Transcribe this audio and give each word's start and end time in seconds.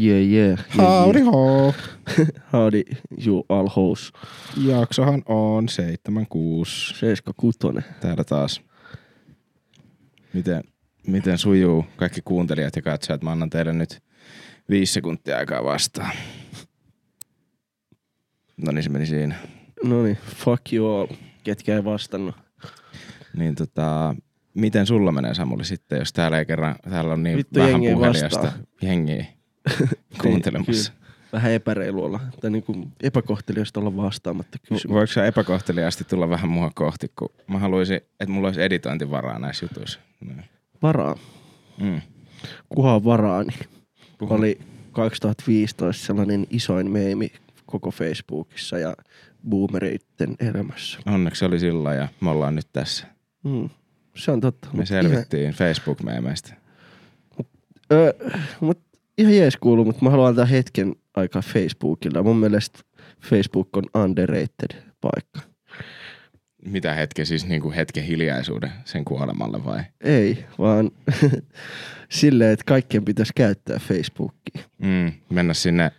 Yeah, 0.00 0.22
yeah. 0.22 0.58
yeah, 0.76 1.04
Howdy 1.04 1.18
yeah. 1.18 1.32
ho! 1.32 1.74
Howdy, 2.52 2.82
you 3.26 3.44
all 3.48 3.68
hoes. 3.68 4.12
Jaksohan 4.66 5.22
on 5.26 5.68
76. 5.68 6.94
76. 6.94 7.58
Täällä 8.00 8.24
taas. 8.24 8.60
Miten, 10.32 10.62
miten 11.06 11.38
sujuu 11.38 11.84
kaikki 11.96 12.20
kuuntelijat 12.24 12.76
ja 12.76 12.82
katsojat? 12.82 13.22
Mä 13.22 13.32
annan 13.32 13.50
teille 13.50 13.72
nyt 13.72 14.02
viisi 14.70 14.92
sekuntia 14.92 15.36
aikaa 15.38 15.64
vastaan. 15.64 16.12
No 18.56 18.72
niin, 18.72 18.82
se 18.82 18.88
meni 18.90 19.06
siinä. 19.06 19.34
No 19.84 20.02
niin, 20.02 20.18
fuck 20.36 20.72
you 20.72 20.96
all. 20.96 21.06
Ketkä 21.44 21.74
ei 21.74 21.84
vastannut. 21.84 22.34
Niin 23.36 23.54
tota, 23.54 24.14
miten 24.54 24.86
sulla 24.86 25.12
menee 25.12 25.34
Samuli 25.34 25.64
sitten, 25.64 25.98
jos 25.98 26.12
täällä 26.12 26.38
ei 26.38 26.46
kerran, 26.46 26.76
täällä 26.90 27.12
on 27.12 27.22
niin 27.22 27.36
Vittu, 27.36 27.60
vähän 27.60 27.80
puhelijasta 27.80 28.42
vastaa. 28.42 28.62
jengiä 28.82 29.39
kuuntelemassa. 30.22 30.92
Kyllä. 30.92 31.10
Vähän 31.32 31.52
epäreilu 31.52 32.04
olla, 32.04 32.20
tai 32.40 32.50
niinku 32.50 32.88
epäkohteliasta 33.02 33.80
olla 33.80 33.96
vastaamatta 33.96 34.58
kysymyksiin. 34.58 34.94
Voiko 34.94 35.06
sä 35.06 35.26
epäkohteliaasti 35.26 36.04
tulla 36.04 36.28
vähän 36.28 36.50
mua 36.50 36.70
kohti, 36.74 37.06
kun 37.18 37.28
mä 37.46 37.58
haluaisin, 37.58 37.96
että 37.96 38.28
mulla 38.28 38.48
olisi 38.48 38.62
editointivaraa 38.62 39.38
näissä 39.38 39.64
jutuissa. 39.64 40.00
Niin. 40.20 40.44
Varaa. 40.82 41.16
Mm. 41.80 42.00
Kuhan 42.68 43.04
varaa, 43.04 43.44
niin 43.44 43.58
Puhu. 44.18 44.34
oli 44.34 44.58
2015 44.92 46.06
sellainen 46.06 46.46
isoin 46.50 46.90
meemi 46.90 47.32
koko 47.66 47.90
Facebookissa 47.90 48.78
ja 48.78 48.94
boomereitten 49.48 50.36
elämässä. 50.40 50.98
Onneksi 51.06 51.44
oli 51.44 51.58
sillä 51.58 51.94
ja 51.94 52.08
me 52.20 52.30
ollaan 52.30 52.54
nyt 52.54 52.68
tässä. 52.72 53.06
Mm. 53.44 53.68
Se 54.16 54.30
on 54.30 54.40
totta. 54.40 54.68
Me 54.72 54.86
selvittiin 54.86 55.52
Facebook-meemeistä. 55.52 56.54
Ihan, 57.38 57.46
öö, 57.92 58.12
mut 58.60 58.78
ihan 59.20 59.36
jees 59.36 59.56
kuuluu, 59.56 59.84
mutta 59.84 60.04
mä 60.04 60.10
haluan 60.10 60.28
antaa 60.28 60.44
hetken 60.44 60.94
aikaa 61.14 61.42
Facebookilla. 61.42 62.22
Mun 62.22 62.36
mielestä 62.36 62.78
Facebook 63.22 63.76
on 63.76 63.84
underrated 64.02 64.82
paikka. 65.00 65.40
Mitä 66.64 66.94
hetken, 66.94 67.26
siis 67.26 67.46
niinku 67.46 67.72
hetken 67.72 68.04
hiljaisuuden 68.04 68.72
sen 68.84 69.04
kuolemalle 69.04 69.64
vai? 69.64 69.82
Ei, 70.00 70.44
vaan 70.58 70.90
silleen, 72.08 72.52
että 72.52 72.64
kaikkien 72.66 73.04
pitäisi 73.04 73.32
käyttää 73.36 73.78
Facebookia. 73.78 74.62
Mm, 74.78 75.12
mennä 75.30 75.54
sinne 75.54 75.90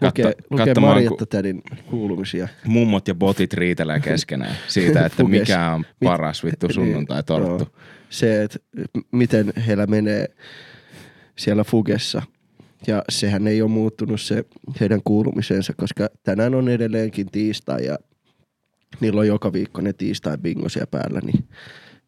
Lukee, 0.00 0.32
lukee 0.50 0.74
Marjatta 0.80 1.26
tädin 1.26 1.62
kuulumisia. 1.90 2.48
mummot 2.64 3.08
ja 3.08 3.14
botit 3.14 3.54
riitelee 3.54 4.00
keskenään 4.00 4.56
siitä, 4.68 5.06
että 5.06 5.24
mikä 5.24 5.70
on 5.70 5.84
paras 6.04 6.44
vittu 6.44 6.72
sunnuntai 6.72 7.22
torttu. 7.22 7.76
Se, 8.10 8.42
että 8.42 8.58
miten 9.12 9.52
heillä 9.66 9.86
menee 9.86 10.26
siellä 11.36 11.64
Fugessa. 11.64 12.22
Ja 12.86 13.02
sehän 13.08 13.46
ei 13.46 13.62
ole 13.62 13.70
muuttunut 13.70 14.20
se 14.20 14.44
heidän 14.80 15.00
kuulumisensa, 15.04 15.72
koska 15.76 16.08
tänään 16.22 16.54
on 16.54 16.68
edelleenkin 16.68 17.26
tiistai 17.30 17.84
ja 17.84 17.98
niillä 19.00 19.20
on 19.20 19.26
joka 19.26 19.52
viikko 19.52 19.80
ne 19.80 19.92
tiistai 19.92 20.38
bingosia 20.38 20.86
päällä, 20.86 21.20
niin 21.20 21.48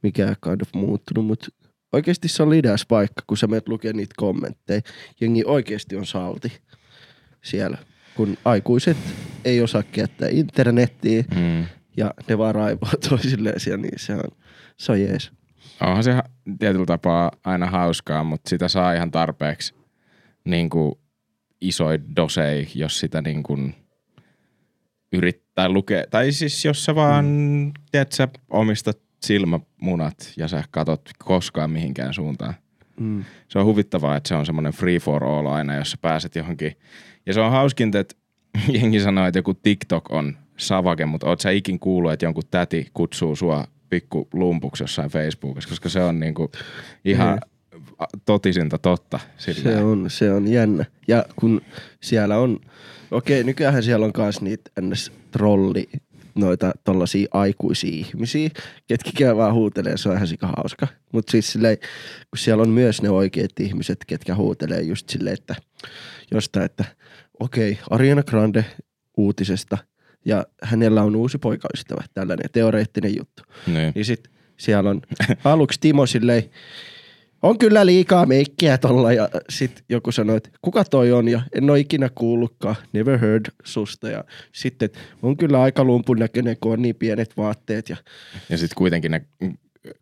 mikä 0.02 0.34
kind 0.44 0.60
of 0.60 0.68
muuttunut, 0.74 1.26
mutta 1.26 1.46
oikeasti 1.92 2.28
se 2.28 2.42
on 2.42 2.50
lidas 2.50 2.86
paikka, 2.86 3.22
kun 3.26 3.36
sä 3.36 3.46
menet 3.46 3.68
lukemaan 3.68 3.96
niitä 3.96 4.14
kommentteja. 4.16 4.80
Jengi 5.20 5.42
oikeasti 5.46 5.96
on 5.96 6.06
salti 6.06 6.52
siellä, 7.44 7.78
kun 8.16 8.36
aikuiset 8.44 8.96
ei 9.44 9.60
osaa 9.62 9.82
käyttää 9.82 10.28
internettiä 10.32 11.24
Mm. 11.36 11.66
ja 11.96 12.14
ne 12.28 12.38
vaan 12.38 12.54
raivoo 12.54 12.90
toisilleen 13.08 13.60
siellä, 13.60 13.82
niin 13.82 13.98
se 13.98 14.14
on, 14.14 14.30
se 14.76 14.92
on 14.92 15.00
jees. 15.00 15.30
Onhan 15.80 16.04
se 16.04 16.22
tietyllä 16.58 16.86
tapaa 16.86 17.30
aina 17.44 17.66
hauskaa, 17.66 18.24
mutta 18.24 18.48
sitä 18.48 18.68
saa 18.68 18.92
ihan 18.92 19.10
tarpeeksi 19.10 19.77
niin 20.48 20.70
kuin 20.70 20.94
isoja 21.60 21.98
dosei, 22.16 22.68
jos 22.74 23.00
sitä 23.00 23.22
niin 23.22 23.42
kuin 23.42 23.74
yrittää 25.12 25.68
lukea. 25.68 26.04
Tai 26.10 26.32
siis 26.32 26.64
jos 26.64 26.84
sä 26.84 26.94
vaan, 26.94 27.24
mm. 27.24 27.72
tiedät, 27.90 28.12
sä 28.12 28.28
omistat 28.50 28.98
silmämunat 29.22 30.32
ja 30.36 30.48
sä 30.48 30.64
katot 30.70 31.10
koskaan 31.18 31.70
mihinkään 31.70 32.14
suuntaan. 32.14 32.54
Mm. 33.00 33.24
Se 33.48 33.58
on 33.58 33.66
huvittavaa, 33.66 34.16
että 34.16 34.28
se 34.28 34.34
on 34.34 34.46
semmoinen 34.46 34.72
free 34.72 34.98
for 34.98 35.24
all 35.24 35.46
aina, 35.46 35.74
jos 35.74 35.90
sä 35.90 35.96
pääset 36.02 36.36
johonkin. 36.36 36.76
Ja 37.26 37.34
se 37.34 37.40
on 37.40 37.50
hauskinta, 37.50 37.98
että 37.98 38.14
jengi 38.80 39.00
sanoo, 39.00 39.26
että 39.26 39.38
joku 39.38 39.54
TikTok 39.54 40.10
on 40.10 40.36
savake, 40.56 41.06
mutta 41.06 41.26
oot 41.26 41.40
sä 41.40 41.50
ikin 41.50 41.78
kuullut, 41.78 42.12
että 42.12 42.26
jonkun 42.26 42.42
täti 42.50 42.88
kutsuu 42.94 43.36
sua 43.36 43.64
pikku 43.90 44.28
lumpuksi 44.32 44.82
jossain 44.82 45.10
Facebookissa, 45.10 45.68
koska 45.70 45.88
se 45.88 46.02
on 46.02 46.20
niinku 46.20 46.50
ihan 47.04 47.40
totisinta 48.26 48.78
totta. 48.78 49.20
Se 49.38 49.54
silleen. 49.54 49.84
on, 49.84 50.10
se 50.10 50.32
on 50.32 50.48
jännä. 50.48 50.84
Ja 51.08 51.24
kun 51.36 51.60
siellä 52.02 52.38
on, 52.38 52.60
okei 53.10 53.44
nykyään 53.44 53.82
siellä 53.82 54.06
on 54.06 54.12
myös 54.16 54.40
niitä 54.40 54.70
ns. 54.80 55.12
trolli, 55.30 55.88
noita 56.34 56.72
tollasia 56.84 57.28
aikuisia 57.30 57.90
ihmisiä, 57.90 58.50
ketkä 58.86 59.10
käy 59.18 59.36
vaan 59.36 59.54
huutelee, 59.54 59.96
se 59.96 60.08
on 60.08 60.14
ihan 60.14 60.28
sika 60.28 60.52
hauska. 60.56 60.86
Mutta 61.12 61.30
siis 61.30 61.52
silleen, 61.52 61.78
kun 62.30 62.38
siellä 62.38 62.62
on 62.62 62.70
myös 62.70 63.02
ne 63.02 63.10
oikeat 63.10 63.60
ihmiset, 63.60 63.98
ketkä 64.06 64.34
huutelee 64.34 64.82
just 64.82 65.08
silleen, 65.08 65.34
että 65.34 65.54
jostain, 66.30 66.64
että 66.64 66.84
okei, 67.40 67.78
Ariana 67.90 68.22
Grande 68.22 68.64
uutisesta 69.16 69.78
ja 70.24 70.46
hänellä 70.62 71.02
on 71.02 71.16
uusi 71.16 71.38
poikaystävä, 71.38 72.04
tällainen 72.14 72.50
teoreettinen 72.52 73.16
juttu. 73.16 73.42
Niin. 73.66 73.92
Niin 73.94 74.04
sit 74.04 74.30
siellä 74.56 74.90
on 74.90 75.00
aluksi 75.44 75.80
Timo 75.80 76.06
silleen, 76.06 76.42
on 77.42 77.58
kyllä 77.58 77.86
liikaa 77.86 78.26
meikkiä 78.26 78.78
tolla 78.78 79.12
ja 79.12 79.28
sit 79.50 79.84
joku 79.88 80.12
sanoi, 80.12 80.36
että 80.36 80.50
kuka 80.62 80.84
toi 80.84 81.12
on 81.12 81.28
ja 81.28 81.42
en 81.52 81.70
ole 81.70 81.80
ikinä 81.80 82.08
kuullutkaan, 82.14 82.76
never 82.92 83.18
heard 83.18 83.46
susta 83.64 84.08
ja 84.08 84.24
sitten 84.52 84.90
on 85.22 85.36
kyllä 85.36 85.62
aika 85.62 85.84
lumpun 85.84 86.18
näköinen, 86.18 86.56
kun 86.60 86.72
on 86.72 86.82
niin 86.82 86.96
pienet 86.96 87.36
vaatteet 87.36 87.88
ja 87.88 87.96
Ja 88.48 88.58
sitten 88.58 88.76
kuitenkin 88.76 89.10
ne 89.10 89.22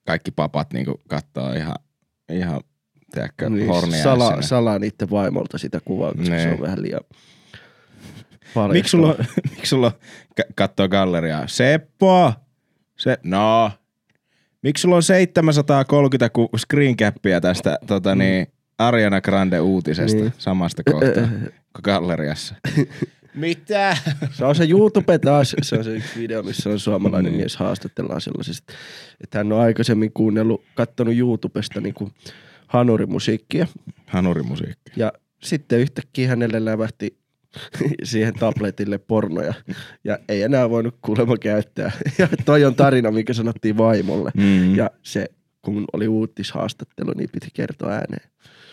kaikki 0.07 0.31
papat 0.31 0.73
niinku 0.73 1.01
kattoo 1.09 1.53
ihan, 1.53 1.75
ihan 2.33 2.61
tiedätkö, 3.13 3.51
niin, 3.51 3.67
hornia 3.67 4.03
salaa, 4.03 4.43
salaa 4.43 4.79
niiden 4.79 5.11
vaimolta 5.11 5.59
sitä 5.59 5.81
kuvaa, 5.85 6.13
koska 6.15 6.25
se 6.25 6.37
Niin. 6.37 6.53
on 6.55 6.61
vähän 6.61 6.83
liian. 6.83 7.01
Miksi 8.73 8.91
sulla, 8.91 9.15
miksi 9.51 9.67
sulla 9.69 9.93
kattoo 10.55 10.89
galleriaa? 10.89 11.47
Seppo! 11.47 12.33
Se, 12.99 13.19
no. 13.23 13.71
Miksi 14.63 14.81
sulla 14.83 14.97
on 14.97 15.03
730 15.03 16.29
ku- 16.31 16.51
screencappia 16.57 17.41
tästä 17.41 17.79
tota 17.87 18.15
niin, 18.15 18.47
Ariana 18.79 19.21
Grande 19.21 19.61
uutisesta 19.61 20.17
Niin. 20.17 20.25
niin. 20.25 20.35
samasta 20.39 20.83
kohtaa 20.93 21.29
galleriassa? 21.85 22.55
Mitä? 23.35 23.97
Se 24.33 24.45
on 24.45 24.55
se 24.55 24.65
YouTube 24.71 25.19
taas, 25.19 25.57
se 25.63 25.77
on 25.79 25.85
se 25.85 25.91
yksi 25.97 26.19
video, 26.21 26.43
missä 26.43 26.71
on 26.71 26.79
suomalainen 26.79 27.33
Niin. 27.33 27.41
mies 27.41 27.57
haastatellaan 27.57 28.21
sellaisesta, 28.21 28.73
että 29.21 29.39
hän 29.39 29.53
on 29.53 29.61
aikaisemmin 29.61 30.13
kuunnellut, 30.13 30.63
kattonut 30.75 31.17
YouTubesta 31.17 31.81
niinku 31.81 32.11
hanurimusiikkia 32.67 33.67
Hanurimusiikki. 34.07 34.93
ja 34.97 35.13
sitten 35.43 35.81
yhtäkkiä 35.81 36.29
hänelle 36.29 36.65
lävähti 36.65 37.19
siihen 38.05 38.35
tabletille 38.35 38.99
pornoja 38.99 39.55
ja 40.05 40.19
ei 40.29 40.43
enää 40.43 40.71
voinut 40.71 40.97
kuulemma 41.03 41.37
käyttää. 41.37 41.93
Ja 42.19 42.29
toi 42.45 42.65
on 42.65 42.75
tarina, 42.75 43.11
mikä 43.11 43.33
sanottiin 43.33 43.77
vaimolle. 43.79 44.31
Mm. 44.37 44.75
Ja 44.77 44.91
se, 45.03 45.27
kun 45.63 45.85
oli 45.93 46.09
uutishaastattelu, 46.09 47.13
niin 47.17 47.31
piti 47.33 47.49
kertoa 47.55 47.91
ääneen. 47.93 48.31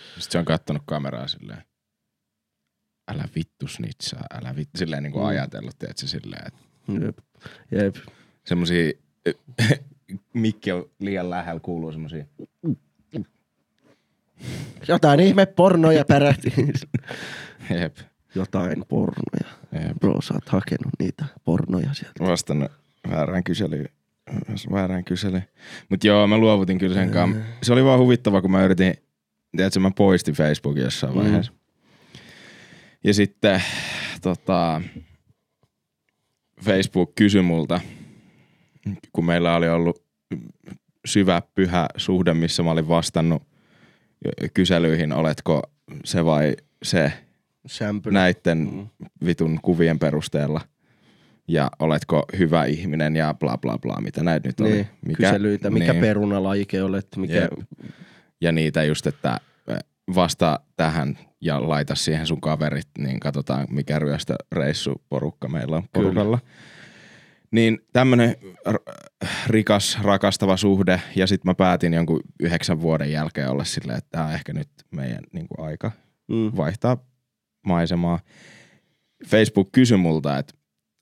Sitten 0.08 0.32
se 0.32 0.38
on 0.38 0.46
kattonut 0.46 0.84
kameraa 0.86 1.28
silleen. 1.28 1.64
Älä 3.12 3.26
vittu 3.36 3.68
snitsaa, 3.68 4.24
älä 4.34 4.56
vittu. 4.56 4.78
Silleen 4.78 5.04
niin 5.04 5.14
kuin 5.14 5.24
Mm. 5.24 5.28
ajatellut, 5.30 5.80
tiedätkö, 5.80 6.08
silleen, 6.08 6.48
että 6.48 6.60
Jep. 7.06 7.18
Jep. 7.72 7.96
semmosia, 8.46 8.92
mikki 10.34 10.72
on 10.72 10.90
liian 11.00 11.30
lähellä, 11.30 11.60
kuuluu 11.60 11.92
semmosia. 11.92 12.26
Jotain 14.88 15.20
ihme 15.20 15.46
pornoja 15.46 16.06
pärähti. 16.06 16.54
Jep, 17.80 17.98
Jotain 18.35 18.83
pornoja. 18.88 19.53
jep. 19.74 19.97
Bro, 20.00 20.21
sä 20.21 20.33
oot 20.33 20.50
hakenut 20.50 20.94
niitä 21.00 21.25
pornoja 21.44 21.94
sieltä. 21.94 22.24
Vastannut 22.25 22.71
väärään 23.09 23.44
kyselyyn. 23.44 23.89
Väärään 24.71 25.03
kyselyyn. 25.03 25.47
Mut 25.89 26.03
joo, 26.03 26.27
mä 26.27 26.38
luovutin 26.38 26.77
kyllä 26.77 26.95
sen 26.95 27.12
kanssa. 27.12 27.41
Se 27.63 27.74
oli 27.74 27.83
vaan 27.85 28.00
huvittava, 28.00 28.41
kun 28.41 28.51
mä 28.51 28.63
yritin, 28.63 28.94
tiedätkö, 29.57 29.80
mä 29.80 29.91
poistin 29.97 30.33
Facebookin 30.33 30.83
jossain 30.83 31.13
Mm. 31.13 31.19
vaiheessa. 31.19 31.51
Ja 33.03 33.13
sitten 33.13 33.63
tota, 34.21 34.81
Facebook 36.62 37.15
kysyi 37.15 37.41
multa, 37.41 37.81
kun 39.13 39.25
meillä 39.25 39.56
oli 39.56 39.69
ollut 39.69 40.03
syvä, 41.06 41.41
pyhä 41.56 41.88
suhde, 41.97 42.33
missä 42.33 42.63
mä 42.63 42.71
olin 42.71 42.88
vastannut 42.88 43.44
kyselyihin, 44.53 45.13
oletko 45.13 45.62
se 46.06 46.25
vai 46.25 46.56
se 46.83 47.13
Sämpylä. 47.68 48.19
näitten 48.19 48.57
Mm. 48.57 48.88
vitun 49.25 49.60
kuvien 49.62 50.00
perusteella. 50.00 50.62
Ja 51.48 51.71
oletko 51.80 52.25
hyvä 52.38 52.65
ihminen 52.65 53.15
ja 53.15 53.33
bla 53.33 53.57
bla 53.57 53.77
bla, 53.77 54.01
mitä 54.01 54.24
näitä 54.24 54.50
nyt 54.50 54.60
oli. 54.60 54.88
Niin, 55.06 55.18
kyselyitä, 55.18 55.69
mikä 55.69 55.94
niin. 55.94 56.01
perunalajike 56.01 56.83
olet, 56.83 57.07
mikä... 57.18 57.33
Jep. 57.33 57.51
Ja 58.42 58.51
niitä 58.51 58.83
just, 58.83 59.07
että 59.07 59.39
vasta 60.15 60.60
tähän 60.77 61.18
ja 61.42 61.69
laita 61.69 61.95
siihen 61.95 62.27
sun 62.27 62.42
kaverit, 62.42 62.88
niin 62.98 63.19
katsotaan 63.19 63.68
mikä 63.69 64.00
ryöstöreissuporukka 64.00 65.48
meillä 65.48 65.75
on 65.75 65.83
porukalla. 65.94 66.39
Niin 67.51 67.80
tämmönen 67.94 68.36
rikas, 69.48 69.98
rakastava 70.01 70.57
suhde 70.57 71.01
ja 71.16 71.27
sitten 71.27 71.50
mä 71.50 71.56
päätin 71.56 71.94
jonkun 71.94 72.21
yhdeksän 72.39 72.81
vuoden 72.81 73.12
jälkeen 73.12 73.50
olla 73.50 73.63
silleen, 73.63 73.98
että 73.98 74.09
tää 74.12 74.25
on 74.25 74.33
ehkä 74.33 74.54
nyt 74.54 74.69
meidän 74.92 75.24
niin 75.33 75.48
kuin 75.48 75.68
aika 75.68 75.92
Mm. 76.27 76.51
vaihtaa 76.56 76.98
maisemaa. 77.65 78.19
Facebook 79.27 79.71
kysyi 79.71 79.98
multa, 79.98 80.38
että 80.38 80.54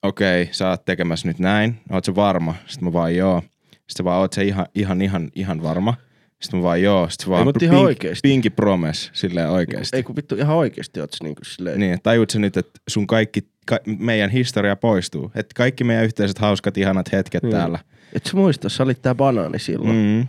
okei, 0.04 0.50
sä 0.52 0.70
oot 0.70 0.86
tekemässä 0.86 1.28
nyt 1.28 1.40
näin, 1.40 1.76
oot 1.92 2.06
sä 2.06 2.16
varma? 2.16 2.56
Sitten 2.68 2.88
mä 2.88 2.94
vaan 2.94 3.16
joo. 3.16 3.42
Sitten 3.42 3.98
se 3.98 4.04
vaan, 4.04 4.20
oot 4.20 4.34
sä 4.34 4.42
ihan, 4.42 4.66
ihan, 4.76 5.02
ihan, 5.02 5.30
ihan 5.36 5.64
varma? 5.64 5.94
Sitten 6.42 6.60
mä 6.60 6.64
vaan 6.64 6.82
joo. 6.82 7.10
Sitten 7.10 7.26
se 7.26 7.32
vaan, 7.32 7.54
ihan 7.62 7.78
oikeesti. 7.80 8.28
pinky 8.30 8.50
promise, 8.50 9.10
silleen 9.14 9.50
oikeesti. 9.50 9.98
Ei 9.98 10.04
kun 10.04 10.16
vittu 10.16 10.36
ihan 10.36 10.56
oikeesti 10.56 11.00
oot 11.00 11.12
niinku 11.24 11.44
silleen. 11.46 11.80
Niin, 11.80 11.94
että 11.94 12.04
tajuut 12.04 12.30
sä 12.30 12.40
nyt, 12.40 12.58
että 12.58 12.80
sun 12.90 13.08
kaikki, 13.08 13.42
ka, 13.66 13.80
meidän 14.00 14.30
historia 14.30 14.76
poistuu. 14.76 15.32
Että 15.36 15.54
kaikki 15.56 15.84
meidän 15.84 16.06
yhteiset 16.06 16.40
hauskat, 16.40 16.78
ihanat 16.78 17.12
hetket 17.12 17.44
Niin. 17.44 17.52
täällä. 17.52 17.80
Et 18.14 18.26
sä 18.26 18.38
muista, 18.38 18.70
sä 18.70 18.84
olit 18.84 19.02
tää 19.02 19.16
banaani 19.16 19.60
silloin. 19.60 19.96
Mm. 19.96 20.02
Mm. 20.02 20.28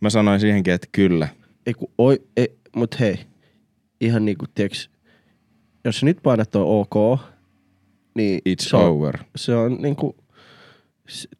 Mä 0.00 0.10
sanoin 0.10 0.40
siihenkin, 0.40 0.74
että 0.74 0.88
kyllä. 0.92 1.28
Ei 1.66 1.74
kun, 1.74 1.90
oi, 1.98 2.22
ei, 2.36 2.56
mut 2.76 3.00
hei, 3.00 3.18
ihan 4.00 4.24
niinku 4.24 4.44
tiiäks, 4.54 4.90
jos 5.84 6.02
nyt 6.02 6.18
painat 6.22 6.56
on 6.56 6.66
ok, 6.66 7.20
niin 8.14 8.40
It's 8.48 8.68
se 8.68 8.76
on, 8.76 8.84
over. 8.84 9.18
se 9.36 9.54
on 9.54 9.78
niinku, 9.80 10.16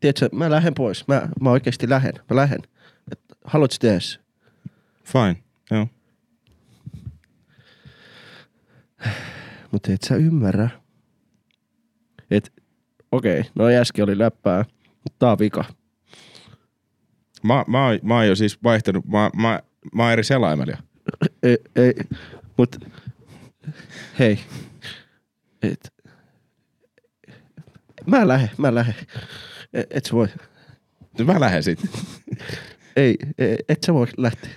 tiedätkö, 0.00 0.28
mä 0.32 0.50
lähden 0.50 0.74
pois. 0.74 1.08
Mä, 1.08 1.28
mä 1.40 1.50
oikeesti 1.50 1.88
lähden. 1.88 2.14
Mä 2.30 2.36
lähden. 2.36 2.60
Et, 3.12 3.20
haluatko 3.44 3.76
tehdä 3.80 4.00
se? 4.00 4.18
Fine. 5.04 5.36
Joo. 5.70 5.86
Mutta 9.70 9.92
et 9.92 10.02
sä 10.02 10.16
ymmärrä. 10.16 10.68
Et, 12.30 12.52
okei, 13.12 13.40
okay, 13.40 13.52
no 13.54 13.66
äsken 13.66 14.04
oli 14.04 14.18
läppää, 14.18 14.64
mutta 14.88 15.16
tää 15.18 15.30
on 15.30 15.38
vika. 15.38 15.64
Mä, 17.42 17.64
mä, 17.66 17.98
mä 18.02 18.14
oon 18.14 18.26
jo 18.26 18.36
siis 18.36 18.62
vaihtanut, 18.62 19.06
mä, 19.06 19.30
mä, 19.36 19.62
mä 19.94 20.02
oon 20.02 20.12
eri 20.12 20.24
selaimella 20.24 20.72
jo. 20.72 20.76
Ei, 21.42 21.58
ei, 21.76 21.94
mut 22.58 22.76
hei. 24.18 24.38
Et, 25.62 25.92
mä 28.06 28.28
lähden, 28.28 28.50
mä 28.58 28.74
lähden. 28.74 28.94
Et, 29.72 29.86
et 29.90 30.04
sä 30.04 30.12
voi. 30.12 30.28
Mä 31.24 31.40
lähden 31.40 31.62
sitten. 31.62 31.90
Ei, 32.96 33.16
ei, 33.38 33.56
et 33.68 33.82
sä 33.86 33.94
voi 33.94 34.06
lähteä. 34.16 34.50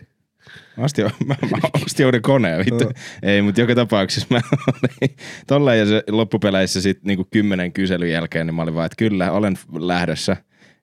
Mä 0.78 0.84
ostin, 0.84 1.06
mä, 1.26 1.36
mä 1.52 1.58
ostin 1.86 2.06
uuden 2.06 2.22
koneen, 2.22 2.66
vittu. 2.66 2.92
Ei, 3.24 3.42
mutta 3.42 3.62
joka 3.62 3.76
tapauksessa 3.76 4.28
mä 4.30 4.42
olin 4.68 5.16
tolleen 5.48 5.80
ja 5.80 5.86
se 5.86 6.04
loppupeleissä 6.10 6.82
sit 6.82 7.04
niinku 7.04 7.28
kymmenen 7.32 7.72
kyselyn 7.72 8.12
jälkeen, 8.12 8.48
niin 8.48 8.56
mä 8.56 8.62
olin 8.62 8.76
vaan, 8.76 8.86
että 8.86 8.96
kyllä, 8.96 9.32
olen 9.32 9.58
lähdössä. 9.80 10.38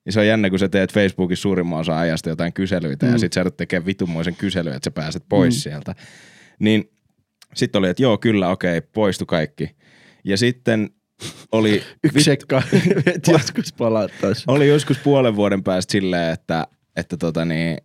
Ja 0.06 0.12
se 0.12 0.20
on 0.20 0.26
jännä, 0.26 0.50
kun 0.50 0.58
sä 0.58 0.68
teet 0.68 0.92
Facebookissa 0.92 1.42
suurimman 1.42 1.80
osa 1.80 1.98
ajasta 1.98 2.28
jotain 2.28 2.52
kyselyitä 2.52 3.06
mm. 3.06 3.12
ja 3.12 3.18
sit 3.18 3.32
sä 3.32 3.40
joudut 3.40 3.56
tekemään 3.56 3.86
vitunmoisen 3.86 4.36
kyselyn, 4.36 4.74
että 4.74 4.84
sä 4.86 4.90
pääset 4.90 5.24
pois 5.28 5.54
mm. 5.54 5.58
sieltä. 5.58 5.94
Niin 6.58 6.91
sitten 7.54 7.78
oli, 7.78 7.88
että 7.88 8.02
joo, 8.02 8.18
kyllä, 8.18 8.48
okei, 8.48 8.80
poistu 8.80 9.26
kaikki. 9.26 9.76
Ja 10.24 10.36
sitten 10.36 10.90
oli... 11.52 11.82
Yksi 12.04 12.24
sekka, 12.24 12.62
et 13.14 13.26
joskus 13.28 13.72
palattaisi. 13.72 14.44
Oli 14.46 14.68
joskus 14.68 14.98
puolen 14.98 15.36
vuoden 15.36 15.62
päästä 15.62 15.92
silleen, 15.92 16.32
että, 16.32 16.66
että 16.96 17.16
tota 17.16 17.44
niin, 17.44 17.78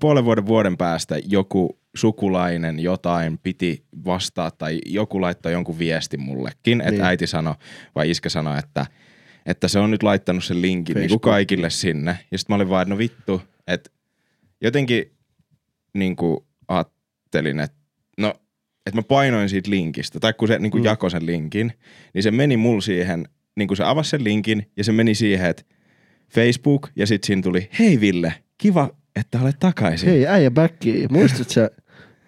puolen 0.00 0.24
vuoden 0.24 0.46
vuoden 0.46 0.76
päästä 0.76 1.18
joku 1.26 1.78
sukulainen 1.96 2.80
jotain 2.80 3.38
piti 3.38 3.84
vastaa 4.04 4.50
tai 4.50 4.80
joku 4.86 5.20
laittoi 5.20 5.52
jonkun 5.52 5.78
viestin 5.78 6.20
mullekin, 6.20 6.80
että 6.80 6.90
Niin. 6.90 7.04
äiti 7.04 7.26
sanoi 7.26 7.54
vai 7.94 8.10
iskä 8.10 8.28
sanoi, 8.28 8.58
että, 8.58 8.86
että 9.46 9.68
se 9.68 9.78
on 9.78 9.90
nyt 9.90 10.02
laittanut 10.02 10.44
sen 10.44 10.62
linkin 10.62 10.96
niin 10.96 11.08
kuin 11.08 11.20
kaikille 11.20 11.70
sinne. 11.70 12.18
Ja 12.30 12.38
sitten 12.38 12.54
mä 12.54 12.56
olin 12.56 12.68
vaan, 12.68 12.82
että 12.82 12.94
no 12.94 12.98
vittu, 12.98 13.42
että 13.66 13.90
jotenkin 14.60 15.12
niin 15.94 16.16
kuin 16.16 16.38
ajattelin, 16.68 17.60
että 17.60 17.76
no, 18.18 18.34
että 18.86 18.98
mä 18.98 19.02
painoin 19.02 19.48
siitä 19.48 19.70
linkistä, 19.70 20.20
tai 20.20 20.32
kun 20.32 20.48
se 20.48 20.58
niin 20.58 20.70
kuin 20.70 20.82
Mm. 20.82 20.84
jakoi 20.84 21.10
sen 21.10 21.26
linkin, 21.26 21.72
niin 22.14 22.22
se 22.22 22.30
meni 22.30 22.56
mulla 22.56 22.80
siihen, 22.80 23.28
niin 23.56 23.68
kuin 23.68 23.76
se 23.76 23.84
avasi 23.84 24.10
sen 24.10 24.24
linkin, 24.24 24.70
ja 24.76 24.84
se 24.84 24.92
meni 24.92 25.14
siihen, 25.14 25.50
että 25.50 25.62
Facebook, 26.34 26.88
ja 26.96 27.06
sitten 27.06 27.26
siinä 27.26 27.42
tuli, 27.42 27.68
hei 27.78 28.00
Ville, 28.00 28.34
kiva, 28.58 28.90
että 29.16 29.40
olet 29.40 29.56
takaisin. 29.60 30.08
Hei, 30.08 30.26
äijä 30.26 30.50
backiin. 30.50 31.12
Muistat 31.12 31.50
sä? 31.50 31.70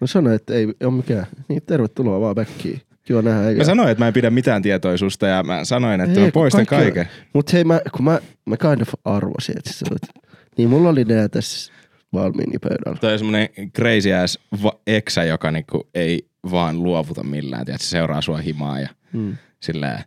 Mä 0.01 0.07
sanoin, 0.07 0.35
että 0.35 0.53
ei 0.53 0.67
ole 0.83 0.93
mikään. 0.93 1.25
Niin, 1.47 1.61
tervetuloa 1.65 2.19
vaan 2.21 2.35
backiin. 2.35 2.81
Kiva 3.03 3.21
nähdä 3.21 3.39
äijä. 3.47 3.57
Mä 3.57 3.63
sanoin, 3.63 3.89
että 3.89 4.03
mä 4.03 4.07
en 4.07 4.13
pidä 4.13 4.29
mitään 4.29 4.61
tietoisuusta, 4.61 5.27
ja 5.27 5.43
mä 5.43 5.63
sanoin, 5.65 6.01
että 6.01 6.19
Ei, 6.19 6.25
mä 6.25 6.31
poistan 6.31 6.65
kaikki- 6.65 6.85
kaiken. 6.91 7.13
Mut 7.33 7.53
hei, 7.53 7.63
mä, 7.63 7.81
kun 7.95 8.05
mä, 8.05 8.19
mä 8.45 8.57
kind 8.57 8.81
of 8.81 8.89
arvasin, 9.05 9.57
että 9.57 9.73
sä 9.73 9.85
olet. 9.91 10.25
Niin 10.57 10.69
mulla 10.69 10.89
oli 10.89 11.03
nää 11.03 11.27
tässä 11.29 11.73
valmiini 12.13 12.59
pöydällä. 12.59 12.97
Toi 13.01 13.13
on 13.13 13.19
semmonen 13.19 13.49
crazy 13.75 14.13
ass 14.13 14.39
eksä, 14.87 15.23
joka 15.23 15.51
niinku 15.51 15.87
ei 15.93 16.27
vaan 16.51 16.83
luovuta 16.83 17.23
millään, 17.23 17.65
tiedät, 17.65 17.81
se 17.81 17.87
seuraa 17.89 18.21
sua 18.21 18.37
himaa 18.37 18.79
ja 18.79 18.89
Mm. 19.13 19.37
silleen. 19.59 20.03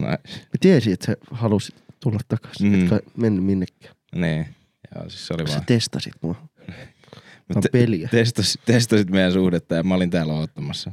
No, 0.00 0.06
Mä 0.06 0.16
tiesin, 0.60 0.92
että 0.92 1.06
sä 1.06 1.16
halusit 1.30 1.74
tulla 2.00 2.18
takaisin, 2.28 2.66
Mm. 2.72 2.82
etkä 2.82 3.00
mennyt 3.16 3.44
minnekään. 3.44 3.94
niin. 4.14 4.46
Joo, 4.94 5.08
siis 5.10 5.26
se 5.26 5.34
oli 5.34 5.46
Sä 5.46 5.52
vaan. 5.54 5.66
testasit 5.66 6.12
mua. 6.22 6.34
On 7.56 7.62
Te- 7.62 7.68
peliä. 7.72 8.08
Testas, 8.10 8.58
testasit 8.66 9.10
meidän 9.10 9.32
suhdetta 9.32 9.74
ja 9.74 9.82
mä 9.82 9.94
olin 9.94 10.10
täällä 10.10 10.32
odottamassa. 10.34 10.92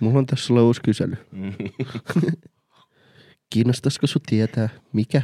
Mulla 0.00 0.18
on 0.18 0.26
tässä 0.26 0.46
sulle 0.46 0.62
uusi 0.62 0.80
kysely. 0.82 1.16
Mm. 1.32 1.52
Kiinnostaisiko 3.50 4.06
sun 4.06 4.22
tietää, 4.26 4.68
mikä 4.92 5.22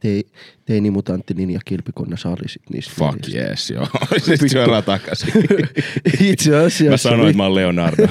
te, 0.00 0.22
teinimutantti 0.64 1.34
Ninja 1.34 1.60
Kilpikonna 1.64 2.16
sä 2.16 2.28
olisit 2.28 2.62
niistä? 2.72 2.92
Fuck 2.98 3.34
yes, 3.34 3.70
joo. 3.70 3.88
Sitten 4.18 4.50
suoraan 4.50 4.84
takaisin. 4.84 5.32
Itse 6.20 6.56
asiassa. 6.56 6.90
Mä 6.90 6.96
sanoin, 6.96 7.28
että 7.28 7.36
mä 7.36 7.42
oon 7.42 7.54
Leonardo. 7.54 8.02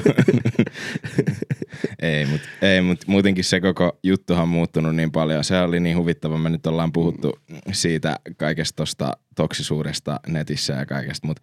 ei, 2.02 2.26
mutta 2.26 2.48
ei, 2.62 2.80
mut 2.80 3.00
muutenkin 3.06 3.44
se 3.44 3.60
koko 3.60 3.98
juttuhan 4.02 4.42
on 4.42 4.48
muuttunut 4.48 4.96
niin 4.96 5.12
paljon. 5.12 5.44
Se 5.44 5.60
oli 5.60 5.80
niin 5.80 5.96
huvittava. 5.96 6.38
Me 6.38 6.50
nyt 6.50 6.66
ollaan 6.66 6.92
puhuttu 6.92 7.32
siitä 7.72 8.16
kaikesta 8.36 8.76
tosta 8.76 9.16
toksisuudesta 9.36 10.20
netissä 10.28 10.72
ja 10.72 10.86
kaikesta, 10.86 11.26
mutta 11.26 11.42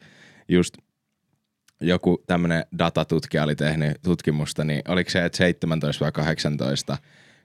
just 0.49 0.77
joku 1.81 2.23
tämmönen 2.27 2.65
datatutkija 2.77 3.43
oli 3.43 3.55
tehnyt 3.55 4.01
tutkimusta, 4.03 4.63
niin 4.63 4.81
oliko 4.87 5.09
se, 5.09 5.25
että 5.25 5.37
17 5.37 6.05
vai 6.05 6.11
18 6.11 6.97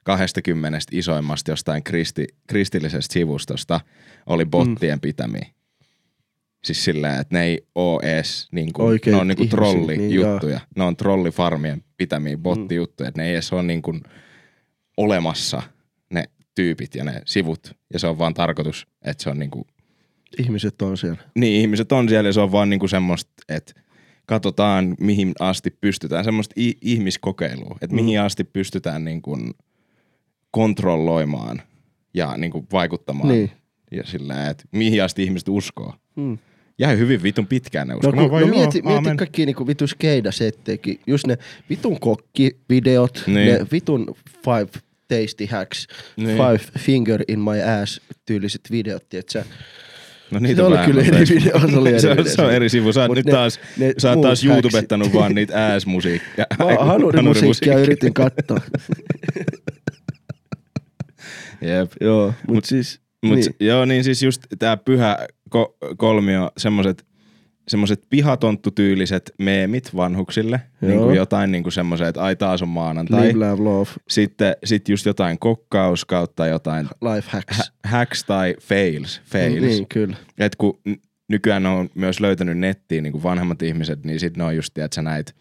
20 0.03 0.79
isoimmasta 0.91 1.51
jostain 1.51 1.83
kristi, 1.83 2.27
kristillisestä 2.47 3.13
sivustosta 3.13 3.79
oli 4.25 4.45
bottien 4.45 4.97
mm. 4.97 5.01
pitämiä. 5.01 5.45
Siis 6.63 6.83
silleen, 6.85 7.19
että 7.21 7.37
ne 7.37 7.43
ei 7.43 7.61
oo 7.75 7.99
ees, 8.03 8.47
niinku, 8.51 8.83
Oikein 8.83 9.13
ne 9.15 9.21
on 9.21 9.27
niinku 9.27 9.45
trollijuttuja. 9.45 10.57
niin 10.57 10.67
ne 10.75 10.83
on 10.83 10.95
trollifarmien 10.95 11.83
pitämiä 11.97 12.37
bottijuttuja, 12.37 13.09
että 13.09 13.21
ne 13.21 13.27
ei 13.29 13.35
ees 13.35 13.53
ole 13.53 13.63
niinku 13.63 13.99
olemassa 14.97 15.61
ne 16.09 16.23
tyypit 16.55 16.95
ja 16.95 17.03
ne 17.03 17.21
sivut. 17.25 17.75
Ja 17.93 17.99
se 17.99 18.07
on 18.07 18.17
vaan 18.17 18.33
tarkoitus, 18.33 18.87
että 19.05 19.23
se 19.23 19.29
on 19.29 19.39
niinku, 19.39 19.67
Ihmiset 20.39 20.81
on 20.81 20.97
siellä. 20.97 21.17
niin 21.35 21.61
ihmiset 21.61 21.91
on 21.91 22.09
siellä 22.09 22.29
ja 22.29 22.33
se 22.33 22.39
on 22.41 22.51
vaan 22.51 22.69
niinku 22.69 22.87
semmoista, 22.87 23.31
että 23.49 23.73
katsotaan 24.25 24.95
mihin 24.99 25.31
asti 25.39 25.69
pystytään, 25.81 26.23
semmoista 26.25 26.53
ihmiskokeilua, 26.81 27.77
että 27.81 27.95
Mm. 27.95 28.01
mihin 28.03 28.21
asti 28.21 28.43
pystytään 28.43 29.03
niinku 29.05 29.37
kontrolloimaan 30.51 31.61
ja 32.13 32.37
niinku 32.37 32.65
vaikuttamaan. 32.71 33.29
Niin. 33.29 33.51
Ja 33.91 34.03
sillä, 34.05 34.49
että 34.49 34.63
mihin 34.71 35.03
asti 35.03 35.23
ihmiset 35.23 35.49
uskoo. 35.49 35.93
Hmm. 36.15 36.37
Jäi 36.79 36.97
hyvin 36.97 37.23
vitun 37.23 37.47
pitkään 37.47 37.87
ne 37.87 37.93
uskoo. 37.95 38.11
No, 38.11 38.21
kun, 38.21 38.31
vaan, 38.31 38.41
no 38.41 38.47
joo, 38.47 38.57
mieti, 38.57 38.81
mieti 38.81 39.17
kaikki 39.17 39.45
niinku 39.45 39.67
vitun 39.67 39.87
skeidasetteikin. 39.87 40.99
Just 41.07 41.27
ne 41.27 41.37
vitun 41.69 41.99
kokkivideot, 41.99 43.23
Niin. 43.27 43.47
ne 43.53 43.65
vitun 43.71 44.15
five 44.45 44.67
tasty 45.07 45.45
hacks, 45.51 45.87
Niin. 46.17 46.37
five 46.37 46.59
finger 46.79 47.23
in 47.27 47.39
my 47.39 47.61
ass 47.81 48.01
tyyliset 48.25 48.61
videot, 48.71 49.09
tietsä. 49.09 49.45
No 50.31 50.39
Se 50.55 50.63
oli 50.63 50.73
vähän, 50.73 50.85
kyllä 50.91 51.01
eri 51.01 51.25
video, 51.35 51.59
se 51.69 51.77
oli 51.77 51.89
eri 51.95 51.99
se, 52.01 52.09
on, 52.11 52.29
se 52.29 52.41
on 52.41 52.53
eri 52.53 52.69
sivu. 52.69 52.93
Sä 52.93 53.01
oot 53.01 53.15
nyt 53.15 53.25
ne- 53.25 53.31
taas, 53.31 53.59
ne 53.77 53.93
sä 53.97 54.09
oot 54.11 54.21
taas. 54.21 54.43
YouTubettanut 54.43 55.13
vaan 55.13 55.35
niitä 55.35 55.67
ass-musiikkia. 55.75 56.45
Mä 56.59 56.85
hanurimusiikkia 56.85 57.79
yritin 57.79 58.13
katsoa. 58.13 58.59
Jep. 61.61 61.91
Joo, 62.01 62.33
mut, 62.47 62.55
Mut- 62.55 62.65
siis, 62.65 63.01
Mut 63.25 63.35
niin. 63.35 63.55
joo, 63.59 63.85
niin 63.85 64.03
siis 64.03 64.23
just 64.23 64.41
tää 64.59 64.77
pyhä 64.77 65.17
ko- 65.55 65.95
kolmio, 65.97 66.51
semmoset, 66.57 67.05
semmoset 67.67 68.03
pihatonttu-tyyliset 68.09 69.31
meemit 69.39 69.95
vanhuksille. 69.95 70.61
Joo. 70.81 70.89
Niin 70.91 70.99
kuin 71.01 71.15
jotain 71.15 71.51
niin 71.51 71.63
kuin 71.63 71.73
semmoset, 71.73 72.07
että 72.07 72.23
ai 72.23 72.35
taas 72.35 72.61
on 72.61 72.67
maanantai. 72.67 73.27
Live, 73.27 73.45
love, 73.51 73.63
love, 73.63 73.89
Sitten 74.09 74.55
sit 74.63 74.89
just 74.89 75.05
jotain 75.05 75.39
kokkaus 75.39 76.05
kautta 76.05 76.47
jotain 76.47 76.85
life 77.15 77.27
hacks. 77.31 77.57
hä- 77.57 77.89
hacks 77.97 78.23
tai 78.23 78.55
fails. 78.61 79.21
fails. 79.25 79.61
Niin, 79.61 79.87
kyllä. 79.87 80.17
Et 80.37 80.55
kun 80.55 80.79
nykyään 81.29 81.65
on 81.65 81.89
myös 81.95 82.19
löytänyt 82.19 82.57
nettiin 82.57 83.03
niin 83.03 83.11
kuin 83.11 83.23
vanhemmat 83.23 83.61
ihmiset, 83.61 84.03
niin 84.05 84.19
sitten 84.19 84.39
ne 84.39 84.45
on 84.45 84.55
just, 84.55 84.77
että 84.77 84.95
sä 84.95 85.01
näit. 85.01 85.35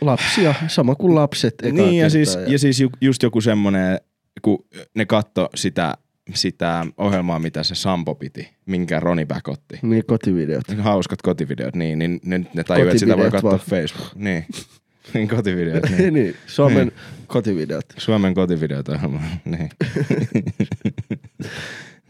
Lapsia, 0.00 0.54
sama 0.68 0.94
kuin 0.94 1.14
lapset 1.14 1.54
eka 1.62 1.74
Niin, 1.74 1.98
ja 1.98 2.10
siis, 2.10 2.38
ja 2.46 2.58
siis 2.58 2.80
ju- 2.80 2.90
just 3.00 3.22
joku 3.22 3.40
semmonen, 3.40 4.00
kun 4.42 4.64
ne 4.94 5.06
katto 5.06 5.48
sitä, 5.54 5.94
sitä 6.34 6.86
ohjelmaa, 6.96 7.38
mitä 7.38 7.62
se 7.62 7.74
Sampo 7.74 8.14
piti, 8.14 8.48
minkä 8.66 9.00
Roni 9.00 9.26
Back 9.26 9.48
otti. 9.48 9.78
Niin 9.82 10.06
kotivideot. 10.06 10.64
Hauskat 10.78 11.22
kotivideot, 11.22 11.76
niin, 11.76 11.98
niin 11.98 12.20
ne, 12.24 12.46
ne 12.54 12.64
tajuu, 12.64 12.88
että 12.88 12.98
sitä 12.98 13.16
voi 13.16 13.30
katsoa 13.30 13.50
vaan. 13.50 13.60
Facebook. 13.60 14.14
Niin, 14.14 14.46
niin 15.14 15.28
kotivideot. 15.28 15.82
Niin. 15.82 15.98
Niin. 16.02 16.14
niin, 16.14 16.36
Suomen 16.46 16.92
kotivideot. 17.26 17.86
Suomen 17.98 18.34
kotivideot 18.34 18.88
ohjelma. 18.88 19.20
Niin. 19.44 19.70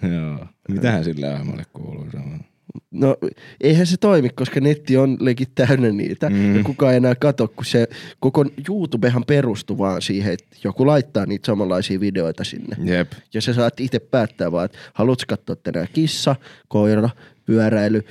Joo. 0.14 0.46
Mitähän 0.68 1.04
sille 1.04 1.28
ohjelmalle 1.32 1.64
kuuluu? 1.72 2.06
On- 2.14 2.49
No 2.90 3.16
eihän 3.60 3.86
se 3.86 3.96
toimi, 3.96 4.28
koska 4.28 4.60
netti 4.60 4.96
on 4.96 5.16
legit 5.20 5.50
täynnä 5.54 5.88
niitä. 5.90 6.30
Mm. 6.30 6.56
Ja 6.56 6.62
kukaan 6.64 6.92
ei 6.92 6.96
enää 6.96 7.14
katso, 7.14 7.48
kun 7.48 7.64
se 7.64 7.88
koko 8.20 8.44
YouTubehan 8.68 9.24
perustuu 9.26 9.78
vaan 9.78 10.02
siihen, 10.02 10.32
että 10.32 10.46
joku 10.64 10.86
laittaa 10.86 11.26
niitä 11.26 11.46
samanlaisia 11.46 12.00
videoita 12.00 12.44
sinne. 12.44 12.76
Jep. 12.84 13.12
Ja 13.34 13.40
sä 13.40 13.54
saat 13.54 13.80
itse 13.80 13.98
päättää 13.98 14.52
vaan, 14.52 14.64
että 14.64 14.78
haluatko 14.94 15.24
katsoa 15.28 15.56
tänään 15.56 15.88
kissa, 15.92 16.36
koira, 16.68 17.10
pyöräily, 17.46 18.02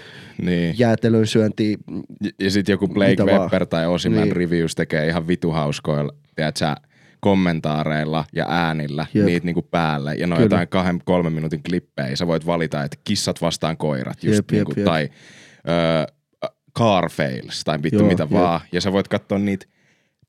Niin. 0.41 0.75
jäätelön 0.79 1.27
syönti. 1.27 1.77
Ja, 2.21 2.29
ja 2.39 2.51
sitten 2.51 2.73
joku 2.73 2.87
Blake. 2.87 3.23
Webber 3.23 3.65
tai 3.65 3.87
Osiman 3.87 4.23
Niin. 4.23 4.35
reviews 4.35 4.75
tekee 4.75 5.07
ihan 5.07 5.27
vituhauskoilla, 5.27 6.13
tiedätkö, 6.35 6.65
kommentaareilla 7.19 8.25
ja 8.33 8.45
äänillä 8.49 9.05
Jep. 9.13 9.25
niitä 9.25 9.45
niinku 9.45 9.61
päälle. 9.61 10.15
Ja 10.15 10.27
ne 10.27 10.33
on 10.33 10.37
Kyllä. 10.37 10.45
jotain 10.45 10.67
kahden, 10.67 11.01
kolmen 11.05 11.33
minuutin 11.33 11.63
klippejä. 11.63 12.15
Sä 12.15 12.27
voit 12.27 12.45
valita, 12.45 12.83
että 12.83 12.97
kissat 13.03 13.41
vastaan 13.41 13.77
koirat. 13.77 14.23
Just 14.23 14.35
Jep, 14.37 14.51
niinku, 14.51 14.73
jep. 14.77 14.85
Tai 14.85 15.09
ö, 15.69 16.13
car 16.79 17.09
fails 17.09 17.63
tai 17.63 17.83
vittu 17.83 17.99
Joo, 17.99 18.07
mitä 18.07 18.23
jep. 18.23 18.31
vaan. 18.31 18.61
Ja 18.71 18.81
sä 18.81 18.91
voit 18.91 19.07
katsoa 19.07 19.39
niitä 19.39 19.65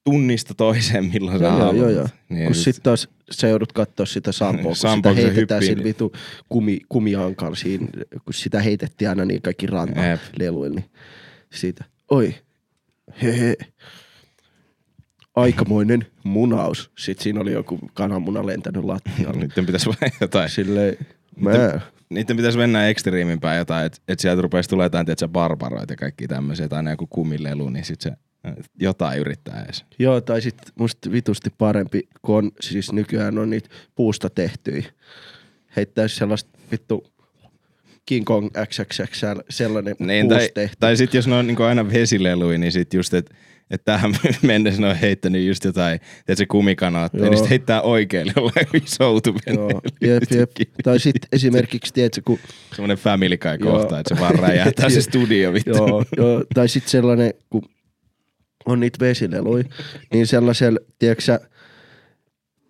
tunnista 0.04 0.54
toiseen, 0.54 1.04
milloin 1.04 1.38
sä 1.38 1.44
Joo, 1.44 1.52
haluat. 1.52 1.76
joo, 1.76 1.88
joo. 1.90 2.08
Niin, 2.28 2.46
kun 2.46 2.54
sit- 2.54 2.64
sitten 2.64 2.82
taas 2.82 3.08
sä 3.30 3.48
joudut 3.48 3.72
katsoa 3.72 4.06
sitä 4.06 4.32
Sampoa, 4.32 4.62
kun 4.64 4.76
Sampo, 4.76 5.14
sitä 5.14 5.22
heitetään 5.26 5.62
sillä 5.62 5.84
vitu 5.84 6.12
kumi, 6.48 6.78
kumihankalla 6.88 7.56
siinä, 7.56 7.86
kun 8.24 8.34
sitä 8.34 8.60
heitettiin 8.60 9.08
aina 9.08 9.24
niin 9.24 9.42
kaikki 9.42 9.66
Jep. 9.66 9.72
rantaleluilla, 9.72 10.74
niin 10.74 10.90
siitä, 11.52 11.84
oi, 12.10 12.34
hehe, 13.22 13.54
aikamoinen 15.36 16.06
munaus. 16.24 16.90
Sitten 16.98 17.22
siinä 17.22 17.40
oli 17.40 17.52
joku 17.52 17.78
kananmuna 17.94 18.46
lentänyt 18.46 18.84
lattialle. 18.84 19.40
Niiden 19.40 19.66
pitäisi 19.66 19.86
vaan 19.86 20.12
jotain. 20.20 20.48
Silleen, 20.50 20.96
mä, 21.36 21.50
Niiden, 21.50 21.82
niiden 22.10 22.36
pitäisi 22.36 22.58
mennä 22.58 22.88
ekstriimimpään 22.88 23.56
jotain, 23.58 23.86
että 23.86 23.98
et 24.08 24.18
sieltä 24.20 24.42
rupeaisi 24.42 24.70
tulee 24.70 24.84
jotain, 24.84 25.06
tiedätkö, 25.06 25.28
barbaroita 25.28 25.92
ja 25.92 25.96
kaikki 25.96 26.28
tämmöisiä, 26.28 26.68
tai 26.68 26.76
aina 26.76 26.90
joku 26.90 27.06
kumilelu, 27.06 27.70
niin 27.70 27.84
sit 27.84 28.00
se 28.00 28.10
jotain 28.80 29.18
yrittää 29.20 29.62
edes. 29.64 29.84
joo, 29.98 30.20
tai 30.20 30.42
sitten 30.42 30.72
musta 30.78 31.10
vitusti 31.12 31.50
parempi, 31.58 32.08
kun 32.22 32.36
on, 32.36 32.50
siis 32.60 32.92
nykyään 32.92 33.38
on 33.38 33.50
niitä 33.50 33.68
puusta 33.94 34.30
tehtyjä. 34.30 34.84
Heittäisi 35.76 36.16
sellaista 36.16 36.50
vittu 36.72 37.12
King 38.06 38.24
Kong 38.24 38.48
XXXL, 38.66 39.40
sellainen 39.48 39.96
Niin, 39.98 40.28
tai, 40.28 40.38
puusta 40.38 40.54
tehty. 40.54 40.76
tai 40.80 40.96
sitten 40.96 41.18
jos 41.18 41.26
ne 41.26 41.34
on 41.34 41.46
niin 41.46 41.62
aina 41.62 41.90
vesilelui, 41.90 42.58
niin 42.58 42.72
sitten 42.72 42.98
just, 42.98 43.14
että 43.14 43.34
et 43.70 43.84
tähän 43.84 44.14
mennessä 44.42 44.80
ne 44.80 44.88
on 44.88 44.96
heittänyt 44.96 45.46
just 45.46 45.64
jotain, 45.64 46.00
tiedätkö, 46.26 46.46
kumikanaat, 46.48 47.14
Joo. 47.14 47.24
niin 47.24 47.36
sitten 47.36 47.48
heittää 47.50 47.82
oikealle 47.82 48.32
jollain 48.36 48.66
jep, 50.00 50.22
jep. 50.34 50.50
Tai 50.82 51.00
sitten 51.00 51.28
esimerkiksi, 51.32 51.92
tiedätkö, 51.94 52.20
kun, 52.24 52.38
Semmoinen 52.74 52.96
family 52.98 53.36
guy 53.36 53.58
kohta, 53.58 53.98
että 54.00 54.14
se 54.14 54.20
vaan 54.20 54.38
räjähtää 54.48 54.90
se 54.90 55.00
studio 55.02 55.52
vittu. 55.52 55.70
joo, 55.70 56.04
joo, 56.16 56.44
tai 56.54 56.68
sitten 56.68 56.90
sellainen, 56.90 57.34
kun 57.50 57.62
on 58.66 58.80
niitä 58.80 58.98
vesileluja, 59.00 59.64
niin 60.12 60.26
sellaisella, 60.26 60.78
tiedätkö 60.98 61.40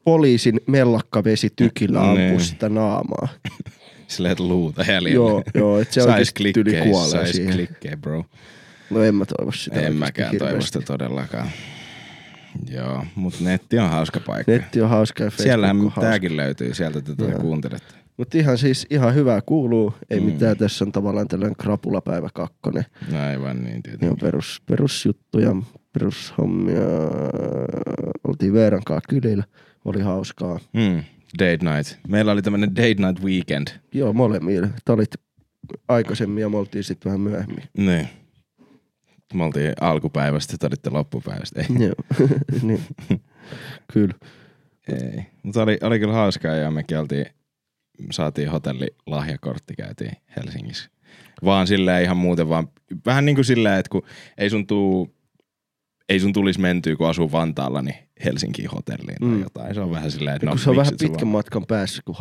poliisin 0.05 0.61
mellakkavesi 0.67 1.51
tykillä 1.57 2.01
ampuu 2.01 2.17
Niin. 2.17 2.41
sitä 2.41 2.69
naamaa. 2.69 3.29
Silleen, 4.07 4.33
että 4.33 4.45
luuta 4.45 4.83
jäljellä. 4.89 5.15
Joo, 5.15 5.43
joo, 5.55 5.79
että 5.81 5.95
se 5.95 6.01
sais 6.01 6.09
oikeasti 6.09 6.43
kuolee 6.91 7.33
siihen. 7.33 7.53
klikkejä, 7.55 7.97
bro. 7.97 8.25
No 8.91 9.03
en 9.03 9.15
mä 9.15 9.25
toivo 9.25 9.53
sitä. 9.53 9.81
En 9.81 9.97
mäkään 9.97 10.39
toivo 10.39 10.61
sitä 10.61 10.81
todellakaan. 10.81 11.49
Joo, 12.71 13.05
mutta 13.15 13.45
netti 13.45 13.79
on 13.79 13.91
hauska 13.91 14.21
paikka. 14.21 14.53
Netti 14.53 14.83
on 14.83 14.89
hauska 14.89 15.25
ja 15.25 15.31
Facebook 15.31 15.45
Siellähän 15.47 15.77
on 15.77 15.83
hauska. 15.83 16.01
tääkin 16.01 16.37
löytyy, 16.37 16.75
sieltä 16.75 17.01
tätä 17.01 17.25
Joo. 17.25 17.39
kuuntelette. 17.41 17.95
Mutta 18.17 18.39
ihan 18.39 18.59
siis 18.59 18.87
ihan 18.91 19.15
hyvää 19.15 19.41
kuuluu. 19.47 19.95
Ei 20.11 20.21
Mm. 20.21 20.27
mm. 20.27 20.33
mitään, 20.33 20.57
tässä 20.57 20.85
on 20.85 20.93
tavallaan 20.93 21.29
tällainen 21.29 21.57
krapulapäivä 21.57 22.29
kakkonen. 22.35 22.85
No 23.13 23.21
aivan 23.23 23.57
niin 23.57 23.67
Ne 23.67 23.77
on 23.77 23.83
tietenkin. 23.83 24.17
perus, 24.21 24.63
perusjuttuja, 24.67 25.57
perushommia. 25.93 26.81
Oltiin 28.29 28.53
Veeran 28.53 28.83
kanssa 28.87 29.09
kylillä. 29.09 29.45
Oli 29.85 30.01
hauskaa. 30.01 30.59
Hmm. 30.79 31.03
Date 31.39 31.59
night. 31.75 31.99
Meillä 32.09 32.33
oli 32.33 32.43
tämmönen 32.43 32.77
date 32.77 32.95
night 32.95 33.25
weekend. 33.25 33.69
Joo, 33.93 34.13
molemmille. 34.13 34.71
Te 34.85 34.93
olit 34.93 35.11
aikaisemmin 35.89 36.41
ja 36.43 36.49
me 36.49 36.57
oltiin 36.57 36.85
sitten 36.85 37.11
vähän 37.11 37.21
myöhemmin. 37.21 37.63
Niin. 37.77 38.09
Me 39.35 39.45
oltiin 39.45 39.73
alkupäivästä, 39.81 40.57
te 40.61 40.67
olitte 40.67 40.91
loppupäivästä. 40.91 41.61
Ei. 41.61 41.67
Joo, 41.87 42.29
niin. 42.63 42.81
Kyllä. 43.93 44.15
Ei. 44.89 45.27
Mutta 45.43 45.63
oli, 45.63 45.79
oli 45.83 45.99
kyllä 45.99 46.15
hauskaa 46.15 46.55
ja 46.55 46.71
mekin 46.71 46.99
oltiin, 46.99 47.27
saatiin 48.13 48.51
hotelli 48.51 48.87
lahjakortti, 49.07 49.75
käytiin 49.77 50.13
Helsingissä. 50.37 50.91
Vaan 51.45 51.67
silleen 51.67 52.03
ihan 52.03 52.17
muuten 52.17 52.49
vaan, 52.49 52.69
vähän 53.07 53.25
niin 53.27 53.35
kuin 53.37 53.45
silleen, 53.45 53.79
että 53.79 53.91
kun 53.91 54.03
ei 54.39 54.51
sun 54.51 54.67
tuu, 54.67 55.15
ei 56.09 56.21
sun 56.21 56.33
tulisi 56.33 56.61
mentyä, 56.61 56.97
kun 56.97 57.09
asuu 57.09 57.33
Vantaalla, 57.33 57.83
niin 57.83 57.97
Helsinkiin 58.25 58.71
hotelliin 58.71 59.17
tai 59.21 59.29
Mm. 59.29 59.43
jotain. 59.43 59.75
Se 59.75 59.81
on 59.81 59.91
vähän 59.91 60.11
silleen, 60.11 60.37
että 60.37 60.47
No, 60.47 60.57
se 60.57 60.71
on 60.71 60.77
vähän 60.77 60.93
pitkän 61.01 61.29
matkan 61.29 61.67
päässä, 61.67 62.03
kun 62.05 62.17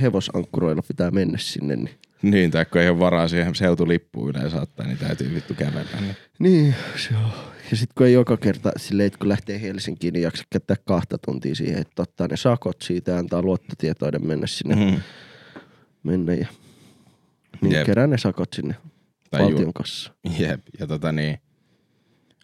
hevosankkuroilla 0.00 0.82
pitää 0.88 1.10
mennä 1.10 1.38
sinne. 1.38 1.76
Niin, 1.76 1.90
Niin, 2.32 2.50
tai 2.50 2.64
kun 2.66 2.80
ei 2.80 2.88
ole 2.88 2.98
varaa 2.98 3.28
siihen 3.28 3.54
seutulippuun 3.54 4.30
yleensä 4.30 4.60
ottaa, 4.62 4.86
niin 4.86 4.98
täytyy 4.98 5.34
vittu 5.34 5.54
kävellä. 5.54 6.00
Niin. 6.00 6.16
niin 6.38 6.74
se 6.96 7.16
on. 7.16 7.30
Ja 7.70 7.76
sitten 7.76 7.94
kun 7.94 8.06
ei 8.06 8.12
joka 8.12 8.36
kerta 8.36 8.72
silleen, 8.76 9.06
että 9.06 9.18
kun 9.18 9.28
lähtee 9.28 9.60
Helsinkiin, 9.60 10.12
niin 10.12 10.22
jaksa 10.22 10.44
käyttää 10.50 10.76
kahta 10.84 11.18
tuntia 11.18 11.54
siihen, 11.54 11.78
että 11.80 12.02
ottaa 12.02 12.26
ne 12.28 12.36
sakot 12.36 12.82
siitä 12.82 13.10
ja 13.12 13.18
antaa 13.18 13.42
luottotietoiden 13.42 14.26
mennä 14.26 14.46
sinne. 14.46 14.74
Mm. 14.90 15.00
Mennä 16.02 16.34
ja 16.34 16.46
niin 17.60 17.72
Jep. 17.72 17.86
kerää 17.86 18.06
ne 18.06 18.18
sakot 18.18 18.52
sinne 18.52 18.74
Tai 19.30 19.40
ju- 19.40 19.46
valtion 19.48 19.72
kanssa. 19.72 20.12
Jep, 20.38 20.60
ja 20.80 20.86
tota 20.86 21.12
niin, 21.12 21.38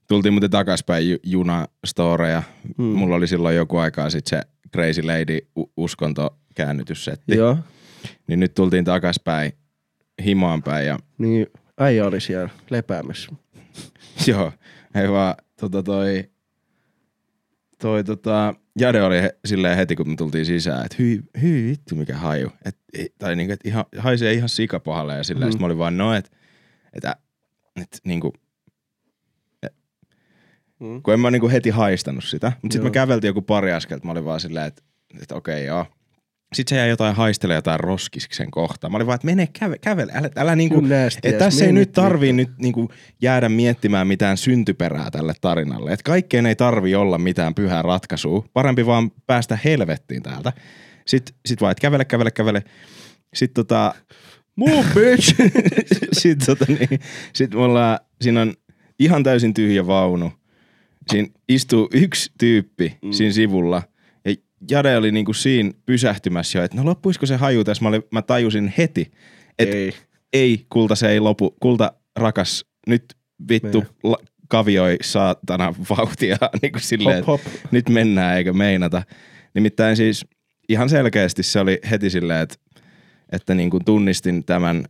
tultiin 0.09 0.33
muuten 0.35 0.51
takaspäin 0.51 1.11
ju- 1.11 1.19
junastoreja. 1.23 2.43
Mm. 2.79 2.85
Mulla 2.85 3.17
oli 3.17 3.27
silloin 3.29 3.57
joku 3.57 3.77
aikaa 3.77 4.11
sitten 4.11 4.39
se 4.41 4.47
Crazy 4.73 5.03
Lady 5.03 5.39
uskontokäännytyssetti. 5.77 7.37
Joo, 7.37 7.59
Niin 8.27 8.41
nyt 8.41 8.55
tultiin 8.55 8.85
takaspäin 8.85 9.53
himaan 10.25 10.63
päin 10.63 10.87
ja 10.87 10.99
niin 11.19 11.47
äijä 11.79 12.07
oli 12.07 12.21
siellä 12.21 12.49
lepäämässä. 12.71 13.33
joo, 14.27 14.53
ei 14.95 15.11
vaan 15.11 15.35
tota 15.61 15.83
toi, 15.83 16.25
toi 17.79 18.05
tota, 18.05 18.55
Jade 18.79 19.03
oli 19.03 19.23
he, 19.23 19.37
silleen 19.45 19.77
heti 19.77 19.97
kun 19.97 20.09
me 20.09 20.17
tultiin 20.17 20.47
sisään, 20.47 20.85
että 20.85 20.97
hyi, 20.99 21.21
hyi 21.43 21.71
vittu 21.71 21.95
mikä 21.95 22.17
haju. 22.17 22.53
Et, 22.65 22.79
tai 23.19 23.37
niinku, 23.37 23.53
että 23.53 23.69
ihan, 23.69 23.85
haisee 23.99 24.33
ihan 24.33 24.49
sikapahalle 24.49 25.17
ja 25.17 25.25
silleen, 25.25 25.47
Mm. 25.47 25.49
mm. 25.49 25.53
sit 25.53 25.61
mä 25.61 25.67
olin 25.67 25.79
vaan 25.79 25.97
no, 25.97 26.15
että 26.15 26.31
että 26.93 27.17
et, 27.83 28.01
niinku, 28.05 28.33
Mm. 30.81 31.03
kun 31.03 31.15
en 31.15 31.21
mä 31.21 31.31
niinku 31.31 31.49
heti 31.51 31.71
haistanut 31.71 32.25
sitä. 32.25 32.53
Mutta 32.63 32.75
sitten 32.75 32.87
mä 32.87 32.91
käveltiin 32.91 33.29
joku 33.29 33.43
pari 33.43 33.73
askelta, 33.73 34.05
mä 34.07 34.13
olin 34.13 34.25
vaan 34.25 34.41
silleen, 34.41 34.67
että, 34.67 34.83
että 35.23 35.35
okei 35.35 35.55
okay, 35.55 35.67
joo. 35.67 35.87
Sitten 36.55 36.77
se 36.77 36.81
jäi 36.81 36.89
jotain 36.89 37.17
haistele 37.17 37.55
jotain 37.55 37.81
roskisksen 37.81 38.51
kohtaa. 38.51 38.91
Mä 38.91 38.97
olin 38.97 39.07
vaan, 39.07 39.15
että 39.15 39.27
mene 39.27 39.49
käve, 39.59 39.79
kävele, 39.79 40.13
älä, 40.15 40.31
älä 40.37 40.57
niinku, 40.57 40.81
Kyllä 40.81 41.05
nasty 41.05 41.29
et 41.29 41.35
ass 41.35 41.39
tässä 41.39 41.65
ei 41.65 41.73
nyt 41.73 41.93
tarvii 41.93 42.33
nyt 42.33 42.51
niinku 42.59 42.89
jäädä 43.23 43.49
miettimään 43.49 44.07
mitään 44.07 44.37
syntyperää 44.37 45.11
tälle 45.11 45.33
tarinalle. 45.41 45.93
Että 45.93 46.05
kaikkeen 46.05 46.47
ei 46.47 46.57
tarvi 46.57 46.95
olla 46.95 47.19
mitään 47.19 47.55
pyhää 47.55 47.83
ratkaisua. 47.83 48.45
Parempi 48.53 48.87
vaan 48.87 49.11
päästä 49.27 49.59
helvettiin 49.65 50.23
täältä. 50.23 50.53
Sitten 51.07 51.35
sit 51.47 51.61
vaan, 51.61 51.71
että 51.71 51.83
kävele, 51.83 52.05
kävele, 52.05 52.31
kävele. 52.31 52.63
Sitten 53.35 53.65
tota, 53.65 53.95
Move 54.57 54.85
bitch! 54.95 55.35
sitten 56.21 56.47
tota 56.47 56.65
niin, 56.69 57.01
sit 57.33 57.51
me 57.51 57.61
ollaan, 57.61 57.99
siinä 58.21 58.41
on 58.41 58.55
ihan 58.99 59.23
täysin 59.23 59.55
tyhjä 59.55 59.87
vaunu. 59.87 60.33
Siinä 61.11 61.29
istuu 61.49 61.89
yksi 61.93 62.33
tyyppi 62.39 62.99
mm. 63.03 63.13
siinä 63.13 63.33
sivulla. 63.33 63.83
Ja 64.71 64.79
Jade 64.79 64.97
oli 64.97 65.13
niinku 65.13 65.33
siinä 65.33 65.71
pysähtymässä 65.87 66.59
jo, 66.59 66.65
että 66.65 66.77
no 66.77 66.85
loppuisiko 66.85 67.27
se 67.27 67.37
haju 67.37 67.65
tässä. 67.65 67.83
Mä, 67.83 67.89
olin, 67.89 68.03
mä 68.11 68.23
tajusin 68.23 68.73
heti, 68.79 69.13
että 69.59 69.77
ei. 69.77 69.93
ei. 70.33 70.67
kulta 70.71 70.95
se 70.95 71.09
ei 71.09 71.21
lopu. 71.21 71.57
Kulta 71.61 71.93
rakas, 72.17 72.65
nyt 72.87 73.05
vittu 73.49 73.81
Mene. 73.81 73.91
la, 74.03 74.17
kavioi 74.49 74.97
saatana 75.03 75.75
vauhtia 75.91 76.37
niin 76.63 76.73
kuin 76.73 76.83
silleen, 76.83 77.25
Hop, 77.25 77.41
että 77.41 77.51
hop. 77.51 77.71
nyt 77.71 77.89
mennään 77.89 78.37
eikä 78.37 78.53
meinata. 78.53 79.03
Nimittäin 79.55 79.97
siis 79.97 80.27
ihan 80.69 80.89
selkeästi 80.89 81.43
se 81.43 81.61
oli 81.61 81.79
heti 81.91 82.11
silleen, 82.11 82.41
että, 82.41 82.57
että 83.33 83.55
niin 83.55 83.71
kuin 83.71 83.85
tunnistin 83.85 84.45
tämän 84.45 84.85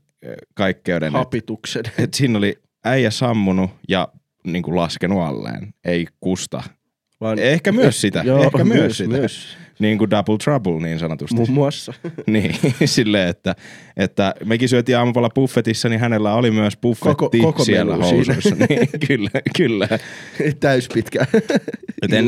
kaikkeuden. 0.54 1.12
Hapituksen. 1.12 1.84
et 1.98 2.14
siinä 2.14 2.38
oli 2.38 2.58
äijä 2.84 3.10
sammunut 3.10 3.70
ja 3.88 4.08
niin 4.46 4.62
kuin 4.62 4.76
laskenut 4.76 5.22
alleen, 5.22 5.74
ei 5.84 6.06
kusta. 6.20 6.62
Vaan, 7.20 7.38
Ehkä 7.38 7.72
myös 7.72 8.00
sitä, 8.00 8.22
Joo, 8.24 8.44
ehkä 8.44 8.64
myös 8.64 8.96
sitä. 8.96 9.10
Myös, 9.10 9.56
Niin 9.78 9.98
kuin 9.98 10.10
double 10.10 10.36
trouble 10.38 10.80
niin 10.80 10.98
sanotusti. 10.98 11.36
muun 11.36 11.50
muassa. 11.50 11.94
Niin, 12.26 12.54
silleen, 12.84 13.28
että, 13.28 13.54
että 13.96 14.34
mekin 14.44 14.68
syötiin 14.68 14.98
aamupäivällä 14.98 15.34
buffetissa, 15.34 15.88
niin 15.88 16.00
hänellä 16.00 16.34
oli 16.34 16.50
myös 16.50 16.76
buffetti 16.76 17.14
Koko- 17.14 17.52
koko 17.52 17.64
siellä 17.64 17.96
housuissa. 17.96 18.54
niin, 18.68 18.88
kyllä, 19.06 19.30
kyllä. 19.56 19.88
Täyspitkä 20.60 21.26
Et 22.02 22.12
en, 22.12 22.26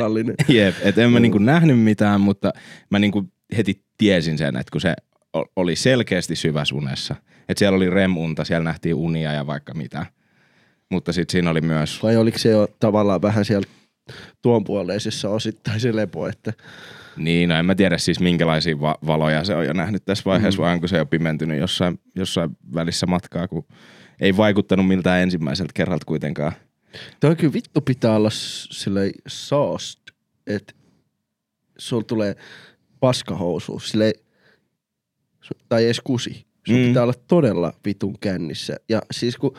jep, 0.48 0.74
et 0.82 0.98
en 0.98 1.10
mä 1.10 1.20
niinku 1.20 1.38
nähnyt 1.38 1.80
mitään, 1.80 2.20
mutta 2.20 2.52
mä 2.90 2.98
niinku 2.98 3.24
heti 3.56 3.82
tiesin 3.98 4.38
sen, 4.38 4.56
että 4.56 4.70
kun 4.72 4.80
se 4.80 4.94
oli 5.56 5.76
selkeästi 5.76 6.36
syväsunessa, 6.36 7.14
että 7.48 7.58
siellä 7.58 7.76
oli 7.76 7.90
remunta, 7.90 8.44
siellä 8.44 8.64
nähtiin 8.64 8.94
unia 8.94 9.32
ja 9.32 9.46
vaikka 9.46 9.74
mitä. 9.74 10.06
Mutta 10.90 11.12
sitten 11.12 11.32
siinä 11.32 11.50
oli 11.50 11.60
myös, 11.60 12.02
Vai 12.02 12.16
oliko 12.16 12.38
se 12.38 12.48
jo 12.48 12.68
tavallaan 12.80 13.22
vähän 13.22 13.44
siellä 13.44 13.68
tuon 14.42 14.64
puoleisessa 14.64 15.30
osittain 15.30 15.80
se 15.80 15.96
lepo, 15.96 16.28
että 16.28 16.52
niin 17.18 17.48
no 17.48 17.54
en 17.54 17.66
mä 17.66 17.74
tiedä 17.74 17.98
siis 17.98 18.20
minkälaisia 18.20 18.80
va- 18.80 18.98
valoja 19.06 19.44
se 19.44 19.54
on 19.54 19.66
jo 19.66 19.72
nähnyt 19.72 20.04
tässä 20.04 20.22
vaiheessa, 20.26 20.60
mm. 20.60 20.64
vai 20.64 20.74
onko 20.74 20.88
se 20.88 20.98
jo 20.98 21.06
pimentynyt 21.06 21.58
jossain, 21.58 22.00
jossain 22.14 22.50
välissä 22.74 23.06
matkaa, 23.06 23.48
kun 23.48 23.64
ei 24.20 24.36
vaikuttanut 24.36 24.88
miltään 24.88 25.22
ensimmäiseltä 25.22 25.72
kerralta 25.74 26.04
kuitenkaan. 26.06 26.52
toi 27.20 27.36
kyllä 27.36 27.52
vittu 27.52 27.80
pitää 27.80 28.16
olla 28.16 28.30
silleen 28.70 29.12
sauced, 29.26 30.00
että 30.46 30.72
sulla 31.78 32.04
tulee 32.04 32.36
paskahousu, 33.00 33.78
silleen, 33.78 34.12
tai 35.68 35.84
edes 35.84 36.00
kusi. 36.00 36.46
Sun 36.66 36.76
mm. 36.76 36.86
pitää 36.86 37.02
olla 37.02 37.14
todella 37.28 37.72
vitun 37.84 38.18
kännissä. 38.18 38.76
Ja 38.88 39.02
siis 39.10 39.36
kun 39.36 39.56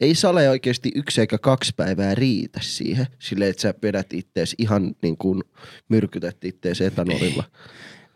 ei 0.00 0.14
sale 0.14 0.50
oikeasti 0.50 0.92
yksi 0.94 1.20
eikä 1.20 1.38
kaksi 1.38 1.72
päivää 1.76 2.14
riitä 2.14 2.60
siihen, 2.62 3.06
silleen, 3.18 3.50
että 3.50 3.62
sä 3.62 3.74
vedät 3.82 4.12
ittees 4.12 4.54
ihan 4.58 4.94
niin 5.02 5.16
kuin 5.16 5.42
myrkytät 5.88 6.44
ittees 6.44 6.80
etanolilla. 6.80 7.44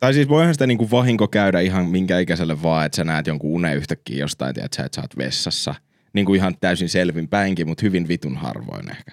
Tai 0.00 0.14
siis 0.14 0.28
voihan 0.28 0.54
sitä 0.54 0.66
niinku 0.66 0.90
vahinko 0.90 1.28
käydä 1.28 1.60
ihan 1.60 1.86
minkä 1.86 2.18
ikäiselle 2.18 2.62
vaan, 2.62 2.86
että 2.86 2.96
sä 2.96 3.04
näet 3.04 3.26
jonkun 3.26 3.50
unen 3.50 3.76
yhtäkkiä 3.76 4.16
jostain, 4.16 4.54
tiedät 4.54 4.72
sä, 4.72 4.84
että 4.84 4.96
sä 4.96 5.02
oot 5.02 5.18
vessassa. 5.18 5.74
Niin 6.12 6.26
kuin 6.26 6.36
ihan 6.36 6.54
täysin 6.60 6.88
selvin 6.88 7.28
päinkin, 7.28 7.68
mutta 7.68 7.86
hyvin 7.86 8.08
vitun 8.08 8.36
harvoin 8.36 8.90
ehkä. 8.90 9.12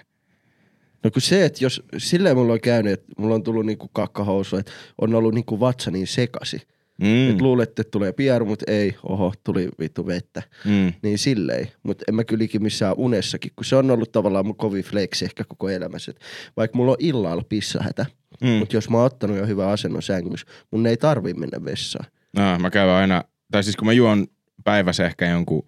No 1.04 1.10
kun 1.10 1.22
se, 1.22 1.44
että 1.44 1.64
jos 1.64 1.82
silleen 1.98 2.36
mulla 2.36 2.52
on 2.52 2.60
käynyt, 2.60 2.92
että 2.92 3.12
mulla 3.18 3.34
on 3.34 3.42
tullut 3.42 3.66
niinku 3.66 3.88
kakkahousu, 3.88 4.56
että 4.56 4.72
on 5.00 5.14
ollut 5.14 5.34
niinku 5.34 5.60
vatsa 5.60 5.90
niin 5.90 6.06
sekasi. 6.06 6.62
Mm. 7.02 7.08
Mm, 7.08 7.30
Että 7.30 7.44
luulet, 7.44 7.68
että 7.68 7.84
tulee 7.90 8.12
pieru, 8.12 8.46
mutta 8.46 8.64
ei, 8.72 8.94
oho, 9.02 9.32
tuli 9.44 9.68
vittu 9.80 10.06
vettä. 10.06 10.42
mm, 10.64 10.92
Niin 11.02 11.18
silleen, 11.18 11.68
mutta 11.82 12.04
en 12.08 12.14
mä 12.14 12.24
kyllä 12.24 12.46
missään 12.60 12.94
unessakin, 12.96 13.52
kun 13.56 13.64
se 13.64 13.76
on 13.76 13.90
ollut 13.90 14.12
tavallaan 14.12 14.46
mun 14.46 14.56
kovin 14.56 14.84
flexi 14.84 15.24
ehkä 15.24 15.44
koko 15.48 15.68
elämässä. 15.68 16.10
Et 16.10 16.20
vaikka 16.56 16.76
mulla 16.78 16.90
on 16.92 16.96
illalla 17.00 17.42
pissahätä, 17.48 18.06
mm. 18.40 18.48
mutta 18.48 18.76
jos 18.76 18.90
mä 18.90 18.96
oon 18.96 19.06
ottanut 19.06 19.36
jo 19.36 19.46
hyvän 19.46 19.68
asennon 19.68 20.02
sängyssä, 20.02 20.46
mun 20.70 20.86
ei 20.86 20.96
tarvii 20.96 21.34
mennä 21.34 21.64
vessaan. 21.64 22.06
No, 22.36 22.58
mä 22.58 22.70
käyn 22.70 22.90
aina, 22.90 23.24
tai 23.52 23.64
siis 23.64 23.76
kun 23.76 23.86
mä 23.86 23.92
juon 23.92 24.26
päivässä 24.64 25.06
ehkä 25.06 25.26
jonkun 25.30 25.62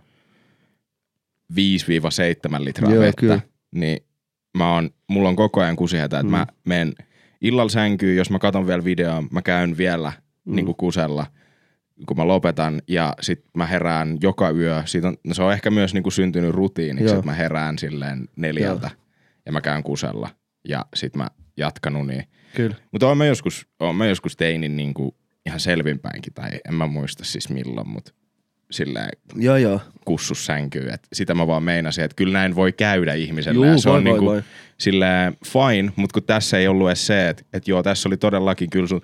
5-7 1.52 1.56
litraa 2.64 2.92
Joo, 2.92 3.00
vettä, 3.02 3.20
kyllä. 3.20 3.40
niin 3.74 3.98
mä 4.56 4.74
oon, 4.74 4.90
mulla 5.10 5.28
on 5.28 5.36
koko 5.36 5.60
ajan 5.60 5.76
kusihätä, 5.76 6.16
että 6.18 6.26
Mm. 6.26 6.30
mä 6.30 6.46
menen 6.64 6.92
illalla 7.40 7.68
sänkyyn, 7.70 8.16
jos 8.16 8.30
mä 8.30 8.38
katon 8.38 8.66
vielä 8.66 8.84
videoa, 8.84 9.22
mä 9.30 9.42
käyn 9.42 9.76
vielä 9.76 10.12
mm. 10.44 10.56
niin 10.56 10.66
kuin 10.66 10.76
kusella, 10.76 11.26
kun 12.06 12.16
mä 12.16 12.26
lopetan 12.28 12.82
ja 12.88 13.14
sit 13.20 13.44
mä 13.56 13.66
herään 13.66 14.18
joka 14.20 14.50
yö. 14.50 14.82
Siitä 14.86 15.08
on, 15.08 15.16
no 15.24 15.34
se 15.34 15.42
on 15.42 15.52
ehkä 15.52 15.70
myös 15.70 15.94
niin 15.94 16.02
kuin 16.02 16.12
syntynyt 16.12 16.50
rutiiniksi, 16.50 17.04
Joo. 17.04 17.14
että 17.14 17.30
mä 17.30 17.34
herään 17.34 17.78
silleen 17.78 18.28
neljältä 18.36 18.90
ja 19.46 19.52
mä 19.52 19.60
käyn 19.60 19.82
kusella 19.82 20.28
ja 20.68 20.86
sit 20.94 21.16
mä 21.16 21.28
jatkan 21.56 21.96
uniin. 21.96 22.24
Kyllä. 22.54 22.76
Mutta 22.92 23.06
oon 23.06 23.18
mä 23.18 23.26
joskus, 23.26 23.66
oon 23.80 23.96
mä 23.96 24.06
joskus 24.06 24.36
teinin 24.36 24.76
niin 24.76 24.94
kuin 24.94 25.14
ihan 25.46 25.60
selvinpäinkin, 25.60 26.34
tai 26.34 26.50
en 26.68 26.74
mä 26.74 26.86
muista 26.86 27.24
siis 27.24 27.48
milloin, 27.48 27.88
mutta 27.88 28.12
silleen 28.70 29.10
Joo, 29.34 29.56
joo. 29.56 29.80
kussus 30.04 30.46
sänkyy. 30.46 30.88
Et 30.92 31.08
sitä 31.12 31.34
mä 31.34 31.46
vaan 31.46 31.62
meinasin, 31.62 32.04
että 32.04 32.14
kyllä 32.14 32.32
näin 32.32 32.54
voi 32.54 32.72
käydä 32.72 33.14
ihmiselle. 33.14 33.66
Juu, 33.66 33.78
se 33.78 33.90
voi, 33.90 33.98
on 33.98 34.04
voi, 34.04 34.12
niinku 34.12 34.26
voi. 34.26 34.42
silleen 34.78 35.36
fine, 35.44 35.92
mutta 35.96 36.14
kun 36.14 36.22
tässä 36.22 36.58
ei 36.58 36.68
ollut 36.68 36.88
edes 36.88 37.06
se, 37.06 37.28
että, 37.28 37.42
että 37.52 37.70
joo, 37.70 37.82
tässä 37.82 38.08
oli 38.08 38.16
todellakin 38.16 38.70
kyllä 38.70 38.86
sun 38.86 39.02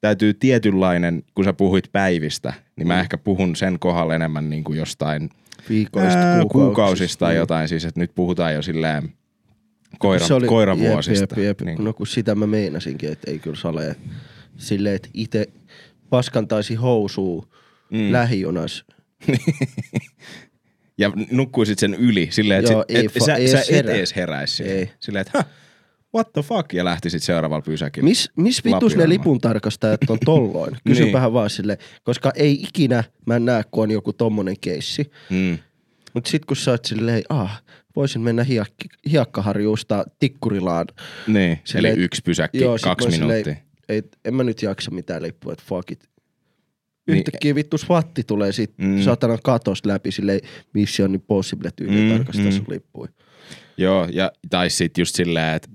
täytyy 0.00 0.34
tietynlainen, 0.34 1.22
kun 1.34 1.44
sä 1.44 1.52
puhuit 1.52 1.88
päivistä, 1.92 2.52
niin 2.76 2.86
mä 2.88 2.94
Mm. 2.94 3.00
ehkä 3.00 3.18
puhun 3.18 3.56
sen 3.56 3.78
kohdalla 3.78 4.14
enemmän 4.14 4.50
niin 4.50 4.64
kuin 4.64 4.78
jostain 4.78 5.30
Viikoista, 5.68 6.18
ää, 6.18 6.32
kuukausista. 6.40 6.48
kuukausista 6.58 7.18
tai 7.18 7.32
Niin. 7.32 7.38
jotain. 7.38 7.68
Siis, 7.68 7.84
että 7.84 8.00
nyt 8.00 8.10
puhutaan 8.14 8.54
jo 8.54 8.62
silleen 8.62 9.12
koira, 9.98 10.26
Se 10.26 10.34
oli- 10.34 10.46
koiravuosista. 10.46 11.34
Jep, 11.40 11.44
jep, 11.44 11.60
Niin. 11.60 11.76
jep. 11.76 11.78
No 11.84 11.92
kun 11.92 12.06
sitä 12.06 12.34
mä 12.34 12.46
meinasinkin, 12.46 13.12
että 13.12 13.30
ei 13.30 13.38
kyllä 13.38 13.56
sale 13.56 13.96
silleen, 14.56 14.96
että 14.96 15.08
itse 15.14 15.46
paskantaisi 16.10 16.74
housuu 16.74 17.44
Mm. 17.90 18.12
lähijunas. 18.12 18.84
Ja 20.98 21.12
nukkuisit 21.30 21.78
sen 21.78 21.94
yli 21.94 22.28
silleen, 22.30 22.58
että 22.60 22.72
Joo, 22.72 22.84
sit, 22.88 22.96
ei 22.98 23.04
et, 23.06 23.12
fa- 23.12 23.24
sä, 23.26 23.34
ei 23.34 23.48
sä 23.48 23.60
et 23.70 23.86
edes 23.88 24.16
heräisi. 24.16 24.62
Ei. 24.64 24.90
Silleen, 25.00 25.20
että 25.20 25.38
"Häh, 25.38 25.46
what 26.14 26.32
the 26.32 26.42
fuck, 26.42 26.72
ja 26.72 26.84
lähtisit 26.84 27.22
seuraavalla 27.22 27.62
pysäkillä. 27.62 28.08
Miss, 28.08 28.30
miss 28.36 28.64
vitus 28.64 28.96
ne 28.96 29.08
lipun 29.08 29.40
tarkastajat 29.40 30.00
on 30.10 30.18
tolloin? 30.24 30.76
Kysypähän 30.88 31.26
Niin. 31.28 31.32
vaan 31.32 31.50
sille, 31.50 31.78
koska 32.04 32.32
ei 32.34 32.52
ikinä 32.52 33.04
mä 33.26 33.36
en 33.36 33.44
näe, 33.44 33.62
kun 33.70 33.82
on 33.82 33.90
joku 33.90 34.12
tommonen 34.12 34.56
keissi. 34.60 35.10
Mm. 35.30 35.58
Mut 36.14 36.26
sit 36.26 36.44
kun 36.44 36.56
sä 36.56 36.70
oot 36.70 36.84
silleen, 36.84 37.22
ah, 37.28 37.62
voisin 37.96 38.22
mennä 38.22 38.44
hiakki, 38.44 38.88
hiekkaharjuusta 39.10 40.04
Tikkurilaan. 40.18 40.86
Niin, 41.26 41.58
Silleen, 41.64 41.94
eli 41.94 42.02
yksi 42.02 42.22
pysäkki, 42.24 42.58
Joo, 42.58 42.78
sit 42.78 42.84
kaksi 42.84 43.04
oon 43.06 43.12
silleen, 43.12 43.44
minuuttia. 43.46 43.68
Ei, 43.88 44.02
en 44.24 44.34
mä 44.34 44.44
nyt 44.44 44.62
jaksa 44.62 44.90
mitään 44.90 45.22
lippua, 45.22 45.52
että 45.52 45.64
fuck 45.68 45.90
it. 45.90 46.08
Niin. 47.06 47.18
Yhtäkkiä 47.18 47.54
vittu 47.54 47.78
swatti 47.78 48.22
tulee 48.24 48.52
sit 48.52 48.72
Mm. 48.78 49.02
satanan 49.02 49.38
katosta 49.42 49.88
läpi 49.88 50.12
silleen 50.12 50.40
Mission 50.72 51.14
Impossible 51.14 51.70
tyyliin 51.76 52.10
Mm, 52.10 52.16
tarkastaa 52.16 52.44
mm. 52.44 52.52
sun 52.52 52.64
lippuja. 52.68 53.10
Joo, 53.76 54.08
ja, 54.12 54.32
tai 54.50 54.70
sitten 54.70 55.02
just 55.02 55.14
silleen, 55.14 55.54
että 55.56 55.68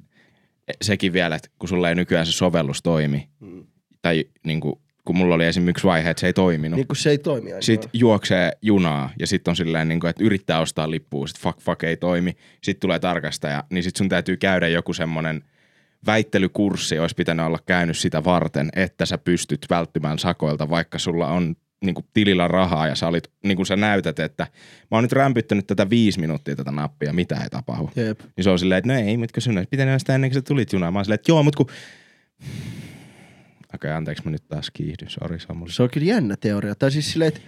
sekin 0.81 1.13
vielä, 1.13 1.35
että 1.35 1.49
kun 1.59 1.69
sulla 1.69 1.89
ei 1.89 1.95
nykyään 1.95 2.25
se 2.25 2.31
sovellus 2.31 2.81
toimi, 2.83 3.27
Mm. 3.39 3.65
tai 4.01 4.25
niin 4.43 4.59
kuin, 4.59 4.75
kun 5.05 5.17
mulla 5.17 5.35
oli 5.35 5.45
esimerkiksi 5.45 5.69
yksi 5.71 5.87
vaihe, 5.87 6.09
että 6.09 6.21
se 6.21 6.27
ei 6.27 6.33
toiminut, 6.33 6.77
Niin 6.77 6.87
kun 6.87 6.95
se 6.95 7.09
ei 7.09 7.17
toimi 7.17 7.51
aina. 7.51 7.61
sitten 7.61 7.89
juoksee 7.93 8.51
junaa 8.61 9.09
ja 9.19 9.27
sitten 9.27 9.51
on 9.51 9.55
silleen, 9.55 9.87
niin 9.87 9.99
kuin, 9.99 10.09
että 10.09 10.23
yrittää 10.23 10.59
ostaa 10.59 10.91
lippua, 10.91 11.27
sitten 11.27 11.43
fuck 11.43 11.59
fuck 11.61 11.83
ei 11.83 11.97
toimi, 11.97 12.35
sitten 12.61 12.81
tulee 12.81 12.99
tarkastaja, 12.99 13.63
niin 13.69 13.83
sitten 13.83 13.97
sun 13.97 14.09
täytyy 14.09 14.37
käydä 14.37 14.67
joku 14.67 14.93
semmoinen 14.93 15.43
väittelykurssi, 16.05 16.99
olisi 16.99 17.15
pitänyt 17.15 17.45
olla 17.45 17.59
käynyt 17.65 17.97
sitä 17.97 18.23
varten, 18.23 18.69
että 18.75 19.05
sä 19.05 19.17
pystyt 19.17 19.65
välttymään 19.69 20.19
sakoilta, 20.19 20.69
vaikka 20.69 20.99
sulla 20.99 21.27
on 21.27 21.55
niin 21.83 21.95
kuin 21.95 22.05
tilillä 22.13 22.47
rahaa 22.47 22.87
ja 22.87 22.95
sä, 22.95 23.07
olit, 23.07 23.31
niin 23.43 23.55
kuin 23.55 23.65
sä 23.65 23.75
näytät, 23.75 24.19
että 24.19 24.47
mä 24.91 24.97
oon 24.97 25.03
nyt 25.03 25.11
rämpyttänyt 25.11 25.67
tätä 25.67 25.89
viisi 25.89 26.19
minuuttia 26.19 26.55
tätä 26.55 26.71
nappia, 26.71 27.13
mitä 27.13 27.35
ei 27.35 27.49
tapahdu. 27.49 27.89
Jep. 27.95 28.19
Niin 28.37 28.43
se 28.43 28.49
on 28.49 28.59
silleen, 28.59 28.77
että 28.77 28.93
no 28.93 28.99
ei, 28.99 29.17
mutta 29.17 29.33
kun 29.33 29.41
sun 29.41 29.57
olisi 29.57 29.69
pitänyt 29.69 29.99
sitä 30.01 30.15
ennen 30.15 30.29
kuin 30.29 30.35
sä 30.35 30.41
tulit 30.41 30.73
junaan. 30.73 30.93
Mä 30.93 30.99
oon 30.99 31.05
silleen, 31.05 31.15
että 31.15 31.31
joo, 31.31 31.43
mutta 31.43 31.57
kun... 31.57 31.67
Okei, 33.73 33.89
okay, 33.89 33.91
anteeksi, 33.91 34.23
mä 34.25 34.31
nyt 34.31 34.47
taas 34.47 34.71
kiihdyn. 34.71 35.09
Sori 35.09 35.39
Samuli. 35.39 35.71
Se 35.71 35.83
on 35.83 35.89
kyllä 35.89 36.07
jännä 36.07 36.35
teoria. 36.39 36.75
Tai 36.75 36.91
siis 36.91 37.11
silleen, 37.11 37.27
että, 37.27 37.41